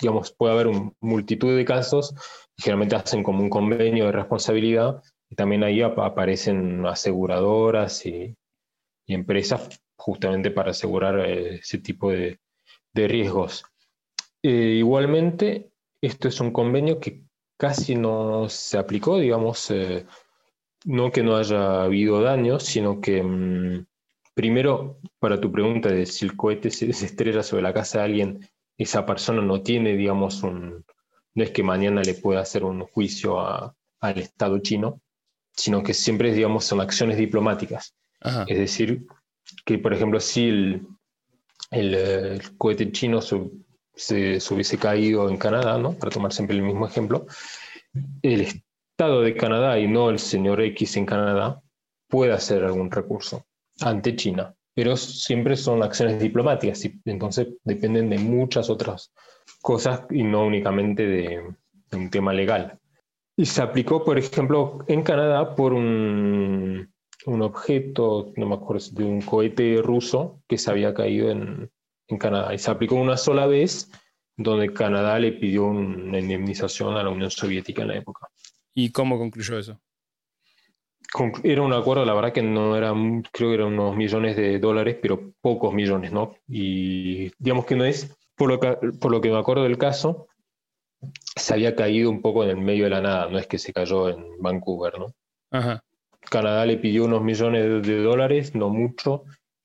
digamos, 0.00 0.32
puede 0.32 0.52
haber 0.52 0.66
un, 0.66 0.94
multitud 1.00 1.56
de 1.56 1.64
casos, 1.64 2.14
generalmente 2.58 2.96
hacen 2.96 3.22
como 3.22 3.40
un 3.40 3.50
convenio 3.50 4.06
de 4.06 4.12
responsabilidad, 4.12 5.02
y 5.30 5.34
también 5.34 5.64
ahí 5.64 5.80
aparecen 5.80 6.84
aseguradoras 6.86 8.04
y, 8.04 8.36
empresas 9.06 9.80
justamente 9.96 10.50
para 10.50 10.70
asegurar 10.70 11.18
eh, 11.20 11.56
ese 11.56 11.78
tipo 11.78 12.10
de, 12.10 12.40
de 12.92 13.08
riesgos. 13.08 13.64
Eh, 14.42 14.76
igualmente, 14.78 15.72
esto 16.00 16.28
es 16.28 16.40
un 16.40 16.50
convenio 16.50 16.98
que 16.98 17.24
casi 17.56 17.94
no 17.94 18.48
se 18.48 18.78
aplicó, 18.78 19.18
digamos, 19.18 19.70
eh, 19.70 20.06
no 20.84 21.12
que 21.12 21.22
no 21.22 21.36
haya 21.36 21.82
habido 21.84 22.20
daños, 22.20 22.64
sino 22.64 23.00
que 23.00 23.22
mm, 23.22 23.86
primero, 24.34 24.98
para 25.20 25.40
tu 25.40 25.52
pregunta 25.52 25.88
de 25.88 26.06
si 26.06 26.24
el 26.24 26.36
cohete 26.36 26.70
se, 26.70 26.90
estrella 26.90 27.42
sobre 27.42 27.62
la 27.62 27.72
casa 27.72 27.98
de 27.98 28.04
alguien, 28.04 28.48
esa 28.76 29.06
persona 29.06 29.42
no 29.42 29.62
tiene, 29.62 29.96
digamos, 29.96 30.42
un, 30.42 30.84
no 31.34 31.44
es 31.44 31.50
que 31.50 31.62
mañana 31.62 32.02
le 32.02 32.14
pueda 32.14 32.40
hacer 32.40 32.64
un 32.64 32.82
juicio 32.86 33.38
al 33.40 34.18
Estado 34.18 34.58
chino, 34.58 35.00
sino 35.54 35.82
que 35.82 35.94
siempre, 35.94 36.32
digamos, 36.32 36.64
son 36.64 36.80
acciones 36.80 37.16
diplomáticas. 37.16 37.94
Es 38.46 38.58
decir, 38.58 39.06
que 39.64 39.78
por 39.78 39.92
ejemplo, 39.92 40.20
si 40.20 40.48
el, 40.48 40.86
el, 41.70 42.42
cohete 42.56 42.92
chino 42.92 43.20
se, 43.20 43.36
hubiese 44.50 44.78
caído 44.78 45.28
en 45.28 45.36
Canadá, 45.36 45.78
¿no? 45.78 45.92
para 45.94 46.12
tomar 46.12 46.32
siempre 46.32 46.56
el 46.56 46.62
mismo 46.62 46.86
ejemplo, 46.86 47.26
el 48.22 48.42
Estado 48.42 49.22
de 49.22 49.36
Canadá 49.36 49.78
y 49.78 49.88
no 49.88 50.10
el 50.10 50.18
señor 50.18 50.60
X 50.60 50.96
en 50.96 51.06
Canadá 51.06 51.60
puede 52.08 52.32
hacer 52.32 52.64
algún 52.64 52.90
recurso 52.90 53.44
ante 53.80 54.14
China, 54.16 54.54
pero 54.74 54.96
siempre 54.96 55.56
son 55.56 55.82
acciones 55.82 56.20
diplomáticas 56.20 56.84
y 56.84 57.00
entonces 57.04 57.48
dependen 57.64 58.10
de 58.10 58.18
muchas 58.18 58.70
otras 58.70 59.12
cosas 59.60 60.02
y 60.10 60.22
no 60.22 60.46
únicamente 60.46 61.06
de 61.06 61.54
un 61.92 62.10
tema 62.10 62.32
legal. 62.32 62.78
Y 63.36 63.46
se 63.46 63.62
aplicó, 63.62 64.04
por 64.04 64.18
ejemplo, 64.18 64.84
en 64.88 65.02
Canadá 65.02 65.54
por 65.54 65.72
un, 65.72 66.91
un 67.26 67.42
objeto, 67.42 68.32
no 68.36 68.46
me 68.46 68.54
acuerdo, 68.54 68.84
de 68.92 69.04
un 69.04 69.20
cohete 69.20 69.80
ruso 69.82 70.40
que 70.48 70.58
se 70.58 70.70
había 70.70 70.94
caído 70.94 71.30
en, 71.30 71.70
en 72.08 72.18
Canadá. 72.18 72.54
Y 72.54 72.58
se 72.58 72.70
aplicó 72.70 72.96
una 72.96 73.16
sola 73.16 73.46
vez, 73.46 73.90
donde 74.36 74.72
Canadá 74.72 75.18
le 75.18 75.32
pidió 75.32 75.66
una 75.66 76.18
indemnización 76.18 76.96
a 76.96 77.02
la 77.02 77.10
Unión 77.10 77.30
Soviética 77.30 77.82
en 77.82 77.88
la 77.88 77.96
época. 77.96 78.28
¿Y 78.74 78.90
cómo 78.90 79.18
concluyó 79.18 79.58
eso? 79.58 79.80
Era 81.42 81.62
un 81.62 81.72
acuerdo, 81.74 82.06
la 82.06 82.14
verdad 82.14 82.32
que 82.32 82.42
no 82.42 82.74
era, 82.74 82.94
creo 83.32 83.50
que 83.50 83.54
eran 83.54 83.74
unos 83.74 83.94
millones 83.96 84.34
de 84.34 84.58
dólares, 84.58 84.96
pero 85.00 85.34
pocos 85.42 85.74
millones, 85.74 86.10
¿no? 86.10 86.34
Y 86.48 87.30
digamos 87.38 87.66
que 87.66 87.76
no 87.76 87.84
es, 87.84 88.16
por 88.34 88.48
lo 88.48 88.58
que, 88.58 88.78
por 88.98 89.10
lo 89.10 89.20
que 89.20 89.30
me 89.30 89.38
acuerdo 89.38 89.64
del 89.64 89.76
caso, 89.76 90.28
se 91.36 91.52
había 91.52 91.76
caído 91.76 92.08
un 92.08 92.22
poco 92.22 92.44
en 92.44 92.50
el 92.50 92.56
medio 92.56 92.84
de 92.84 92.90
la 92.90 93.02
nada, 93.02 93.28
no 93.28 93.38
es 93.38 93.46
que 93.46 93.58
se 93.58 93.74
cayó 93.74 94.08
en 94.08 94.38
Vancouver, 94.38 94.98
¿no? 94.98 95.12
Ajá. 95.50 95.84
Canadá 96.30 96.66
le 96.66 96.76
pidió 96.78 97.04
unos 97.04 97.22
millones 97.22 97.82
de 97.86 98.02
dólares, 98.02 98.54
no 98.54 98.70
mucho, 98.70 99.24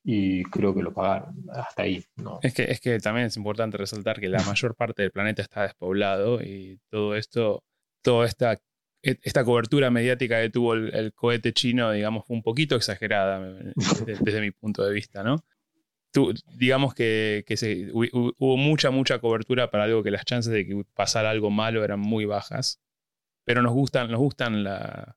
y 0.10 0.44
creo 0.46 0.74
que 0.74 0.82
lo 0.82 0.94
pagaron 0.94 1.36
hasta 1.54 1.84
ahí. 1.84 2.02
¿no? 2.16 2.40
Es, 2.42 2.54
que, 2.54 2.64
es 2.64 2.80
que 2.80 2.98
también 3.00 3.28
es 3.28 3.36
importante 3.36 3.76
resaltar 3.76 4.22
que 4.22 4.30
la 4.30 4.42
mayor 4.44 4.74
parte 4.74 5.02
del 5.02 5.12
planeta 5.12 5.42
está 5.42 5.64
despoblado 5.64 6.42
y 6.42 6.80
todo 6.90 7.16
esto, 7.16 7.66
toda 8.02 8.26
esta, 8.26 8.54
e, 9.04 9.18
esta 9.22 9.44
cobertura 9.44 9.92
mediática 9.92 10.42
que 10.42 10.50
tuvo 10.50 10.76
el, 10.76 11.12
cohete 11.14 11.52
chino, 11.52 11.92
digamos, 11.92 12.26
fue 12.26 12.38
un 12.38 12.42
poquito 12.42 12.78
exagerada 12.78 13.40
desde, 14.06 14.40
mi 14.40 14.52
punto 14.52 14.86
de 14.86 14.94
vista, 14.94 15.24
¿no? 15.24 15.44
digamos 16.56 16.96
que, 16.96 17.44
se, 17.58 17.90
hubo 17.92 18.58
mucha, 18.58 18.92
mucha 18.92 19.20
cobertura 19.20 19.70
para 19.70 19.84
algo 19.84 20.04
que 20.04 20.10
las 20.10 20.24
chances 20.24 20.52
de 20.52 20.66
que 20.66 20.84
pasara 20.96 21.30
algo 21.30 21.52
malo 21.52 21.84
eran 21.84 22.00
muy 22.00 22.24
bajas, 22.24 22.82
pero 23.44 23.62
nos 23.62 23.74
gustan, 23.74 24.10
nos 24.10 24.20
gustan 24.20 24.64
la, 24.64 25.17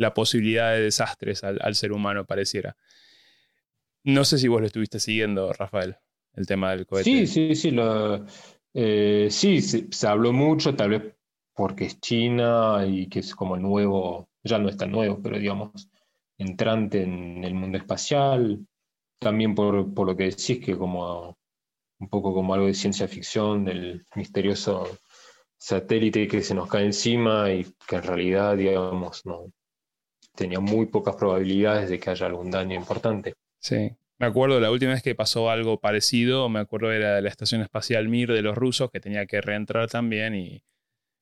la 0.00 0.14
posibilidad 0.14 0.72
de 0.72 0.80
desastres 0.80 1.44
al, 1.44 1.74
ser 1.74 1.92
humano, 1.92 2.24
pareciera. 2.24 2.74
No 4.02 4.24
sé 4.24 4.38
si 4.38 4.48
vos 4.48 4.62
lo 4.62 4.66
estuviste 4.66 4.98
siguiendo, 4.98 5.52
Rafael, 5.52 5.98
el 6.32 6.46
tema 6.46 6.70
del 6.70 6.86
cohete. 6.86 7.04
Sí, 7.04 7.26
sí, 7.26 7.54
sí. 7.54 7.76
Eh, 8.72 9.28
sí, 9.30 9.60
se, 9.60 10.06
habló 10.06 10.32
mucho, 10.32 10.74
tal 10.74 10.90
vez 10.90 11.14
porque 11.54 11.84
es 11.84 12.00
China 12.00 12.86
y 12.86 13.10
que 13.10 13.18
es 13.18 13.34
como 13.34 13.58
nuevo, 13.58 14.30
ya 14.42 14.58
no 14.58 14.70
es 14.70 14.78
tan 14.78 14.90
nuevo, 14.90 15.20
pero 15.22 15.38
digamos, 15.38 15.90
entrante 16.38 17.02
en 17.02 17.44
el 17.44 17.52
mundo 17.52 17.76
espacial. 17.76 18.66
También 19.18 19.54
por, 19.54 19.92
por 19.92 20.06
lo 20.06 20.16
que 20.16 20.30
decís, 20.30 20.64
que 20.64 20.78
como 20.78 21.36
un 21.98 22.08
poco 22.08 22.32
como 22.32 22.54
algo 22.54 22.68
de 22.68 22.74
ciencia 22.74 23.06
ficción, 23.06 23.66
del 23.66 24.06
misterioso 24.14 24.98
satélite 25.58 26.26
que 26.26 26.40
se 26.40 26.54
nos 26.54 26.70
cae 26.70 26.86
encima 26.86 27.52
y 27.52 27.66
que 27.86 27.96
en 27.96 28.02
realidad, 28.02 28.56
digamos, 28.56 29.26
no, 29.26 29.52
tenía 30.34 30.60
muy 30.60 30.86
pocas 30.86 31.16
probabilidades 31.16 31.88
de 31.90 31.98
que 31.98 32.10
haya 32.10 32.26
algún 32.26 32.50
daño 32.50 32.74
importante. 32.74 33.34
Sí. 33.58 33.92
Me 34.18 34.26
acuerdo 34.26 34.60
la 34.60 34.70
última 34.70 34.92
vez 34.92 35.02
que 35.02 35.14
pasó 35.14 35.48
algo 35.48 35.80
parecido, 35.80 36.50
me 36.50 36.60
acuerdo 36.60 36.92
era 36.92 37.14
de 37.14 37.22
la 37.22 37.30
estación 37.30 37.62
espacial 37.62 38.08
Mir 38.08 38.30
de 38.30 38.42
los 38.42 38.54
rusos, 38.54 38.90
que 38.90 39.00
tenía 39.00 39.24
que 39.24 39.40
reentrar 39.40 39.88
también 39.88 40.34
y 40.34 40.62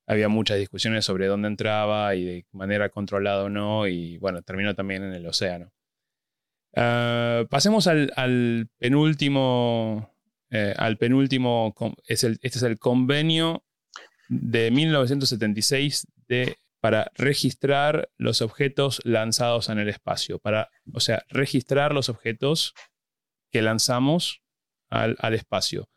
había 0.09 0.29
muchas 0.29 0.59
discusiones 0.59 1.05
sobre 1.05 1.27
dónde 1.27 1.47
entraba 1.47 2.15
y 2.17 2.25
de 2.25 2.47
manera 2.51 2.89
controlada 2.89 3.45
o 3.45 3.49
no, 3.49 3.87
y 3.87 4.19
bueno, 4.19 4.43
terminó 4.43 4.75
también 4.75 5.05
en 5.05 5.13
el 5.13 5.25
océano. 5.27 5.71
Ah, 6.75 7.45
pasemos 7.49 7.87
al, 7.87 8.69
penúltimo, 8.79 10.11
eh, 10.51 10.75
al 10.77 10.97
penúltimo, 10.97 11.75
el, 12.09 12.39
este 12.43 12.59
es 12.59 12.63
el 12.63 12.79
convenio 12.79 13.63
de 14.29 14.71
1976 14.71 16.07
de 16.27 16.57
para 16.81 17.11
registrar 17.15 18.11
los 18.17 18.43
objetos 18.43 19.01
lanzados 19.05 19.69
en 19.69 19.79
el 19.79 19.89
espacio. 19.89 20.39
Para, 20.39 20.71
o 20.93 21.01
sea, 21.01 21.23
registrar 21.29 21.93
los 21.93 22.09
objetos 22.09 22.75
que 23.51 23.63
lanzamos 23.63 24.43
al, 24.91 25.35
espacio. 25.35 25.89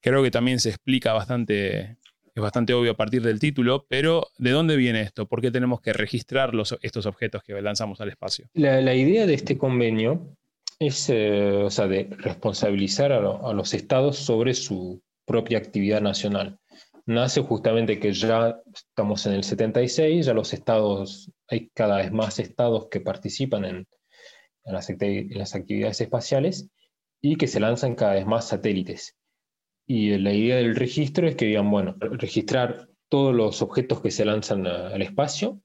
Creo 0.00 0.22
que 0.22 0.30
también 0.30 0.60
se 0.60 0.68
explica 0.68 1.12
bastante 1.12 1.96
es 2.34 2.42
bastante 2.42 2.72
obvio 2.72 2.92
a 2.92 2.96
partir 2.96 3.20
del 3.22 3.40
título, 3.40 3.86
pero 3.88 4.28
¿de 4.38 4.52
dónde 4.52 4.76
viene 4.76 5.00
esto? 5.00 5.26
¿Por 5.26 5.40
qué 5.40 5.50
tenemos 5.50 5.80
que 5.80 5.92
registrar 5.92 6.52
estos 6.82 7.06
objetos 7.06 7.42
que 7.42 7.60
lanzamos 7.60 8.00
al 8.00 8.10
espacio? 8.10 8.48
La, 8.54 8.94
idea 8.94 9.26
de 9.26 9.34
este 9.34 9.58
convenio 9.58 10.36
es 10.78 11.10
eh, 11.10 11.62
o 11.64 11.70
sea, 11.70 11.88
de 11.88 12.08
responsabilizar 12.18 13.10
a, 13.10 13.20
los 13.20 13.74
estados 13.74 14.18
sobre 14.18 14.54
su 14.54 15.02
propia 15.26 15.58
actividad 15.58 16.00
nacional. 16.00 16.60
Nace 17.08 17.40
justamente 17.40 17.98
que 17.98 18.12
ya 18.12 18.60
estamos 18.70 19.24
en 19.24 19.32
el 19.32 19.42
76, 19.42 20.26
ya 20.26 20.34
los 20.34 20.52
estados, 20.52 21.32
hay 21.48 21.70
cada 21.72 21.96
vez 21.96 22.12
más 22.12 22.38
estados 22.38 22.88
que 22.90 23.00
participan 23.00 23.64
en, 23.64 23.88
las, 24.66 24.90
en 24.90 25.38
las 25.38 25.54
actividades 25.54 26.02
espaciales 26.02 26.68
y 27.22 27.36
que 27.36 27.46
se 27.46 27.60
lanzan 27.60 27.94
cada 27.94 28.12
vez 28.12 28.26
más 28.26 28.48
satélites. 28.48 29.16
Y 29.86 30.18
la 30.18 30.34
idea 30.34 30.56
del 30.56 30.76
registro 30.76 31.26
es 31.26 31.34
que 31.34 31.46
digan, 31.46 31.70
bueno, 31.70 31.96
registrar 31.98 32.90
todos 33.08 33.34
los 33.34 33.62
objetos 33.62 34.02
que 34.02 34.10
se 34.10 34.26
lanzan 34.26 34.66
al 34.66 35.00
espacio 35.00 35.62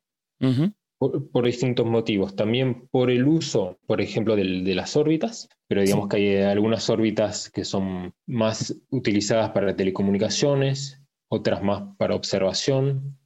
por, 0.98 1.44
distintos 1.44 1.86
motivos. 1.86 2.38
También 2.38 2.88
por 2.88 3.12
el 3.12 3.28
uso, 3.28 3.80
por 3.86 4.00
ejemplo, 4.00 4.38
de 4.38 4.76
las 4.76 4.96
órbitas, 4.96 5.50
pero 5.68 5.82
digamos 5.82 6.08
que 6.08 6.16
hay 6.16 6.44
algunas 6.44 6.89
órbitas 6.89 7.50
que 7.50 7.66
son 7.66 8.14
más 8.28 8.82
utilizadas 8.91 9.50
para 9.50 9.76
telecomunicaciones, 9.76 11.03
otras 11.34 11.63
más 11.63 11.95
para 11.97 12.15
observación. 12.15 13.17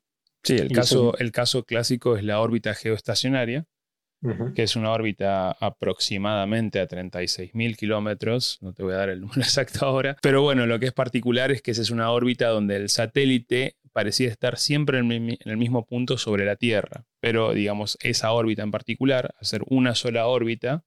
Sí, 0.43 0.55
el, 0.55 0.71
caso, 0.71 1.17
el 1.17 1.31
caso 1.31 1.63
clásico 1.63 2.15
es 2.15 2.23
la 2.23 2.39
órbita 2.39 2.73
geoestacionaria, 2.73 3.65
que 4.55 4.63
es 4.63 4.75
una 4.75 4.91
órbita 4.91 5.51
aproximadamente 5.51 6.79
a 6.79 6.87
36.000 6.87 7.75
kilómetros, 7.75 8.57
no 8.61 8.73
te 8.73 8.81
voy 8.81 8.93
a 8.93 8.97
dar 8.97 9.09
el 9.09 9.21
número 9.21 9.41
exacto 9.41 9.85
ahora, 9.85 10.15
pero 10.21 10.41
bueno, 10.41 10.65
lo 10.65 10.79
que 10.79 10.87
es 10.87 10.93
particular 10.93 11.51
es 11.51 11.61
que 11.61 11.71
esa 11.71 11.81
es 11.81 11.91
una 11.91 12.09
órbita 12.11 12.47
donde 12.47 12.77
el 12.77 12.89
satélite 12.89 13.75
parecía 13.91 14.29
estar 14.29 14.57
siempre 14.57 14.99
en 14.99 15.37
el 15.43 15.57
mismo 15.57 15.85
punto 15.85 16.17
sobre 16.17 16.45
la 16.45 16.55
Tierra, 16.55 17.05
pero 17.19 17.53
digamos, 17.53 17.97
esa 18.01 18.31
órbita 18.31 18.63
en 18.63 18.71
particular, 18.71 19.35
ser 19.41 19.63
una 19.67 19.95
sola 19.95 20.27
órbita 20.27 20.85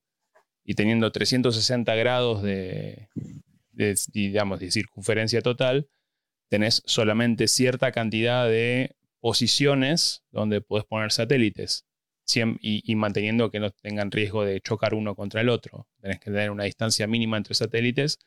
y 0.64 0.74
teniendo 0.74 1.12
360 1.12 1.94
grados 1.96 2.42
de, 2.42 3.08
digamos, 4.12 4.60
de 4.60 4.70
circunferencia 4.70 5.42
total, 5.42 5.88
tenés 6.50 6.82
solamente 6.84 7.48
cierta 7.48 7.92
cantidad 7.92 8.46
de 8.46 8.96
posiciones 9.20 10.24
donde 10.32 10.60
puedes 10.60 10.84
poner 10.84 11.12
satélites 11.12 11.86
y, 12.60 12.94
manteniendo 12.94 13.50
que 13.50 13.60
no 13.60 13.70
tengan 13.70 14.10
riesgo 14.10 14.44
de 14.44 14.60
chocar 14.60 14.94
uno 14.94 15.14
contra 15.14 15.40
el 15.40 15.48
otro. 15.48 15.88
Tenés 16.00 16.18
que 16.18 16.30
tener 16.30 16.50
una 16.50 16.64
distancia 16.64 17.06
mínima 17.06 17.36
entre 17.36 17.54
satélites, 17.54 18.18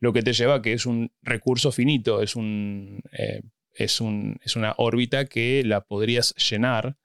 lo 0.00 0.12
que 0.12 0.22
te 0.22 0.32
lleva 0.32 0.56
a 0.56 0.62
que 0.62 0.72
es 0.72 0.86
un 0.86 1.12
recurso 1.22 1.70
finito, 1.72 2.22
es, 2.22 2.36
un, 2.36 3.00
eh, 3.12 3.42
es, 3.72 4.00
un, 4.00 4.38
es 4.42 4.56
una 4.56 4.74
órbita 4.76 5.26
que 5.26 5.62
la 5.64 5.82
podrías 5.82 6.34
llenar 6.34 6.96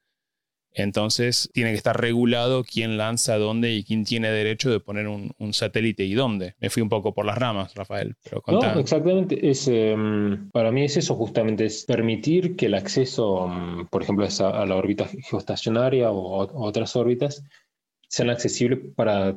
entonces 0.74 1.50
tiene 1.54 1.72
que 1.72 1.78
estar 1.78 2.00
regulado 2.00 2.64
quién 2.64 2.98
lanza 2.98 3.38
dónde 3.38 3.74
y 3.74 3.84
quién 3.84 4.06
tiene 4.06 4.30
derecho 4.30 4.70
de 4.70 4.80
poner 4.80 5.08
un, 5.08 5.34
satélite 5.52 6.04
y 6.04 6.14
dónde. 6.14 6.56
Me 6.60 6.70
fui 6.70 6.84
un 6.84 6.90
poco 6.90 7.14
por 7.14 7.26
las 7.26 7.38
ramas, 7.38 7.74
Rafael. 7.74 8.16
Pero 8.24 8.44
no, 8.48 8.80
exactamente. 8.80 9.50
Es, 9.50 9.68
em, 9.68 10.50
para 10.52 10.72
mí 10.72 10.84
es 10.84 10.96
eso 10.98 11.16
justamente, 11.16 11.66
es 11.66 11.86
permitir 11.86 12.56
que 12.56 12.68
el 12.68 12.76
acceso, 12.76 13.48
em, 13.48 13.88
por 13.88 14.04
ejemplo, 14.04 14.26
a, 14.26 14.66
la 14.66 14.76
órbita 14.76 15.08
geoestacionaria 15.08 16.12
o, 16.12 16.44
a 16.44 16.48
otras 16.54 16.96
órbitas, 16.96 17.44
sean 18.08 18.30
accesibles 18.30 18.80
para 18.96 19.36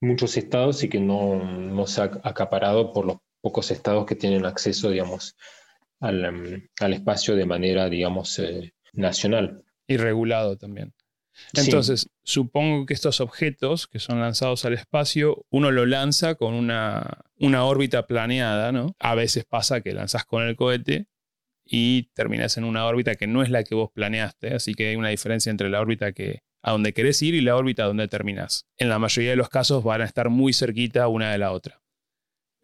muchos 0.00 0.36
estados 0.36 0.84
y 0.84 0.88
que 0.88 1.00
no, 1.00 1.42
no 1.42 1.86
sea 1.86 2.10
acaparado 2.22 2.92
por 2.92 3.06
los 3.06 3.16
pocos 3.40 3.70
estados 3.70 4.04
que 4.06 4.16
tienen 4.16 4.44
acceso, 4.44 4.90
digamos, 4.90 5.34
al, 6.00 6.24
em, 6.24 6.68
al 6.80 6.92
espacio 6.92 7.36
de 7.36 7.46
manera, 7.46 7.88
digamos, 7.88 8.38
eh, 8.38 8.74
nacional 8.92 9.64
y 9.86 9.96
regulado 9.96 10.56
también. 10.56 10.94
Entonces, 11.54 12.08
supongo 12.22 12.86
que 12.86 12.94
estos 12.94 13.20
objetos 13.20 13.86
que 13.86 13.98
son 13.98 14.20
lanzados 14.20 14.64
al 14.64 14.74
espacio, 14.74 15.44
uno 15.50 15.70
lo 15.70 15.84
lanza 15.84 16.36
con 16.36 16.54
una, 16.54 17.24
una 17.38 17.64
órbita 17.64 18.06
planeada, 18.06 18.72
¿no? 18.72 18.94
A 18.98 19.14
veces 19.14 19.44
pasa 19.44 19.80
que 19.80 19.92
lanzas 19.92 20.24
con 20.24 20.44
el 20.44 20.56
cohete 20.56 21.06
y 21.64 22.10
terminas 22.14 22.56
en 22.56 22.64
una 22.64 22.86
órbita 22.86 23.14
que 23.14 23.26
no 23.26 23.42
es 23.42 23.50
la 23.50 23.64
que 23.64 23.74
vos 23.74 23.90
planeaste, 23.92 24.54
así 24.54 24.74
que 24.74 24.90
hay 24.90 24.96
una 24.96 25.08
diferencia 25.08 25.50
entre 25.50 25.70
la 25.70 25.80
órbita 25.80 26.12
que 26.12 26.42
a 26.62 26.72
donde 26.72 26.94
querés 26.94 27.20
ir 27.20 27.34
y 27.34 27.42
la 27.42 27.56
órbita 27.56 27.84
donde 27.84 28.08
terminas. 28.08 28.66
En 28.78 28.88
la 28.88 28.98
mayoría 28.98 29.30
de 29.30 29.36
los 29.36 29.50
casos 29.50 29.84
van 29.84 30.00
a 30.00 30.04
estar 30.04 30.30
muy 30.30 30.52
cerquita 30.54 31.08
una 31.08 31.30
de 31.30 31.38
la 31.38 31.52
otra. 31.52 31.83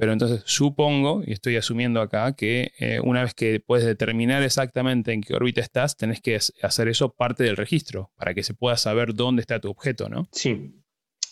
Pero 0.01 0.15
entonces 0.15 0.43
supongo, 0.47 1.23
y 1.27 1.35
estoy 1.35 1.57
asumiendo 1.57 2.01
acá, 2.01 2.33
que 2.33 2.73
eh, 2.79 3.01
una 3.05 3.23
vez 3.23 3.35
que 3.35 3.61
puedes 3.61 3.85
determinar 3.85 4.43
exactamente 4.43 5.13
en 5.13 5.21
qué 5.21 5.35
órbita 5.35 5.61
estás, 5.61 5.95
tenés 5.95 6.23
que 6.23 6.39
hacer 6.63 6.89
eso 6.89 7.13
parte 7.13 7.45
del 7.45 7.59
registro 7.59 8.11
para 8.17 8.33
que 8.33 8.43
se 8.43 8.55
pueda 8.55 8.79
saber 8.79 9.13
dónde 9.13 9.43
está 9.43 9.61
tu 9.61 9.69
objeto, 9.69 10.09
¿no? 10.09 10.27
Sí. 10.33 10.73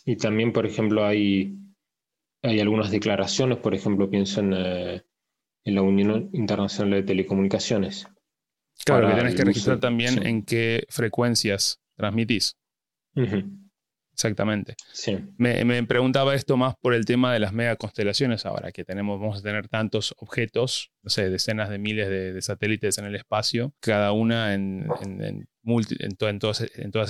Y 0.05 0.17
también, 0.17 0.53
por 0.53 0.67
ejemplo, 0.67 1.07
hay, 1.07 1.57
hay 2.43 2.61
algunas 2.61 2.91
declaraciones, 2.91 3.57
por 3.57 3.75
ejemplo, 3.75 4.11
pienso 4.11 4.41
en, 4.41 4.53
eh, 4.55 5.03
la 5.65 5.81
Unión 5.81 6.29
Internacional 6.35 7.01
de 7.01 7.03
Telecomunicaciones. 7.05 8.07
Claro, 8.85 9.09
que 9.09 9.15
tenés 9.15 9.35
que 9.35 9.45
registrar 9.45 9.81
también 9.81 10.27
en 10.27 10.43
qué 10.43 10.85
frecuencias 10.91 11.81
transmitís. 11.97 12.59
Exactamente. 14.19 14.75
Sí. 14.93 15.17
Me, 15.37 15.85
preguntaba 15.85 16.35
esto 16.35 16.57
más 16.57 16.75
por 16.83 16.93
el 16.93 17.05
tema 17.05 17.33
de 17.33 17.39
las 17.39 17.53
megaconstelaciones 17.53 18.47
ahora, 18.47 18.73
que 18.73 18.85
tenemos, 18.85 19.21
vamos 19.21 19.39
a 19.39 19.43
tener 19.43 19.69
tantos 19.69 20.13
objetos, 20.19 20.91
no 21.05 21.11
sé, 21.11 21.31
decenas 21.31 21.71
de 21.71 21.79
miles 21.79 22.09
de, 22.09 22.43
satélites 22.43 22.99
en 22.99 23.05
el 23.05 23.15
espacio, 23.15 23.73
cada 23.79 24.11
una 24.11 24.55
en, 24.55 24.89
en, 25.03 26.17
todas, 26.17 26.63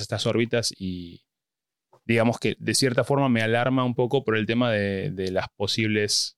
estas 0.02 0.26
órbitas 0.26 0.74
y 0.76 1.22
digamos 2.04 2.38
que 2.38 2.56
de 2.58 2.74
cierta 2.74 3.04
forma 3.04 3.30
me 3.30 3.40
alarma 3.40 3.84
un 3.84 3.94
poco 3.94 4.22
por 4.22 4.36
el 4.36 4.44
tema 4.44 4.70
de, 4.70 5.30
las 5.32 5.48
posibles... 5.56 6.36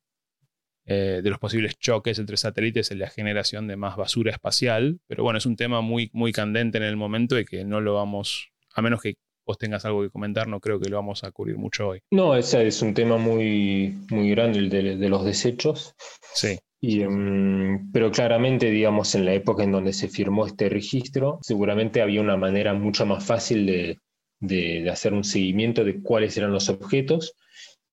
Eh, 0.86 1.20
de 1.22 1.30
los 1.30 1.38
posibles 1.38 1.78
choques 1.78 2.18
entre 2.18 2.36
satélites 2.36 2.90
en 2.90 3.00
la 3.00 3.10
generación 3.10 3.68
de 3.68 3.76
más 3.76 3.96
basura 3.96 4.32
espacial, 4.32 5.00
pero 5.06 5.22
bueno, 5.22 5.38
es 5.38 5.46
un 5.46 5.54
tema 5.54 5.82
muy, 5.82 6.10
muy 6.12 6.32
candente 6.32 6.78
en 6.78 6.84
el 6.84 6.96
momento 6.96 7.38
y 7.38 7.44
que 7.44 7.64
no 7.64 7.80
lo 7.80 7.94
vamos, 7.94 8.50
a 8.74 8.82
menos 8.82 9.00
que 9.00 9.16
tengas 9.58 9.84
algo 9.84 10.02
que 10.02 10.10
comentar, 10.10 10.48
no 10.48 10.60
creo 10.60 10.80
que 10.80 10.88
lo 10.88 10.96
vamos 10.96 11.24
a 11.24 11.30
cubrir 11.30 11.56
mucho 11.56 11.88
hoy. 11.88 12.00
No, 12.10 12.36
ese 12.36 12.66
es 12.66 12.82
un 12.82 12.94
tema 12.94 13.16
muy, 13.16 13.98
muy 14.10 14.30
grande, 14.30 14.58
el 14.58 14.70
de, 14.70 15.08
los 15.08 15.24
desechos. 15.24 15.94
Sí. 16.34 16.58
Y, 16.80 17.02
em, 17.02 17.90
pero 17.92 18.10
claramente, 18.10 18.70
digamos, 18.70 19.14
en 19.14 19.26
la 19.26 19.34
época 19.34 19.64
en 19.64 19.72
donde 19.72 19.92
se 19.92 20.08
firmó 20.08 20.46
este 20.46 20.68
registro, 20.68 21.38
seguramente 21.42 22.00
había 22.00 22.20
una 22.20 22.36
manera 22.36 22.72
mucho 22.72 23.04
más 23.04 23.24
fácil 23.24 23.66
de, 23.66 23.98
de, 24.40 24.88
hacer 24.90 25.12
un 25.12 25.24
seguimiento 25.24 25.84
de 25.84 26.02
cuáles 26.02 26.36
eran 26.36 26.52
los 26.52 26.68
objetos 26.68 27.34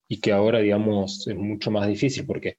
y 0.08 0.20
que 0.20 0.32
ahora, 0.32 0.60
digamos, 0.60 1.28
es 1.28 1.36
mucho 1.36 1.70
más 1.70 1.88
difícil 1.88 2.26
porque 2.26 2.58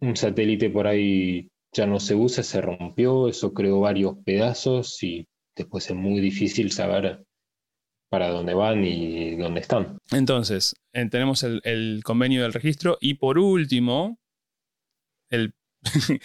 un 0.00 0.16
satélite 0.16 0.70
por 0.70 0.86
ahí 0.86 1.48
ya 1.72 1.86
no 1.86 1.98
se 1.98 2.14
usa, 2.14 2.42
se 2.42 2.60
rompió, 2.60 3.28
eso 3.28 3.52
creó 3.52 3.80
varios 3.80 4.16
pedazos 4.24 5.02
y 5.02 5.26
después 5.56 5.88
es 5.88 5.96
muy 5.96 6.20
difícil 6.20 6.70
saber 6.70 7.24
para 8.08 8.28
dónde 8.28 8.54
van 8.54 8.84
y 8.84 9.36
dónde 9.36 9.60
están. 9.60 9.98
Entonces, 10.12 10.76
tenemos 10.92 11.42
el, 11.42 12.00
convenio 12.04 12.42
del 12.42 12.52
registro 12.52 12.98
y 13.00 13.14
por 13.14 13.38
último, 13.38 14.18
el, 15.30 15.54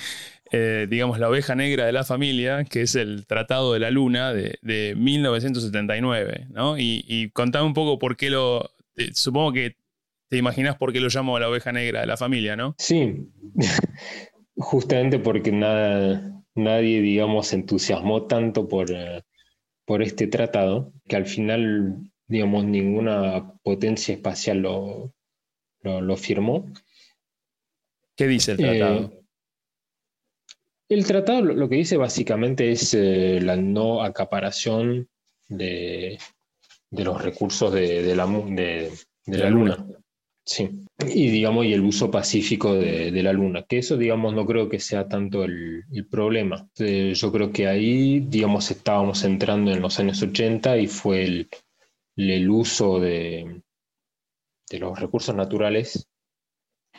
eh, 0.52 0.88
digamos, 0.90 1.20
la 1.20 1.30
oveja 1.30 1.56
negra 1.56 1.86
de 1.86 1.92
la 1.92 2.04
familia, 2.04 2.64
que 2.64 2.82
es 2.82 2.96
el 2.96 3.26
Tratado 3.26 3.74
de 3.74 3.80
la 3.80 3.92
Luna 3.92 4.34
de, 4.34 4.96
1979, 4.96 6.48
¿no? 6.52 6.78
Y, 6.78 7.04
y, 7.08 7.30
contame 7.32 7.66
un 7.66 7.74
poco 7.74 7.98
por 7.98 8.18
qué 8.18 8.30
lo... 8.30 8.70
supongo 9.14 9.54
que 9.54 9.78
te 10.30 10.38
imaginas 10.38 10.78
por 10.78 10.94
qué 10.94 11.00
lo 11.00 11.10
llamo 11.10 11.40
la 11.40 11.50
oveja 11.50 11.72
negra 11.72 12.02
de 12.02 12.08
la 12.08 12.18
familia, 12.18 12.56
¿no? 12.56 12.76
Sí, 12.78 13.28
justamente 14.56 15.20
porque 15.20 15.52
nada, 15.52 16.44
nadie, 16.56 17.02
digamos, 17.02 17.52
entusiasmó 17.54 18.28
tanto 18.28 18.68
por... 18.68 18.92
Eh, 18.92 19.24
por 19.90 20.04
este 20.04 20.28
tratado, 20.28 20.94
que 21.08 21.16
al 21.16 21.26
final, 21.26 21.96
digamos, 22.28 22.64
ninguna 22.64 23.56
potencia 23.64 24.14
espacial 24.14 24.60
lo, 24.60 25.16
lo, 25.82 26.16
firmó. 26.16 26.72
¿Qué 28.16 28.28
dice 28.28 28.52
el 28.52 28.58
tratado? 28.58 29.00
Eh, 29.00 29.20
el 30.90 31.06
tratado 31.08 31.42
lo 31.42 31.68
que 31.68 31.78
dice 31.78 31.98
básicamente 31.98 32.70
es 32.70 32.94
eh, 32.94 33.40
la 33.42 33.56
no 33.56 34.04
acaparación 34.04 35.10
de, 35.48 36.20
de 36.92 37.04
los 37.04 37.20
recursos 37.20 37.74
de, 37.74 38.16
la, 38.16 38.28
de, 38.28 38.92
la, 39.26 39.50
Luna. 39.50 39.88
Sí, 40.50 40.68
y 41.06 41.30
digamos, 41.30 41.64
y 41.68 41.74
el 41.74 41.82
uso 41.82 42.10
pacífico 42.10 42.74
de, 42.74 43.12
la 43.22 43.32
Luna, 43.34 43.66
que 43.70 43.78
eso, 43.78 43.98
digamos, 43.98 44.34
no 44.34 44.48
creo 44.48 44.68
que 44.68 44.80
sea 44.80 45.08
tanto 45.08 45.44
el, 45.44 45.86
problema. 46.10 46.68
Eh, 46.80 47.14
yo 47.14 47.32
creo 47.32 47.52
que 47.52 47.68
ahí, 47.68 48.22
digamos, 48.22 48.72
estábamos 48.72 49.24
entrando 49.24 49.72
en 49.72 49.80
los 49.80 50.00
años 50.00 50.20
80 50.24 50.80
y 50.80 50.88
fue 50.88 51.24
el, 52.18 52.50
uso 52.50 53.00
de, 53.00 53.62
los 54.72 55.00
recursos 55.00 55.36
naturales 55.36 56.10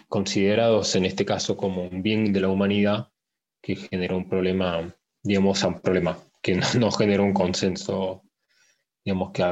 considerados 0.06 0.94
en 0.94 1.06
este 1.06 1.24
caso 1.24 1.56
como 1.56 1.82
un 1.88 2.04
bien 2.04 2.32
de 2.32 2.42
la 2.42 2.50
humanidad 2.50 3.08
que 3.60 3.74
genera 3.74 4.14
un 4.14 4.28
problema, 4.28 4.94
digamos, 5.24 5.60
un 5.64 5.80
problema 5.80 6.16
que 6.40 6.54
no, 6.78 6.92
generó 6.92 7.24
un 7.24 7.34
consenso, 7.34 8.22
digamos, 9.04 9.32
que 9.32 9.42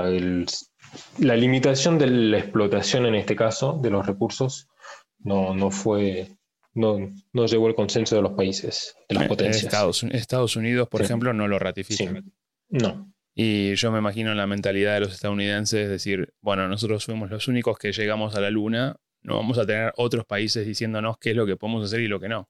la 1.18 1.36
limitación 1.36 1.98
de 1.98 2.06
la 2.06 2.38
explotación 2.38 3.06
en 3.06 3.14
este 3.14 3.36
caso 3.36 3.78
de 3.82 3.90
los 3.90 4.06
recursos 4.06 4.68
no, 5.18 5.54
no 5.54 5.70
fue, 5.70 6.28
no, 6.74 6.98
no 7.32 7.46
llegó 7.46 7.66
al 7.66 7.74
consenso 7.74 8.16
de 8.16 8.22
los 8.22 8.32
países, 8.32 8.96
de 9.08 9.16
las 9.16 9.24
eh, 9.24 9.28
potencias. 9.28 9.64
Estados, 9.64 10.02
Estados 10.04 10.56
Unidos, 10.56 10.88
por 10.88 11.02
ejemplo, 11.02 11.32
no 11.32 11.48
lo 11.48 11.58
ratifica. 11.58 12.22
No. 12.68 13.12
Y 13.34 13.74
yo 13.76 13.92
me 13.92 13.98
imagino 13.98 14.34
la 14.34 14.46
mentalidad 14.48 14.94
de 14.94 15.00
los 15.00 15.14
estadounidenses, 15.14 15.88
decir, 15.88 16.34
bueno, 16.40 16.66
nosotros 16.66 17.04
fuimos 17.04 17.30
los 17.30 17.46
únicos 17.46 17.78
que 17.78 17.92
llegamos 17.92 18.34
a 18.34 18.40
la 18.40 18.50
Luna, 18.50 18.96
no 19.22 19.36
vamos 19.36 19.58
a 19.58 19.66
tener 19.66 19.92
otros 19.96 20.24
países 20.24 20.66
diciéndonos 20.66 21.18
qué 21.18 21.30
es 21.30 21.36
lo 21.36 21.46
que 21.46 21.56
podemos 21.56 21.84
hacer 21.84 22.00
y 22.00 22.08
lo 22.08 22.18
que 22.18 22.28
no. 22.28 22.48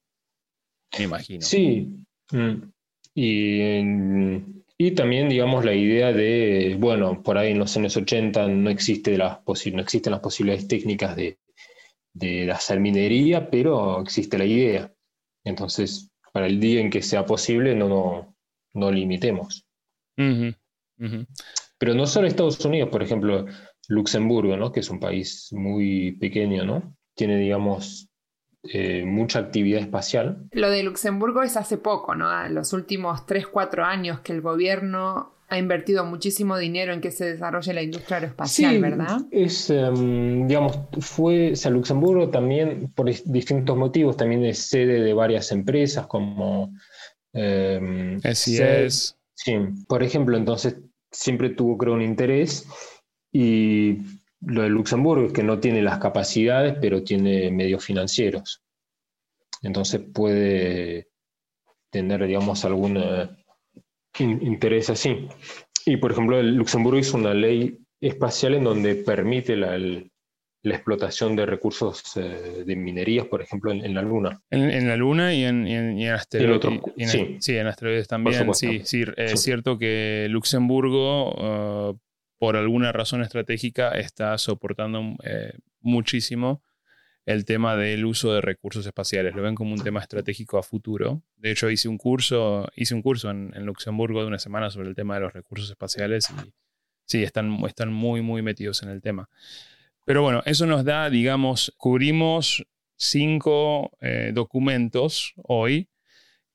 Me 0.97 1.05
imagino. 1.05 1.43
Sí. 1.43 1.89
Mm. 2.33 2.71
Y, 3.15 3.83
y, 4.79 4.93
también, 4.93 5.29
digamos, 5.29 5.65
la 5.65 5.75
idea 5.75 6.13
de, 6.13 6.77
bueno, 6.79 7.23
por 7.23 7.37
ahí 7.37 7.51
en 7.51 7.59
los 7.59 7.77
años 7.77 7.97
80 7.97 8.47
no, 8.49 8.71
existe 8.71 9.19
las 9.19 9.41
no 9.45 9.81
existen 9.83 10.13
las 10.13 10.21
posibilidades 10.21 10.69
técnicas 10.69 11.17
de, 11.17 11.39
de 12.15 12.51
hacer 12.51 12.81
minería, 12.81 13.51
pero 13.51 14.01
existe 14.01 14.39
la 14.39 14.45
idea. 14.45 14.93
Entonces, 15.45 16.11
para 16.33 16.47
el 16.47 16.61
día 16.61 16.81
en 16.81 16.91
que 16.91 17.03
sea 17.03 17.27
posible, 17.27 17.75
no, 17.75 17.89
no, 17.89 18.37
no 18.75 18.93
limitemos. 18.93 19.67
Pero 20.17 21.95
no 21.95 22.07
solo 22.07 22.27
Estados 22.27 22.65
Unidos, 22.65 22.89
por 22.91 23.03
ejemplo, 23.03 23.47
Luxemburgo, 23.89 24.57
¿no? 24.57 24.73
que 24.73 24.81
es 24.81 24.91
un 24.91 25.01
país 25.01 25.49
muy 25.53 26.13
pequeño, 26.13 26.65
¿no? 26.65 26.97
tiene, 27.19 27.37
digamos, 27.37 28.08
eh, 28.65 29.05
mucha 29.05 29.39
actividad 29.39 29.81
espacial. 29.81 30.49
Lo 30.53 30.71
de 30.71 30.83
Luxemburgo 30.83 31.43
es 31.43 31.57
hace 31.57 31.79
poco, 31.79 32.15
¿no? 32.15 32.49
Los 32.49 32.73
últimos 32.73 33.27
3, 33.27 33.47
4 33.47 33.85
años 33.85 34.21
que 34.21 34.33
el 34.33 34.41
gobierno 34.41 35.35
ha 35.49 35.59
invertido 35.59 36.05
muchísimo 36.05 36.59
dinero 36.59 36.93
en 36.93 37.01
que 37.01 37.11
se 37.11 37.25
desarrolle 37.25 37.73
la 37.73 37.83
industria 37.83 38.19
aeroespacial, 38.19 38.81
¿verdad? 38.81 39.21
Es, 39.31 39.71
em, 39.71 40.47
digamos, 40.47 40.79
fue, 41.01 41.53
o 41.53 41.57
sea, 41.57 41.71
Luxemburgo 41.71 42.29
también, 42.29 42.93
por 42.95 43.07
distintos 43.07 43.77
motivos, 43.77 44.17
también 44.17 44.45
es 44.45 44.59
sede 44.59 45.01
de 45.01 45.15
varias 45.15 45.51
empresas 45.53 46.07
como... 46.07 46.75
Eh, 47.33 48.19
SES. 48.23 49.17
Sí, 49.35 49.57
por 49.87 50.03
ejemplo, 50.03 50.37
entonces 50.37 50.77
siempre 51.11 51.51
tuvo, 51.51 51.79
creo, 51.79 51.95
un 51.95 52.03
interés 52.03 52.67
y 53.33 53.99
lo 54.41 54.63
de 54.63 54.69
Luxemburgo 54.69 55.27
es 55.27 55.33
que 55.33 55.43
no 55.43 55.59
tiene 55.59 55.83
las 55.83 55.99
capacidades, 55.99 56.77
pero 56.81 57.03
tiene 57.03 57.51
medios 57.51 57.85
financieros. 57.85 58.63
Entonces 59.63 60.01
puede 60.13 61.09
tener, 61.91 62.27
digamos, 62.27 62.65
algún 62.65 62.97
eh, 62.99 63.29
interés 64.19 64.91
así. 64.91 65.29
Y, 65.85 65.97
por 65.97 66.13
ejemplo, 66.13 66.39
el 66.39 66.55
Luxemburgo 66.55 66.99
hizo 66.99 67.17
una 67.17 67.35
ley 67.35 67.79
espacial 68.01 68.55
en 68.55 68.65
donde 68.65 68.95
permite 68.97 69.57
la, 69.57 69.77
la 69.79 70.75
explotación 70.75 71.35
de 71.35 71.47
recursos 71.47 72.17
eh, 72.17 72.63
de 72.65 72.77
minerías, 72.77 73.27
por 73.27 73.43
ejemplo, 73.43 73.73
en, 73.73 73.95
la 73.95 74.03
Luna. 74.03 74.41
En, 74.51 74.87
la 74.87 74.97
Luna 74.97 75.35
y 75.35 75.45
en, 75.45 75.67
y 75.99 76.09
asteroides. 76.09 76.81
sí. 77.41 77.57
en 77.57 77.67
asteroides 77.67 78.07
también. 78.07 78.55
Sí, 78.55 78.83
sí, 78.85 79.05
es 79.17 79.43
cierto 79.43 79.79
que 79.79 80.27
Luxemburgo 80.31 81.91
uh, 81.91 81.99
por 82.39 82.57
alguna 82.57 82.93
razón 82.93 83.23
estratégica, 83.23 83.91
está 83.91 84.37
soportando 84.39 85.17
eh, 85.25 85.53
muchísimo 85.81 86.63
el 87.27 87.45
tema 87.45 87.77
del 87.77 88.07
uso 88.07 88.33
de 88.33 88.41
recursos 88.41 88.87
espaciales. 88.87 89.35
Lo 89.35 89.43
ven 89.43 89.55
como 89.55 89.75
un 89.75 89.83
tema 89.83 90.01
estratégico 90.01 90.57
a 90.57 90.63
futuro. 90.63 91.23
De 91.37 91.51
hecho, 91.51 91.69
hice 91.69 91.89
un 91.89 91.99
curso, 91.99 92.67
hice 92.75 92.95
un 92.95 93.03
curso 93.03 93.31
en, 93.31 93.53
Luxemburgo 93.67 94.23
de 94.23 94.29
una 94.29 94.39
semana 94.39 94.71
sobre 94.71 94.89
el 94.89 94.95
tema 94.95 95.17
de 95.17 95.21
los 95.21 95.33
recursos 95.35 95.69
espaciales 95.69 96.31
y 96.31 96.55
sí, 97.05 97.23
están, 97.23 97.59
están 97.67 97.93
muy, 97.93 98.23
muy 98.23 98.41
metidos 98.41 98.83
en 98.83 98.89
el 98.89 99.03
tema. 99.03 99.29
Pero 100.07 100.23
bueno, 100.23 100.43
eso 100.47 100.65
nos 100.65 100.87
da, 100.87 101.11
digamos, 101.11 101.75
cubrimos 101.77 102.65
cinco 102.97 103.91
eh, 104.01 104.31
documentos 104.33 105.35
hoy 105.37 105.91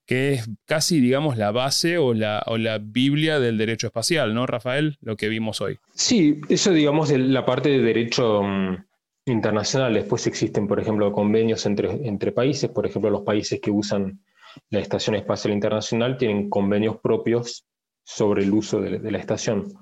que 0.06 0.34
es 0.34 0.50
casi, 0.66 1.00
digamos, 1.00 1.36
la 1.36 1.50
base 1.50 1.98
o 1.98 2.14
la, 2.14 2.42
o 2.46 2.58
la 2.58 2.78
Biblia 2.78 3.40
del 3.40 3.58
derecho 3.58 3.86
espacial, 3.86 4.34
¿no, 4.34 4.46
Rafael? 4.46 4.98
Lo 5.00 5.16
que 5.16 5.28
vimos 5.28 5.60
hoy. 5.60 5.78
Sí, 5.94 6.40
eso, 6.48 6.72
digamos, 6.72 7.08
de 7.08 7.18
la 7.18 7.46
parte 7.46 7.70
de 7.70 7.78
derecho 7.78 8.42
mm, 8.42 8.84
internacional. 9.26 9.94
Después 9.94 10.26
existen, 10.26 10.66
por 10.66 10.80
ejemplo, 10.80 11.12
convenios 11.12 11.64
entre, 11.66 12.06
entre 12.06 12.32
países. 12.32 12.70
Por 12.70 12.86
ejemplo, 12.86 13.10
los 13.10 13.22
países 13.22 13.60
que 13.60 13.70
usan 13.70 14.20
la 14.70 14.80
Estación 14.80 15.16
Espacial 15.16 15.54
Internacional 15.54 16.16
tienen 16.16 16.48
convenios 16.48 16.98
propios 17.02 17.66
sobre 18.04 18.44
el 18.44 18.52
uso 18.52 18.80
de, 18.80 19.10
la 19.10 19.18
estación. 19.18 19.72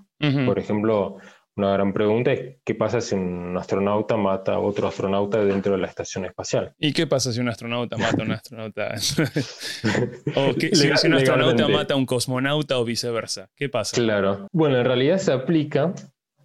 Por 0.46 0.60
ejemplo, 0.60 1.16
una 1.56 1.72
gran 1.72 1.92
pregunta 1.92 2.32
es 2.32 2.56
qué 2.64 2.74
pasa 2.74 3.00
si 3.00 3.14
un 3.14 3.56
astronauta 3.58 4.16
mata 4.16 4.54
a 4.54 4.58
otro 4.58 4.88
astronauta 4.88 5.44
dentro 5.44 5.72
de 5.72 5.78
la 5.78 5.86
estación 5.86 6.24
espacial. 6.24 6.74
¿Y 6.78 6.92
qué 6.92 7.06
pasa 7.06 7.32
si 7.32 7.40
un 7.40 7.48
astronauta 7.48 7.96
mata 7.98 8.22
a 8.22 8.24
un 8.24 8.32
astronauta? 8.32 8.94
o 10.36 10.52
si, 10.58 10.86
un 10.86 11.14
astronauta 11.14 11.68
mata 11.68 11.94
a 11.94 11.96
un 11.96 12.06
cosmonauta 12.06 12.78
o 12.78 12.84
viceversa. 12.84 13.50
¿Qué 13.54 13.68
pasa? 13.68 13.96
Claro. 13.96 14.48
Bueno, 14.52 14.78
en 14.78 14.84
realidad 14.84 15.18
se 15.18 15.32
aplica 15.32 15.92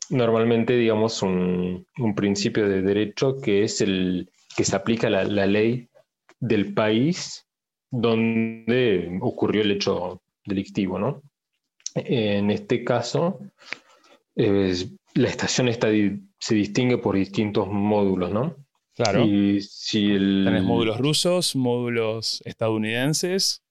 normalmente, 0.10 0.74
digamos, 0.74 1.22
un, 1.22 1.86
principio 2.16 2.68
de 2.68 2.82
derecho 2.82 3.39
que 3.41 3.64
es 3.64 3.82
el 3.82 4.30
que 4.55 4.64
se 4.64 4.76
aplica 4.76 5.10
la, 5.10 5.24
la 5.24 5.45
ley 5.45 5.88
del 6.39 6.74
país 6.74 7.47
donde 7.89 9.18
ocurrió 9.22 9.62
el 9.62 9.72
hecho 9.72 10.22
delictivo, 10.45 10.99
¿no? 10.99 11.22
En 11.95 12.51
este 12.51 12.84
caso, 12.84 13.39
la 14.38 15.27
estación 15.27 15.67
está, 15.67 15.88
se 16.39 16.55
distingue 16.55 16.97
por 16.97 17.15
distintos 17.15 17.67
módulos, 17.67 18.31
¿no? 18.31 18.55
Claro. 18.95 19.25
Y 19.25 19.61
si 19.61 20.07
Tenés 20.13 20.63
módulos 20.63 20.99
rusos, 20.99 21.55
módulos 21.55 22.41
estadounidenses, 22.45 23.63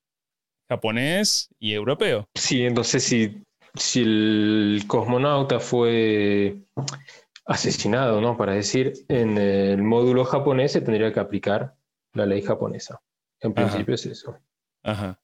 japonés 0.69 1.49
y 1.59 1.73
europeo. 1.73 2.29
Sí, 2.35 2.65
entonces 2.65 3.03
si, 3.03 3.43
si 3.75 4.03
el 4.03 4.85
cosmonauta 4.87 5.59
fue 5.59 6.57
asesinado, 7.45 8.21
¿no? 8.21 8.37
Para 8.37 8.55
decir, 8.55 8.93
en 9.09 9.39
el 9.39 9.83
módulo 9.83 10.25
japonés 10.25 10.73
se 10.73 10.81
tendría 10.81 11.13
que 11.13 11.21
aplicar 11.21 11.75
la 12.13 12.27
ley 12.27 12.43
japonesa. 12.43 13.01
En 13.41 13.53
principio 13.53 13.95
es 13.95 14.07
eso. 14.07 14.39
Ajá. 14.83 15.21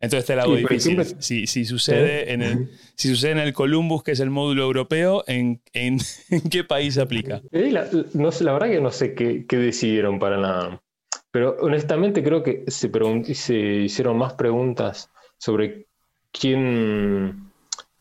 Entonces 0.00 0.26
te 0.26 0.36
la 0.36 0.42
hago 0.42 0.56
difícil. 0.56 1.02
si, 1.18 1.64
sucede 1.64 2.32
en 2.32 2.42
el, 2.42 2.70
si 2.94 3.08
sucede 3.08 3.32
en 3.32 3.38
el 3.38 3.52
Columbus, 3.52 4.02
que 4.02 4.12
es 4.12 4.20
el 4.20 4.30
módulo 4.30 4.64
europeo, 4.64 5.24
¿en, 5.26 5.62
en, 5.72 5.98
qué 6.50 6.64
país 6.64 6.94
se 6.94 7.00
aplica? 7.00 7.40
Eh, 7.52 7.70
la, 7.70 7.88
no 8.12 8.30
sé, 8.30 8.44
la 8.44 8.52
verdad 8.52 8.68
que 8.68 8.80
no 8.80 8.90
sé 8.90 9.14
qué, 9.14 9.46
qué, 9.46 9.56
decidieron 9.56 10.18
para 10.18 10.36
nada. 10.36 10.82
Pero 11.30 11.56
honestamente 11.60 12.22
creo 12.22 12.42
que 12.42 12.64
se, 12.68 12.90
se 13.34 13.56
hicieron 13.56 14.18
más 14.18 14.34
preguntas 14.34 15.10
sobre 15.38 15.86
quién, 16.32 17.50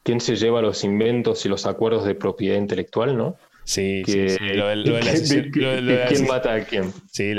quién 0.04 0.20
se 0.20 0.36
lleva 0.36 0.62
los 0.62 0.84
inventos 0.84 1.46
y 1.46 1.50
los 1.50 1.66
acuerdos 1.66 2.06
de 2.06 2.16
propiedad 2.16 2.58
intelectual, 2.58 3.18
¿no? 3.18 3.38
Sí, 3.66 4.04
sí, 4.06 4.38
Lo 4.56 4.68
de, 4.68 6.06
quién 6.10 6.28
mata 6.28 6.54
a 6.54 6.66
quién. 6.66 6.92
Sí, 7.12 7.34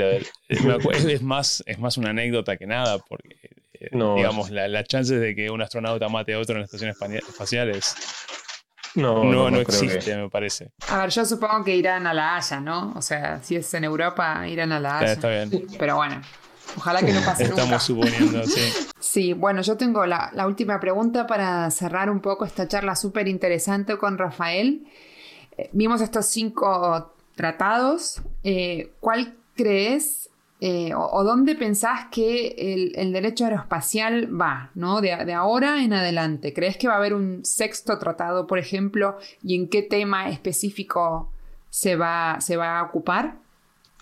es, 0.49 1.21
más, 1.21 1.63
es 1.67 1.79
más 1.79 1.97
una 1.97 2.09
anécdota 2.09 2.57
que 2.57 2.65
nada, 2.65 2.97
porque 2.97 3.35
digamos, 3.91 4.49
las 4.49 4.69
la 4.69 4.83
chances 4.83 5.19
de 5.19 5.35
que 5.35 5.49
un 5.49 5.61
astronauta 5.61 6.09
mate 6.09 6.33
a 6.33 6.39
otro 6.39 6.55
en 6.55 6.61
la 6.61 6.65
estación 6.65 6.89
espacial 6.89 7.69
es, 7.69 7.95
no, 8.95 9.25
no, 9.25 9.51
no, 9.51 9.59
existe, 9.59 10.15
me 10.15 10.29
parece. 10.29 10.71
A 10.87 10.99
ver, 10.99 11.09
yo 11.09 11.25
supongo 11.25 11.63
que 11.63 11.75
irán 11.75 12.07
a 12.07 12.13
La 12.13 12.37
Haya, 12.37 12.61
¿no? 12.61 12.93
O 12.95 13.01
sea, 13.01 13.41
si 13.43 13.57
es 13.57 13.73
en 13.73 13.83
Europa, 13.83 14.47
irán 14.47 14.71
a 14.71 14.79
La 14.79 14.99
Haya. 14.99 15.13
Está, 15.13 15.29
bien. 15.29 15.67
Pero 15.77 15.97
bueno, 15.97 16.21
ojalá 16.77 17.01
que 17.01 17.11
no 17.11 17.21
pase 17.21 17.43
Estamos 17.43 17.83
suponiendo, 17.83 18.43
sí. 18.45 18.73
Sí, 18.99 19.33
bueno, 19.33 19.61
yo 19.61 19.77
tengo 19.77 20.05
la, 20.05 20.31
última 20.47 20.79
pregunta 20.79 21.27
para 21.27 21.69
cerrar 21.71 22.09
un 22.09 22.21
poco 22.21 22.45
esta 22.45 22.67
charla 22.67 22.95
súper 22.95 23.27
interesante 23.27 23.97
con 23.97 24.17
Rafael. 24.17 24.87
Eh, 25.57 25.69
vimos 25.73 26.01
estos 26.01 26.25
cinco 26.27 27.13
tratados. 27.35 28.21
Eh, 28.43 28.91
¿Cuál 28.99 29.35
crees 29.55 30.29
eh, 30.61 30.93
o, 30.95 31.23
dónde 31.23 31.55
pensás 31.55 32.07
que 32.11 32.93
el, 32.95 33.11
derecho 33.11 33.43
aeroespacial 33.43 34.39
va, 34.39 34.71
¿no? 34.73 35.01
De, 35.01 35.11
ahora 35.33 35.83
en 35.83 35.93
adelante. 35.93 36.53
¿Crees 36.53 36.77
que 36.77 36.87
va 36.87 36.93
a 36.93 36.97
haber 36.97 37.13
un 37.13 37.43
sexto 37.43 37.99
tratado, 37.99 38.47
por 38.47 38.57
ejemplo, 38.57 39.17
y 39.43 39.55
en 39.55 39.67
qué 39.67 39.81
tema 39.81 40.29
específico 40.29 41.31
se 41.69 41.95
va, 41.95 42.37
se 42.39 42.55
va 42.55 42.79
a 42.79 42.83
ocupar? 42.83 43.37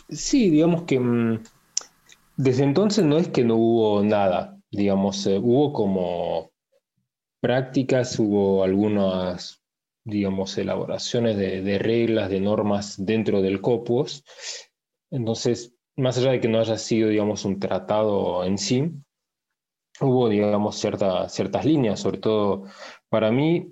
Sí, 0.09 0.49
digamos 0.51 0.83
que 0.83 0.99
mm, 0.99 1.39
desde 2.37 2.63
entonces 2.63 3.03
no 3.03 3.17
es 3.17 3.29
que 3.29 3.43
no 3.43 3.55
hubo 3.55 4.03
nada, 4.03 4.59
digamos, 4.71 5.25
eh, 5.25 5.39
hubo 5.39 5.73
como 5.73 6.51
prácticas, 7.41 8.17
hubo 8.19 8.63
algunas, 8.63 9.61
digamos, 10.05 10.57
elaboraciones 10.57 11.35
de, 11.35 11.77
reglas, 11.79 12.29
de 12.29 12.39
normas 12.39 12.95
dentro 12.97 13.41
del 13.41 13.59
COPUOS. 13.59 14.23
Entonces, 15.11 15.75
más 15.95 16.17
allá 16.17 16.31
de 16.31 16.39
que 16.41 16.47
no 16.47 16.59
haya 16.59 16.77
sido, 16.77 17.09
digamos, 17.09 17.45
un 17.45 17.59
tratado 17.59 18.43
en 18.43 18.57
sí, 18.57 18.91
hubo, 19.99 20.29
digamos, 20.29 20.77
ciertas 20.77 21.65
líneas, 21.65 21.99
sobre 21.99 22.17
todo 22.17 22.65
para 23.09 23.31
mí 23.31 23.67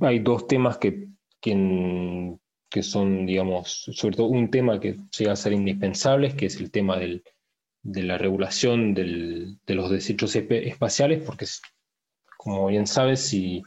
hay 0.00 0.18
dos 0.18 0.46
temas 0.46 0.78
que, 0.78 1.08
que, 1.40 2.36
que, 2.68 2.82
son, 2.82 3.26
digamos, 3.26 3.84
sobre 3.92 4.16
todo 4.16 4.26
un 4.26 4.50
tema 4.50 4.80
que 4.80 4.96
llega 5.16 5.32
a 5.32 5.36
ser 5.36 5.52
indispensable, 5.52 6.34
que 6.36 6.46
es 6.46 6.56
el 6.56 6.70
tema 6.70 6.98
del, 6.98 7.22
de 7.82 8.02
la 8.02 8.18
regulación 8.18 8.94
del, 8.94 9.58
de 9.64 9.74
los 9.74 9.90
desechos 9.90 10.34
espaciales, 10.34 11.22
porque, 11.22 11.46
como 12.36 12.66
bien 12.66 12.86
sabes, 12.86 13.20
si 13.20 13.62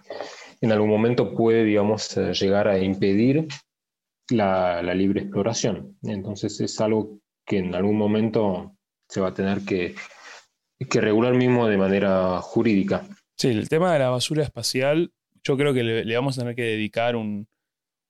en 0.60 0.72
algún 0.72 0.90
momento 0.90 1.34
puede, 1.34 1.64
digamos, 1.64 2.18
eh, 2.18 2.34
llegar 2.34 2.68
a 2.68 2.80
impedir 2.80 3.48
la, 4.30 4.82
la 4.82 4.94
libre 4.94 5.22
exploración. 5.22 5.98
Entonces 6.02 6.60
es 6.60 6.82
algo 6.82 7.20
que 7.48 7.60
en 7.60 7.74
algún 7.74 7.98
momento 7.98 8.78
se 9.08 9.22
va 9.22 9.30
a 9.30 9.34
tener 9.34 9.62
que, 9.62 9.96
que 10.90 11.02
regular 11.02 11.34
mismo 11.34 11.68
de 11.68 11.78
manera 11.78 12.42
jurídica. 12.42 13.08
Sí, 13.38 13.48
el 13.48 13.70
tema 13.70 13.94
de 13.94 14.00
la 14.00 14.10
basura 14.10 14.44
espacial, 14.44 15.14
yo 15.44 15.58
creo 15.58 15.74
que 15.74 15.84
le, 15.84 16.16
vamos 16.16 16.38
a 16.38 16.42
tener 16.42 16.56
que 16.56 16.64
dedicar 16.64 17.16
un, 17.16 17.48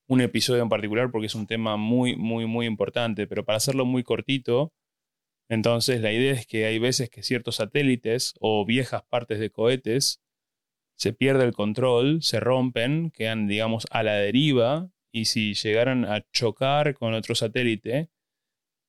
un, 0.08 0.22
episodio 0.22 0.64
en 0.64 0.70
particular 0.70 1.12
porque 1.12 1.28
es 1.28 1.36
un 1.36 1.46
tema 1.46 1.78
muy, 1.78 2.16
muy, 2.16 2.48
muy 2.48 2.66
importante, 2.66 3.28
pero 3.28 3.46
para 3.46 3.58
hacerlo 3.58 3.86
muy 3.86 4.04
cortito, 4.04 4.74
entonces 5.50 6.02
la 6.02 6.12
idea 6.12 6.34
es 6.34 6.48
que 6.48 6.66
hay 6.66 6.80
veces 6.80 7.10
que 7.10 7.22
ciertos 7.22 7.58
satélites 7.58 8.34
o 8.40 8.66
viejas 8.66 9.04
partes 9.04 9.40
de 9.40 9.52
cohetes 9.52 10.22
se 10.98 11.14
pierde 11.14 11.46
el 11.46 11.54
control, 11.54 12.24
se 12.24 12.40
rompen, 12.40 13.12
quedan, 13.12 13.48
digamos, 13.48 13.86
a 13.92 14.02
la 14.02 14.16
deriva 14.16 14.90
y 15.12 15.26
si 15.26 15.54
llegaran 15.54 16.06
a 16.06 16.26
chocar 16.32 16.96
con 16.96 17.14
otro 17.14 17.36
satélite, 17.36 18.10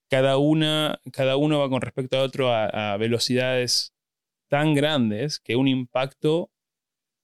cada, 0.08 0.38
una, 0.38 1.00
cada 1.12 1.36
uno 1.36 1.58
va 1.60 1.68
con 1.68 1.80
respecto 1.82 2.16
a 2.18 2.22
otro 2.22 2.52
a, 2.52 2.96
velocidades 2.96 3.94
tan 4.48 4.74
grandes 4.74 5.40
que 5.40 5.56
un 5.56 5.68
impacto 5.68 6.50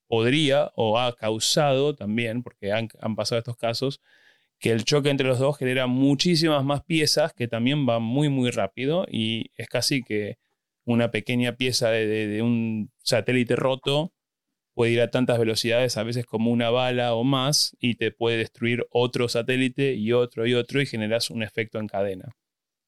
podría 0.08 0.70
o 0.76 0.98
ha 0.98 1.14
causado 1.16 1.94
también, 1.96 2.42
porque 2.42 2.72
han, 2.72 2.88
pasado 3.16 3.38
estos 3.38 3.56
casos, 3.56 4.00
que 4.58 4.70
el 4.70 4.84
choque 4.84 5.10
entre 5.10 5.26
los 5.28 5.38
dos 5.38 5.58
genera 5.58 5.86
muchísimas 5.86 6.64
más 6.64 6.84
piezas 6.84 7.32
que 7.34 7.48
también 7.48 7.86
van 7.86 8.02
muy, 8.02 8.28
muy 8.28 8.50
rápido 8.50 9.06
y 9.10 9.50
es 9.56 9.68
casi 9.68 10.02
que 10.02 10.38
una 10.84 11.10
pequeña 11.10 11.56
pieza 11.56 11.90
de, 11.90 12.42
un 12.42 12.90
satélite 13.02 13.56
roto 13.56 14.12
puede 14.74 14.92
ir 14.92 15.00
a 15.00 15.10
tantas 15.10 15.38
velocidades, 15.38 15.96
a 15.96 16.02
veces 16.02 16.26
como 16.26 16.50
una 16.50 16.70
bala 16.70 17.14
o 17.14 17.24
más, 17.24 17.76
y 17.80 17.94
te 17.96 18.10
puede 18.12 18.38
destruir 18.38 18.86
otro 18.90 19.28
satélite 19.28 19.94
y 19.94 20.12
otro 20.12 20.46
y 20.46 20.54
otro 20.54 20.80
y 20.82 20.86
generas 20.86 21.30
un 21.30 21.42
efecto 21.42 21.78
en 21.78 21.86
cadena. 21.86 22.34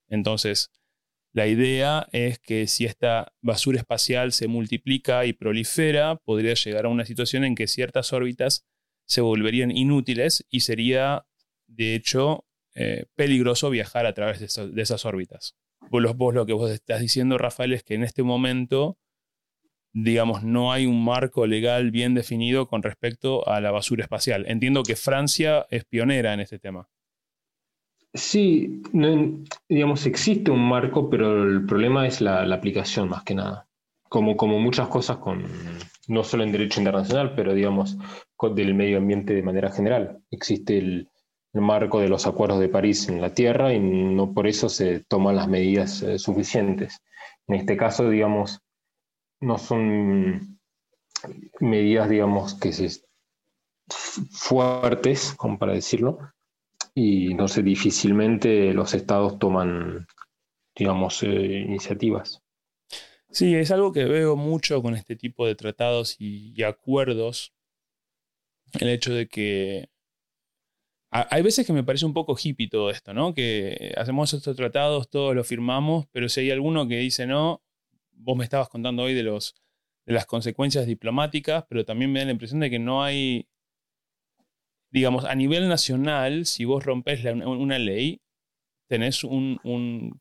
Entonces, 0.08 0.70
la 1.36 1.46
idea 1.46 2.08
es 2.12 2.38
que 2.38 2.66
si 2.66 2.86
esta 2.86 3.34
basura 3.42 3.78
espacial 3.78 4.32
se 4.32 4.48
multiplica 4.48 5.26
y 5.26 5.34
prolifera, 5.34 6.16
podría 6.16 6.54
llegar 6.54 6.86
a 6.86 6.88
una 6.88 7.04
situación 7.04 7.44
en 7.44 7.54
que 7.54 7.66
ciertas 7.66 8.14
órbitas 8.14 8.64
se 9.04 9.20
volverían 9.20 9.70
inútiles 9.70 10.46
y 10.48 10.60
sería, 10.60 11.26
de 11.66 11.94
hecho, 11.94 12.46
eh, 12.74 13.04
peligroso 13.14 13.68
viajar 13.68 14.06
a 14.06 14.14
través 14.14 14.40
de, 14.40 14.82
esas 14.82 15.04
órbitas. 15.04 15.56
Vos, 15.90 16.02
vos 16.16 16.34
lo 16.34 16.46
que 16.46 16.54
vos 16.54 16.70
estás 16.70 17.00
diciendo, 17.00 17.36
Rafael, 17.36 17.74
es 17.74 17.82
que 17.82 17.94
en 17.94 18.02
este 18.02 18.22
momento, 18.22 18.98
digamos, 19.92 20.42
no 20.42 20.72
hay 20.72 20.86
un 20.86 21.04
marco 21.04 21.46
legal 21.46 21.90
bien 21.90 22.14
definido 22.14 22.66
con 22.66 22.82
respecto 22.82 23.46
a 23.46 23.60
la 23.60 23.70
basura 23.70 24.04
espacial. 24.04 24.46
Entiendo 24.48 24.82
que 24.82 24.96
Francia 24.96 25.66
es 25.68 25.84
pionera 25.84 26.32
en 26.32 26.40
este 26.40 26.58
tema. 26.58 26.88
Sí, 28.16 28.82
digamos, 29.68 30.06
existe 30.06 30.50
un 30.50 30.66
marco, 30.66 31.10
pero 31.10 31.44
el 31.44 31.66
problema 31.66 32.06
es 32.06 32.22
la, 32.22 32.42
aplicación 32.54 33.10
más 33.10 33.22
que 33.24 33.34
nada. 33.34 33.68
Como, 34.08 34.36
como 34.36 34.58
muchas 34.58 34.88
cosas 34.88 35.18
con, 35.18 35.44
no 36.08 36.24
solo 36.24 36.42
en 36.42 36.52
derecho 36.52 36.80
internacional, 36.80 37.34
pero 37.34 37.52
digamos, 37.52 37.98
del 38.54 38.74
medio 38.74 38.98
ambiente 38.98 39.34
de 39.34 39.42
manera 39.42 39.70
general. 39.70 40.22
Existe 40.30 40.78
el, 40.78 41.08
marco 41.52 42.00
de 42.00 42.08
los 42.08 42.26
acuerdos 42.26 42.60
de 42.60 42.68
París 42.68 43.08
en 43.08 43.22
la 43.22 43.32
Tierra 43.32 43.72
y 43.72 43.80
no 43.80 44.34
por 44.34 44.46
eso 44.46 44.68
se 44.68 45.00
toman 45.00 45.36
las 45.36 45.48
medidas 45.48 46.02
eh, 46.02 46.18
suficientes. 46.18 47.00
En 47.46 47.54
este 47.54 47.78
caso, 47.78 48.10
digamos, 48.10 48.60
no 49.40 49.56
son 49.56 50.58
medidas, 51.60 52.10
digamos, 52.10 52.54
que 52.54 52.72
se 52.74 53.00
fuertes, 53.88 55.34
como 55.34 55.58
para 55.58 55.72
decirlo, 55.72 56.18
y 56.98 57.34
no 57.34 57.46
sé, 57.46 57.62
difícilmente 57.62 58.72
los 58.72 58.94
estados 58.94 59.38
toman, 59.38 60.06
digamos, 60.74 61.22
eh, 61.22 61.62
iniciativas. 61.68 62.42
Sí, 63.28 63.54
es 63.54 63.70
algo 63.70 63.92
que 63.92 64.06
veo 64.06 64.34
mucho 64.34 64.80
con 64.80 64.94
este 64.94 65.14
tipo 65.14 65.46
de 65.46 65.54
tratados 65.54 66.16
y, 66.18 66.62
acuerdos. 66.62 67.52
El 68.80 68.88
hecho 68.88 69.12
de 69.12 69.28
que 69.28 69.90
hay 71.10 71.42
veces 71.42 71.66
que 71.66 71.74
me 71.74 71.84
parece 71.84 72.06
un 72.06 72.14
poco 72.14 72.34
hippie 72.42 72.68
todo 72.70 72.88
esto, 72.88 73.12
¿no? 73.12 73.34
Que 73.34 73.92
hacemos 73.98 74.32
estos 74.32 74.56
tratados, 74.56 75.10
todos 75.10 75.34
los 75.34 75.46
firmamos, 75.46 76.06
pero 76.12 76.30
si 76.30 76.40
hay 76.40 76.50
alguno 76.50 76.88
que 76.88 76.96
dice 76.96 77.26
no, 77.26 77.62
vos 78.12 78.38
me 78.38 78.44
estabas 78.44 78.70
contando 78.70 79.02
hoy 79.02 79.12
de, 79.12 79.22
los, 79.22 79.54
de 80.06 80.14
las 80.14 80.24
consecuencias 80.24 80.86
diplomáticas, 80.86 81.66
pero 81.68 81.84
también 81.84 82.10
me 82.10 82.20
da 82.20 82.24
la 82.24 82.32
impresión 82.32 82.60
de 82.60 82.70
que 82.70 82.78
no 82.78 83.04
hay 83.04 83.48
digamos, 84.96 85.26
a 85.26 85.34
nivel 85.34 85.68
nacional, 85.68 86.46
si 86.46 86.64
vos 86.64 86.82
rompes 86.82 87.22
una 87.22 87.78
ley, 87.78 88.22
tenés 88.88 89.24
un, 89.24 90.18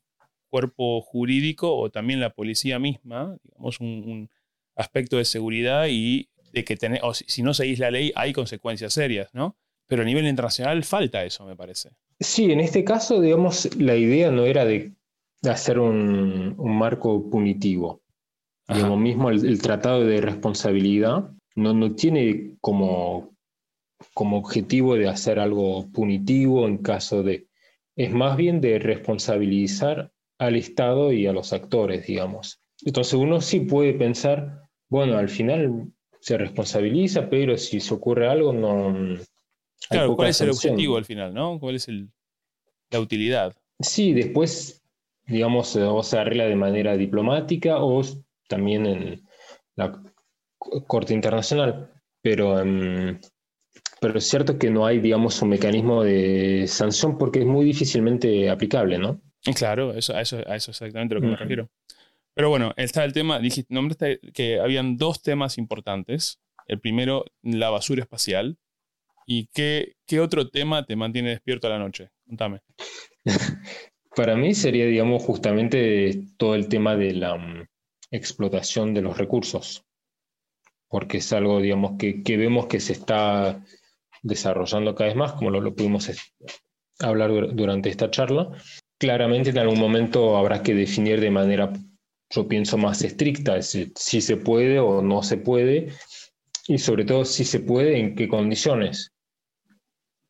cuerpo 0.50 1.00
jurídico 1.00 1.74
o 1.74 1.90
también 1.90 2.20
la 2.20 2.34
policía 2.34 2.78
misma, 2.78 3.38
digamos, 3.42 3.80
un, 3.80 4.28
aspecto 4.76 5.16
de 5.16 5.24
seguridad 5.24 5.86
y 5.88 6.28
de 6.52 6.62
que 6.62 6.76
tenés, 6.76 7.00
o 7.02 7.14
si, 7.14 7.42
no 7.42 7.54
seguís 7.54 7.78
la 7.78 7.90
ley 7.90 8.12
hay 8.14 8.34
consecuencias 8.34 8.92
serias, 8.92 9.30
¿no? 9.32 9.56
Pero 9.86 10.02
a 10.02 10.04
nivel 10.04 10.26
internacional 10.26 10.84
falta 10.84 11.24
eso, 11.24 11.46
me 11.46 11.56
parece. 11.56 11.92
Sí, 12.20 12.52
en 12.52 12.60
este 12.60 12.84
caso, 12.84 13.22
digamos, 13.22 13.74
la 13.76 13.96
idea 13.96 14.30
no 14.30 14.44
era 14.44 14.66
de, 14.66 14.92
hacer 15.42 15.78
un, 15.78 16.54
marco 16.58 17.30
punitivo. 17.30 18.02
Digamos, 18.68 18.98
mismo 18.98 19.30
el, 19.30 19.62
tratado 19.62 20.04
de 20.04 20.20
responsabilidad 20.20 21.30
no, 21.54 21.72
no 21.72 21.94
tiene 21.94 22.56
como, 22.60 23.35
como 24.14 24.38
objetivo 24.38 24.94
de 24.94 25.08
hacer 25.08 25.38
algo 25.38 25.90
punitivo 25.92 26.66
en 26.66 26.78
caso 26.78 27.22
de... 27.22 27.46
Es 27.96 28.12
más 28.12 28.36
bien 28.36 28.60
de 28.60 28.78
responsabilizar 28.78 30.12
al 30.38 30.56
Estado 30.56 31.12
y 31.12 31.26
a 31.26 31.32
los 31.32 31.52
actores, 31.52 32.06
digamos. 32.06 32.60
Entonces 32.84 33.14
uno 33.14 33.40
sí 33.40 33.60
puede 33.60 33.94
pensar, 33.94 34.68
bueno, 34.88 35.16
al 35.16 35.28
final 35.28 35.86
se 36.20 36.36
responsabiliza, 36.36 37.30
pero 37.30 37.56
si 37.56 37.80
se 37.80 37.94
ocurre 37.94 38.28
algo, 38.28 38.52
no... 38.52 39.18
Claro, 39.88 40.16
¿cuál 40.16 40.28
es 40.28 40.40
el 40.40 40.50
objetivo 40.50 40.96
al 40.96 41.04
final, 41.04 41.32
no? 41.32 41.58
¿Cuál 41.58 41.76
es 41.76 41.88
la 42.90 43.00
utilidad? 43.00 43.54
Sí, 43.78 44.12
después, 44.12 44.82
digamos, 45.26 45.76
o 45.76 46.02
se 46.02 46.18
arregla 46.18 46.46
de 46.46 46.56
manera 46.56 46.96
diplomática 46.96 47.82
o 47.82 48.02
también 48.48 48.86
en 48.86 49.22
la 49.76 50.02
Corte 50.58 51.14
Internacional, 51.14 51.92
pero 52.22 52.58
em, 52.58 53.20
pero 54.06 54.20
es 54.20 54.28
cierto 54.28 54.56
que 54.56 54.70
no 54.70 54.86
hay, 54.86 55.00
digamos, 55.00 55.42
un 55.42 55.48
mecanismo 55.48 56.04
de 56.04 56.66
sanción 56.68 57.18
porque 57.18 57.40
es 57.40 57.44
muy 57.44 57.64
difícilmente 57.64 58.48
aplicable, 58.48 58.98
¿no? 58.98 59.20
Claro, 59.56 59.94
eso, 59.94 60.14
a, 60.14 60.20
eso, 60.20 60.38
es 60.38 60.68
exactamente 60.68 61.16
lo 61.16 61.20
que 61.20 61.26
me 61.26 61.34
refiero. 61.34 61.68
Pero 62.32 62.48
bueno, 62.48 62.72
está 62.76 63.04
el 63.04 63.12
tema, 63.12 63.40
dijiste, 63.40 63.74
nombraste 63.74 64.20
que 64.32 64.60
habían 64.60 64.96
dos 64.96 65.22
temas 65.22 65.58
importantes. 65.58 66.38
El 66.68 66.78
primero, 66.78 67.24
la 67.42 67.68
basura 67.70 68.02
espacial. 68.02 68.58
¿Y 69.26 69.48
qué, 69.52 69.96
qué 70.06 70.20
otro 70.20 70.50
tema 70.50 70.86
te 70.86 70.94
mantiene 70.94 71.30
despierto 71.30 71.66
a 71.66 71.70
la 71.70 71.80
noche? 71.80 72.10
Contame. 72.28 72.60
Para 74.14 74.36
mí 74.36 74.54
sería, 74.54 74.86
digamos, 74.86 75.20
justamente 75.20 76.22
todo 76.36 76.54
el 76.54 76.68
tema 76.68 76.94
de 76.94 77.12
la 77.12 77.36
mm, 77.36 77.66
explotación 78.12 78.94
de 78.94 79.02
los 79.02 79.18
recursos, 79.18 79.84
porque 80.86 81.18
es 81.18 81.32
algo, 81.32 81.60
digamos, 81.60 81.98
que, 81.98 82.22
que 82.22 82.36
vemos 82.36 82.66
que 82.66 82.78
se 82.78 82.92
está 82.92 83.60
desarrollando 84.26 84.94
cada 84.94 85.08
vez 85.08 85.16
más, 85.16 85.32
como 85.32 85.50
lo, 85.50 85.74
pudimos 85.74 86.10
hablar 87.00 87.54
durante 87.54 87.88
esta 87.88 88.10
charla. 88.10 88.50
Claramente 88.98 89.50
en 89.50 89.58
algún 89.58 89.78
momento 89.78 90.36
habrá 90.36 90.62
que 90.62 90.74
definir 90.74 91.20
de 91.20 91.30
manera, 91.30 91.72
yo 92.30 92.48
pienso, 92.48 92.76
más 92.76 93.02
estricta 93.02 93.60
si, 93.62 93.92
se 93.94 94.36
puede 94.36 94.80
o 94.80 95.02
no 95.02 95.22
se 95.22 95.36
puede, 95.36 95.92
y 96.66 96.78
sobre 96.78 97.04
todo 97.04 97.24
si 97.24 97.44
se 97.44 97.60
puede, 97.60 97.98
en 97.98 98.14
qué 98.14 98.28
condiciones. 98.28 99.12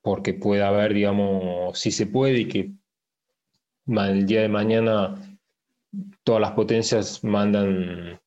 Porque 0.03 0.35
puede 0.35 0.63
haber, 0.63 0.95
digamos, 0.95 1.79
si 1.79 1.91
se 1.91 2.07
puede 2.07 2.41
y 2.41 2.49
que 2.49 2.71
el 3.87 4.27
día 4.27 4.43
de 4.43 4.49
mañana 4.49 5.15
todas 6.25 6.41
las 6.41 6.53
potencias 6.53 7.25
mandan, 7.25 8.21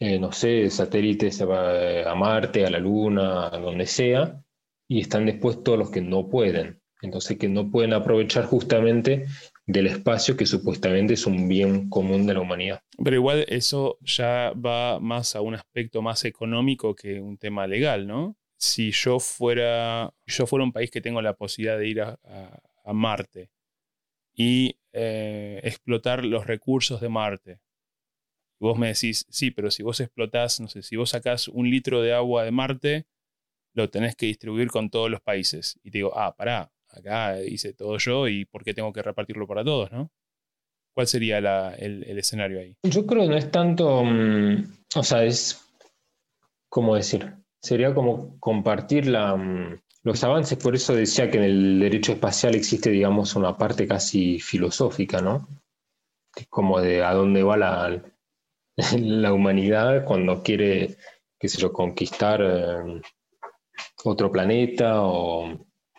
eh, 0.00 0.18
no 0.18 0.32
sé, 0.32 0.68
satélites 0.70 1.40
a, 1.40 2.14
Marte, 2.14 2.66
a 2.66 2.70
la 2.70 2.78
Luna, 2.78 3.46
a 3.46 3.58
donde 3.58 3.86
sea, 3.86 4.40
y 4.88 5.00
están 5.00 5.26
después 5.26 5.62
todos 5.62 5.78
los 5.78 5.90
que 5.90 6.00
no 6.00 6.28
pueden. 6.28 6.80
Entonces, 7.00 7.38
que 7.38 7.48
no 7.48 7.70
pueden 7.70 7.92
aprovechar 7.92 8.46
justamente 8.46 9.26
del 9.66 9.86
espacio 9.86 10.36
que 10.36 10.46
supuestamente 10.46 11.14
es 11.14 11.26
un 11.26 11.46
bien 11.46 11.88
común 11.88 12.26
de 12.26 12.34
la 12.34 12.40
humanidad. 12.40 12.80
Pero 13.02 13.14
igual 13.14 13.44
eso 13.48 13.98
ya 14.00 14.52
va 14.52 14.98
más 14.98 15.36
a 15.36 15.42
un 15.42 15.54
aspecto 15.54 16.02
más 16.02 16.24
económico 16.24 16.94
que 16.94 17.20
un 17.20 17.38
tema 17.38 17.66
legal, 17.66 18.06
¿no? 18.06 18.36
Si 18.56 18.90
yo 18.90 19.20
fuera, 19.20 20.12
yo 20.26 20.46
fuera 20.46 20.64
un 20.64 20.72
país 20.72 20.90
que 20.90 21.00
tengo 21.00 21.22
la 21.22 21.34
posibilidad 21.34 21.78
de 21.78 21.88
ir 21.88 22.00
a, 22.00 22.18
Marte 22.90 23.50
y 24.34 24.78
eh, 24.94 25.60
explotar 25.62 26.24
los 26.24 26.46
recursos 26.46 27.02
de 27.02 27.10
Marte, 27.10 27.60
vos 28.58 28.78
me 28.78 28.86
decís, 28.88 29.26
sí, 29.28 29.50
pero 29.50 29.70
si 29.70 29.82
vos 29.82 30.00
explotás, 30.00 30.58
no 30.58 30.68
sé, 30.68 30.82
si 30.82 30.96
vos 30.96 31.10
sacás 31.10 31.48
un 31.48 31.68
litro 31.68 32.00
de 32.00 32.14
agua 32.14 32.44
de 32.44 32.50
Marte, 32.50 33.06
lo 33.78 33.88
tenés 33.88 34.16
que 34.16 34.26
distribuir 34.26 34.70
con 34.70 34.90
todos 34.90 35.08
los 35.08 35.20
países. 35.20 35.78
Y 35.84 35.92
te 35.92 35.98
digo, 35.98 36.12
ah, 36.18 36.34
pará, 36.36 36.70
acá 36.90 37.40
hice 37.40 37.72
todo 37.72 37.96
yo 37.98 38.26
y 38.26 38.44
por 38.44 38.64
qué 38.64 38.74
tengo 38.74 38.92
que 38.92 39.02
repartirlo 39.02 39.46
para 39.46 39.64
todos, 39.64 39.92
¿no? 39.92 40.10
¿Cuál 40.92 41.06
sería 41.06 41.38
el, 41.38 42.02
escenario 42.18 42.58
ahí? 42.58 42.76
Yo 42.82 43.06
creo 43.06 43.22
que 43.22 43.28
no 43.28 43.36
es 43.36 43.50
tanto, 43.52 44.02
mm, 44.04 44.64
o 44.96 45.02
sea, 45.04 45.22
es, 45.22 45.64
¿cómo 46.68 46.96
decir? 46.96 47.34
Sería 47.62 47.94
como 47.94 48.36
compartir 48.40 49.06
la, 49.06 49.36
mm, 49.36 49.80
los 50.02 50.24
avances, 50.24 50.58
por 50.58 50.74
eso 50.74 50.96
decía 50.96 51.30
que 51.30 51.38
en 51.38 51.44
el 51.44 51.78
derecho 51.78 52.12
espacial 52.12 52.56
existe, 52.56 52.90
digamos, 52.90 53.36
una 53.36 53.56
parte 53.56 53.86
casi 53.86 54.40
filosófica, 54.40 55.20
¿no? 55.20 55.46
Como 56.50 56.80
de 56.80 57.04
a 57.04 57.14
dónde 57.14 57.44
va 57.44 57.56
la, 57.56 58.02
la 58.98 59.32
humanidad 59.32 60.04
cuando 60.04 60.42
quiere, 60.42 60.96
qué 61.38 61.48
sé 61.48 61.58
yo, 61.58 61.72
conquistar 61.72 62.40
eh, 62.42 63.02
otro 64.04 64.30
planeta 64.30 65.02
o 65.02 65.46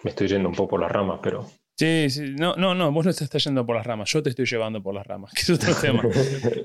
me 0.04 0.10
estoy 0.10 0.28
yendo 0.28 0.50
un 0.50 0.56
poco 0.56 0.72
por 0.72 0.82
las 0.82 0.92
ramas, 0.92 1.20
pero... 1.22 1.46
Sí, 1.78 2.10
sí, 2.10 2.36
no, 2.38 2.56
no, 2.56 2.76
no, 2.76 2.92
vos 2.92 3.06
no 3.06 3.14
te 3.14 3.24
estás 3.24 3.44
yendo 3.44 3.66
por 3.66 3.76
las 3.78 3.86
ramas, 3.86 4.12
yo 4.12 4.22
te 4.22 4.30
estoy 4.30 4.46
llevando 4.46 4.84
por 4.84 4.94
las 4.94 5.08
ramas, 5.08 5.32
que 5.36 5.42
es 5.42 5.50
otro 5.50 5.74
tema. 5.82 6.04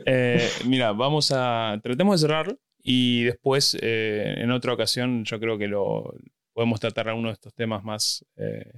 Eh, 0.06 0.48
mira, 0.66 0.92
vamos 0.92 1.32
a, 1.32 1.78
tratemos 1.82 2.20
de 2.20 2.26
cerrar 2.26 2.56
y 2.82 3.24
después 3.24 3.76
eh, 3.80 4.34
en 4.38 4.50
otra 4.50 4.72
ocasión 4.72 5.24
yo 5.24 5.38
creo 5.38 5.56
que 5.56 5.68
lo 5.68 6.14
podemos 6.52 6.80
tratar 6.80 7.08
algunos 7.08 7.30
de 7.30 7.34
estos 7.34 7.54
temas 7.54 7.84
más 7.84 8.24
eh, 8.36 8.72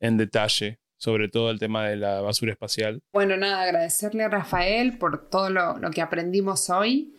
en 0.00 0.16
detalle, 0.16 0.78
sobre 0.96 1.28
todo 1.28 1.50
el 1.50 1.58
tema 1.58 1.88
de 1.88 1.96
la 1.96 2.20
basura 2.20 2.52
espacial. 2.52 3.02
Bueno, 3.12 3.36
nada, 3.36 3.62
agradecerle 3.62 4.24
a 4.24 4.28
Rafael 4.28 4.98
por 4.98 5.28
todo 5.28 5.50
lo, 5.50 5.78
lo 5.78 5.90
que 5.90 6.00
aprendimos 6.00 6.70
hoy 6.70 7.14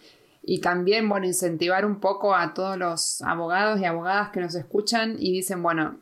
y 0.49 0.59
también, 0.61 1.09
bueno, 1.09 1.25
incentivar 1.25 1.85
un 1.85 1.99
poco 1.99 2.33
a 2.33 2.53
todos 2.53 2.77
los 2.77 3.21
abogados 3.21 3.81
y 3.81 3.85
abogadas 3.85 4.29
que 4.29 4.39
nos 4.39 4.55
escuchan 4.55 5.17
y 5.19 5.33
dicen, 5.33 5.61
bueno, 5.61 5.97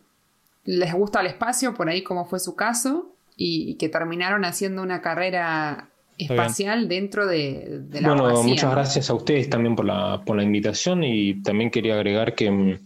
les 0.66 0.94
gusta 0.94 1.22
el 1.22 1.26
espacio, 1.26 1.74
por 1.74 1.90
ahí 1.90 2.04
como 2.04 2.26
fue 2.26 2.40
su 2.40 2.56
caso, 2.56 3.12
y 3.36 3.74
que 3.78 3.90
terminaron 3.90 4.46
haciendo 4.46 4.84
una 4.84 5.02
carrera 5.02 5.90
espacial 6.20 6.88
dentro 6.88 7.26
de, 7.26 7.82
la 7.90 8.14
Bueno, 8.14 8.44
muchas 8.44 8.70
gracias 8.70 9.10
a 9.10 9.16
ustedes 9.16 9.50
también 9.50 9.76
por 9.76 9.86
la, 9.86 10.22
por 10.24 10.38
la 10.38 10.44
invitación 10.44 11.04
y 11.04 11.42
también 11.42 11.72
quería 11.72 11.96
agregar 11.96 12.36
que 12.36 12.52
mm, 12.52 12.80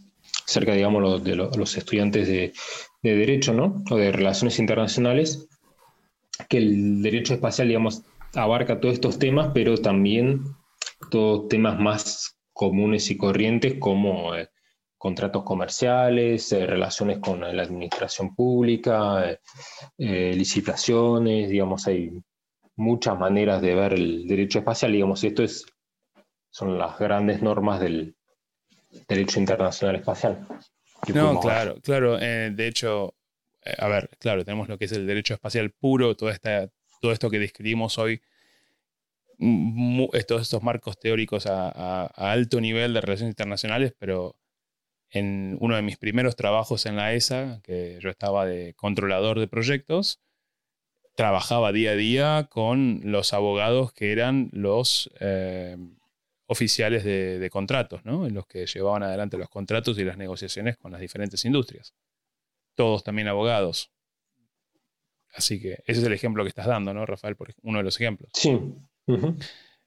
cerca, 0.46 0.72
digamos, 0.72 1.22
de 1.26 1.36
los 1.36 1.78
estudiantes 1.78 2.26
de, 2.30 2.54
de, 3.04 3.16
Derecho, 3.18 3.54
¿no? 3.54 3.84
O 3.92 3.98
de 3.98 4.14
Relaciones 4.14 4.60
Internacionales, 4.60 5.50
que 6.48 6.60
el 6.60 7.02
derecho 7.02 7.34
espacial, 7.34 7.68
digamos, 7.68 8.04
abarca 8.34 8.80
todos 8.80 8.94
estos 8.94 9.20
temas, 9.20 9.52
pero 9.54 9.78
también 9.78 10.56
todos 11.10 11.48
temas 11.48 11.80
más 11.80 12.38
comunes 12.54 13.10
y 13.10 13.18
corrientes 13.18 13.76
como 13.80 14.36
eh, 14.36 14.50
contratos 15.00 15.44
comerciales, 15.44 16.52
eh, 16.52 16.68
relaciones 16.68 17.20
con 17.20 17.40
la 17.40 17.64
administración 17.64 18.36
pública, 18.36 19.32
eh, 19.32 19.40
eh, 19.98 20.34
licitaciones, 20.36 21.50
digamos, 21.50 21.88
hay 21.88 22.12
muchas 22.76 23.18
maneras 23.18 23.62
de 23.62 23.76
ver 23.76 23.94
el 23.94 24.28
derecho 24.28 24.60
espacial, 24.60 24.92
digamos, 24.92 25.24
esto 25.24 25.42
es, 25.42 25.66
son 26.52 26.78
las 26.78 27.00
grandes 27.00 27.42
normas 27.42 27.80
del 27.80 28.18
derecho 29.08 29.40
internacional 29.40 29.96
espacial. 29.96 30.46
No, 31.14 31.40
claro, 31.40 31.80
claro, 31.82 32.18
de 32.18 32.68
hecho, 32.68 33.16
a 33.78 33.88
ver, 33.88 34.10
claro, 34.20 34.44
tenemos 34.44 34.68
lo 34.68 34.78
que 34.78 34.86
es 34.86 34.92
el 34.92 35.08
derecho 35.08 35.34
espacial 35.34 35.72
puro, 35.72 36.18
toda 36.18 36.34
esta, 36.34 36.70
todo 37.00 37.14
esto 37.14 37.30
que 37.30 37.40
describimos 37.40 37.98
hoy, 37.98 38.22
todos 40.28 40.42
estos 40.42 40.64
marcos 40.64 41.00
teóricos 41.00 41.46
a 41.48 42.06
alto 42.16 42.60
nivel 42.62 42.94
de 42.94 43.02
relaciones 43.02 43.32
internacionales, 43.32 43.94
pero 43.98 44.36
en 45.12 45.58
uno 45.60 45.76
de 45.76 45.82
mis 45.82 45.98
primeros 45.98 46.36
trabajos 46.36 46.86
en 46.86 46.96
la 46.96 47.14
ESA, 47.14 47.62
que 47.64 47.98
yo 48.00 48.10
estaba 48.10 48.46
de 48.46 48.74
controlador 48.76 49.40
de 49.40 49.48
proyectos, 49.48 50.22
trabajaba 51.16 51.72
día 51.72 51.92
a 51.92 51.96
día 51.96 52.48
con 52.50 53.02
los 53.04 53.34
abogados 53.34 53.92
que 53.92 54.12
eran 54.12 54.50
los 54.54 55.12
eh, 55.20 55.78
oficiales 56.46 57.04
de, 57.04 57.50
contratos, 57.52 58.06
¿no? 58.06 58.30
los 58.30 58.48
que 58.48 58.66
llevaban 58.68 59.04
adelante 59.04 59.38
los 59.38 59.50
contratos 59.50 59.98
y 59.98 60.04
las 60.04 60.18
negociaciones 60.18 60.78
con 60.78 60.92
las 60.92 61.02
diferentes 61.02 61.44
industrias. 61.46 61.94
Todos 62.76 63.04
también 63.04 63.28
abogados. 63.28 63.92
Así 65.34 65.62
que 65.62 65.74
ese 65.86 66.00
es 66.00 66.04
el 66.04 66.14
ejemplo 66.14 66.44
que 66.44 66.50
estás 66.50 66.68
dando, 66.68 66.94
¿no, 66.94 67.06
Rafael? 67.06 67.36
Por 67.36 67.54
uno 67.64 67.80
de 67.80 67.84
los 67.84 68.00
ejemplos. 68.00 68.32
Sí. 68.34 68.58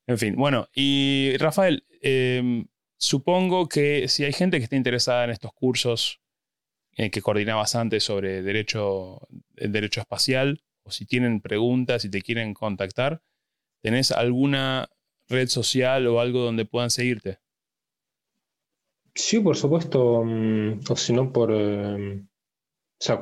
En 0.07 0.19
fin, 0.19 0.35
bueno, 0.37 0.69
y 0.75 1.37
Rafael, 1.39 1.85
em, 2.01 2.67
Supongo 3.03 3.69
que 3.69 4.07
si 4.07 4.23
hay 4.23 4.33
gente 4.33 4.59
que 4.59 4.63
está 4.63 4.77
interesada 4.77 5.25
en 5.25 5.31
estos 5.31 5.53
cursos 5.53 6.21
eh, 6.97 7.11
que 7.11 7.21
coordinabas 7.21 7.75
antes 7.75 8.05
sobre 8.05 8.43
derecho, 8.43 9.27
el 9.57 9.73
derecho 9.73 10.01
espacial, 10.01 10.63
o 10.85 10.93
si 10.93 11.05
tienen 11.05 11.41
preguntas, 11.41 12.03
si 12.03 12.11
te 12.11 12.23
quieren 12.23 12.55
contactar, 12.55 13.21
¿tenés 13.81 14.13
alguna 14.13 14.89
red 15.29 15.49
social 15.49 16.07
o 16.07 16.21
algo 16.21 16.43
donde 16.45 16.65
puedan 16.65 16.91
seguirte? 16.91 17.41
Sí, 19.17 19.41
por 19.41 19.57
supuesto. 19.57 20.23
Mm, 20.25 20.83
o 20.89 20.95
si 20.95 21.13
no, 21.13 21.33
por. 21.33 21.51
Eh, 21.53 22.23
o 22.23 22.25
sea, 23.01 23.19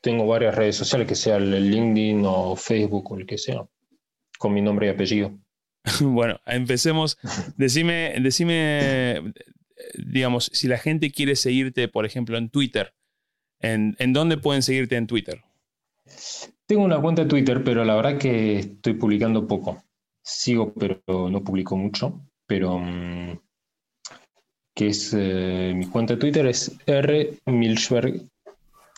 tengo 0.00 0.26
varias 0.26 0.54
redes 0.54 0.76
sociales, 0.76 1.06
que 1.06 1.14
sea 1.14 1.36
el 1.36 1.70
LinkedIn 1.70 2.24
o 2.24 2.56
Facebook 2.56 3.12
o 3.12 3.18
el 3.18 3.26
que 3.26 3.36
sea, 3.36 3.68
con 4.38 4.52
mi 4.54 4.62
nombre 4.62 4.86
y 4.86 4.90
apellido. 4.90 5.32
bueno, 6.00 6.40
empecemos. 6.46 7.18
Decime, 7.56 8.14
decime, 8.20 9.32
digamos, 9.94 10.50
si 10.52 10.68
la 10.68 10.78
gente 10.78 11.10
quiere 11.10 11.36
seguirte, 11.36 11.88
por 11.88 12.06
ejemplo, 12.06 12.38
en 12.38 12.50
Twitter, 12.50 12.94
¿en, 13.60 14.12
dónde 14.12 14.36
pueden 14.38 14.62
seguirte 14.62 14.96
en 14.96 15.06
Twitter? 15.06 15.42
Tengo 16.66 16.84
una 16.84 17.00
cuenta 17.00 17.22
de 17.22 17.28
Twitter, 17.28 17.62
pero 17.64 17.84
la 17.84 17.94
verdad 17.94 18.18
que 18.18 18.58
estoy 18.58 18.94
publicando 18.94 19.46
poco. 19.46 19.82
Sigo, 20.22 20.72
pero 20.72 21.02
no 21.06 21.44
publico 21.44 21.76
mucho. 21.76 22.20
Pero 22.46 22.78
mm, 22.78 23.38
que 24.74 24.88
es 24.88 25.14
eh, 25.16 25.72
mi 25.74 25.86
cuenta 25.86 26.14
de 26.14 26.20
Twitter 26.20 26.46
es 26.46 26.76
R 26.86 27.38
Milchberg, 27.46 28.22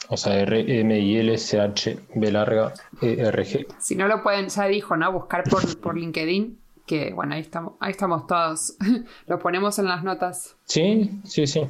o 0.09 0.17
sea, 0.17 0.39
R 0.41 0.81
M 0.81 0.99
I 0.99 1.17
L 1.19 1.39
C 1.39 1.61
H 1.61 1.99
B 2.15 2.33
larga 2.33 2.73
E 3.03 3.17
R 3.21 3.45
G. 3.45 3.67
Si 3.79 3.95
no 3.95 4.07
lo 4.09 4.23
pueden, 4.23 4.49
ya 4.49 4.67
dijo, 4.67 4.97
¿no? 4.97 5.13
Buscar 5.13 5.45
por, 5.45 5.81
por 5.81 5.99
LinkedIn 5.99 6.59
que 6.87 7.13
bueno, 7.13 7.35
ahí 7.35 7.41
estamos, 7.41 7.75
ahí 7.81 7.91
estamos 7.91 8.27
todos. 8.27 8.77
lo 9.27 9.39
ponemos 9.39 9.79
en 9.79 9.87
las 9.87 10.05
notas. 10.05 10.57
Sí, 10.65 11.21
sí, 11.25 11.47
sí. 11.47 11.63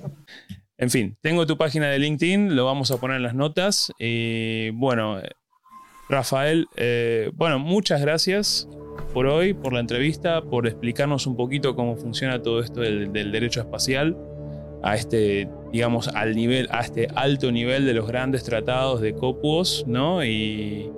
En 0.78 0.90
fin, 0.90 1.16
tengo 1.22 1.46
tu 1.46 1.56
página 1.56 1.88
de 1.88 1.98
LinkedIn, 1.98 2.54
lo 2.54 2.66
vamos 2.66 2.90
a 2.90 2.98
poner 2.98 3.16
en 3.16 3.22
las 3.22 3.34
notas. 3.34 3.92
Y 3.98 4.70
bueno, 4.70 5.20
Rafael, 6.08 6.68
eh, 6.76 7.30
bueno, 7.34 7.58
muchas 7.58 8.02
gracias 8.02 8.68
por 9.14 9.26
hoy, 9.26 9.54
por 9.54 9.72
la 9.72 9.80
entrevista, 9.80 10.42
por 10.42 10.66
explicarnos 10.66 11.26
un 11.26 11.36
poquito 11.36 11.74
cómo 11.74 11.96
funciona 11.96 12.42
todo 12.42 12.60
esto 12.60 12.82
del, 12.82 13.12
del 13.12 13.32
derecho 13.32 13.60
espacial 13.60 14.16
a 14.82 14.94
este, 14.94 15.48
digamos, 15.72 16.08
al 16.08 16.34
nivel, 16.34 16.68
a 16.70 16.80
este 16.80 17.08
alto 17.14 17.50
nivel 17.50 17.86
de 17.86 17.94
los 17.94 18.06
grandes 18.06 18.44
tratados 18.44 19.00
de 19.00 19.14
Copuos, 19.14 19.84
¿no? 19.86 20.24
Y, 20.24 20.90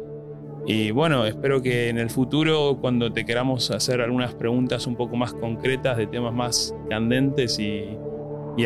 y 0.71 0.91
bueno, 0.91 1.25
espero 1.25 1.63
que 1.63 1.89
en 1.89 1.97
el 1.97 2.11
futuro, 2.11 2.77
cuando 2.79 3.11
te 3.11 3.25
queramos 3.25 3.71
hacer 3.71 4.03
algunas 4.03 4.35
preguntas 4.35 4.87
un 4.87 4.97
poco 4.97 5.17
más 5.17 5.33
concretas 5.33 5.97
de 5.97 6.07
temas 6.07 6.35
más 6.35 6.77
candentes 6.91 7.59
y, 7.59 7.97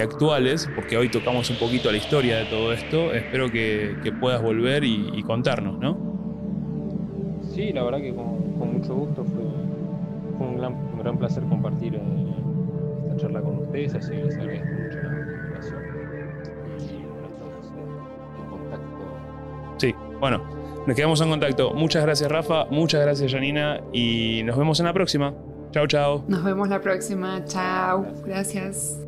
actuales, 0.02 0.68
porque 0.74 0.96
hoy 0.96 1.10
tocamos 1.10 1.48
un 1.50 1.56
poquito 1.56 1.92
la 1.92 1.98
historia 1.98 2.38
de 2.38 2.46
todo 2.46 2.72
esto, 2.72 3.12
espero 3.12 3.52
que, 3.52 3.94
puedas 4.18 4.42
volver 4.42 4.82
y, 4.82 5.22
contarnos, 5.22 5.78
¿no? 5.78 5.96
Sí, 7.54 7.72
la 7.72 7.84
verdad 7.84 8.00
que 8.00 8.12
con, 8.12 8.72
mucho 8.72 8.96
gusto 8.96 9.22
fue, 9.22 9.44
un, 10.44 10.56
gran, 10.98 11.18
placer 11.18 11.44
compartir 11.44 11.94
eh, 11.94 12.00
esta 13.04 13.16
charla 13.16 13.42
con 13.42 13.58
ustedes, 13.58 13.94
así 13.94 14.10
que 14.10 14.24
les 14.24 14.36
agradezco 14.38 14.66
mucho 14.66 14.98
Sí, 19.78 19.94
bueno. 20.20 20.42
Nos 20.86 20.96
quedamos 20.96 21.20
en 21.20 21.30
contacto. 21.30 21.72
Muchas 21.74 22.02
gracias, 22.02 22.30
Rafa. 22.30 22.64
Muchas 22.70 23.02
gracias, 23.02 23.30
Janina. 23.32 23.80
Y 23.92 24.42
nos 24.44 24.56
vemos 24.56 24.80
en 24.80 24.86
la 24.86 24.92
próxima. 24.92 25.32
Chao, 25.70 25.86
chao. 25.86 26.24
Nos 26.26 26.42
vemos 26.42 26.68
la 26.68 26.80
próxima. 26.80 27.44
Chao. 27.44 28.04
gracias. 28.24 28.98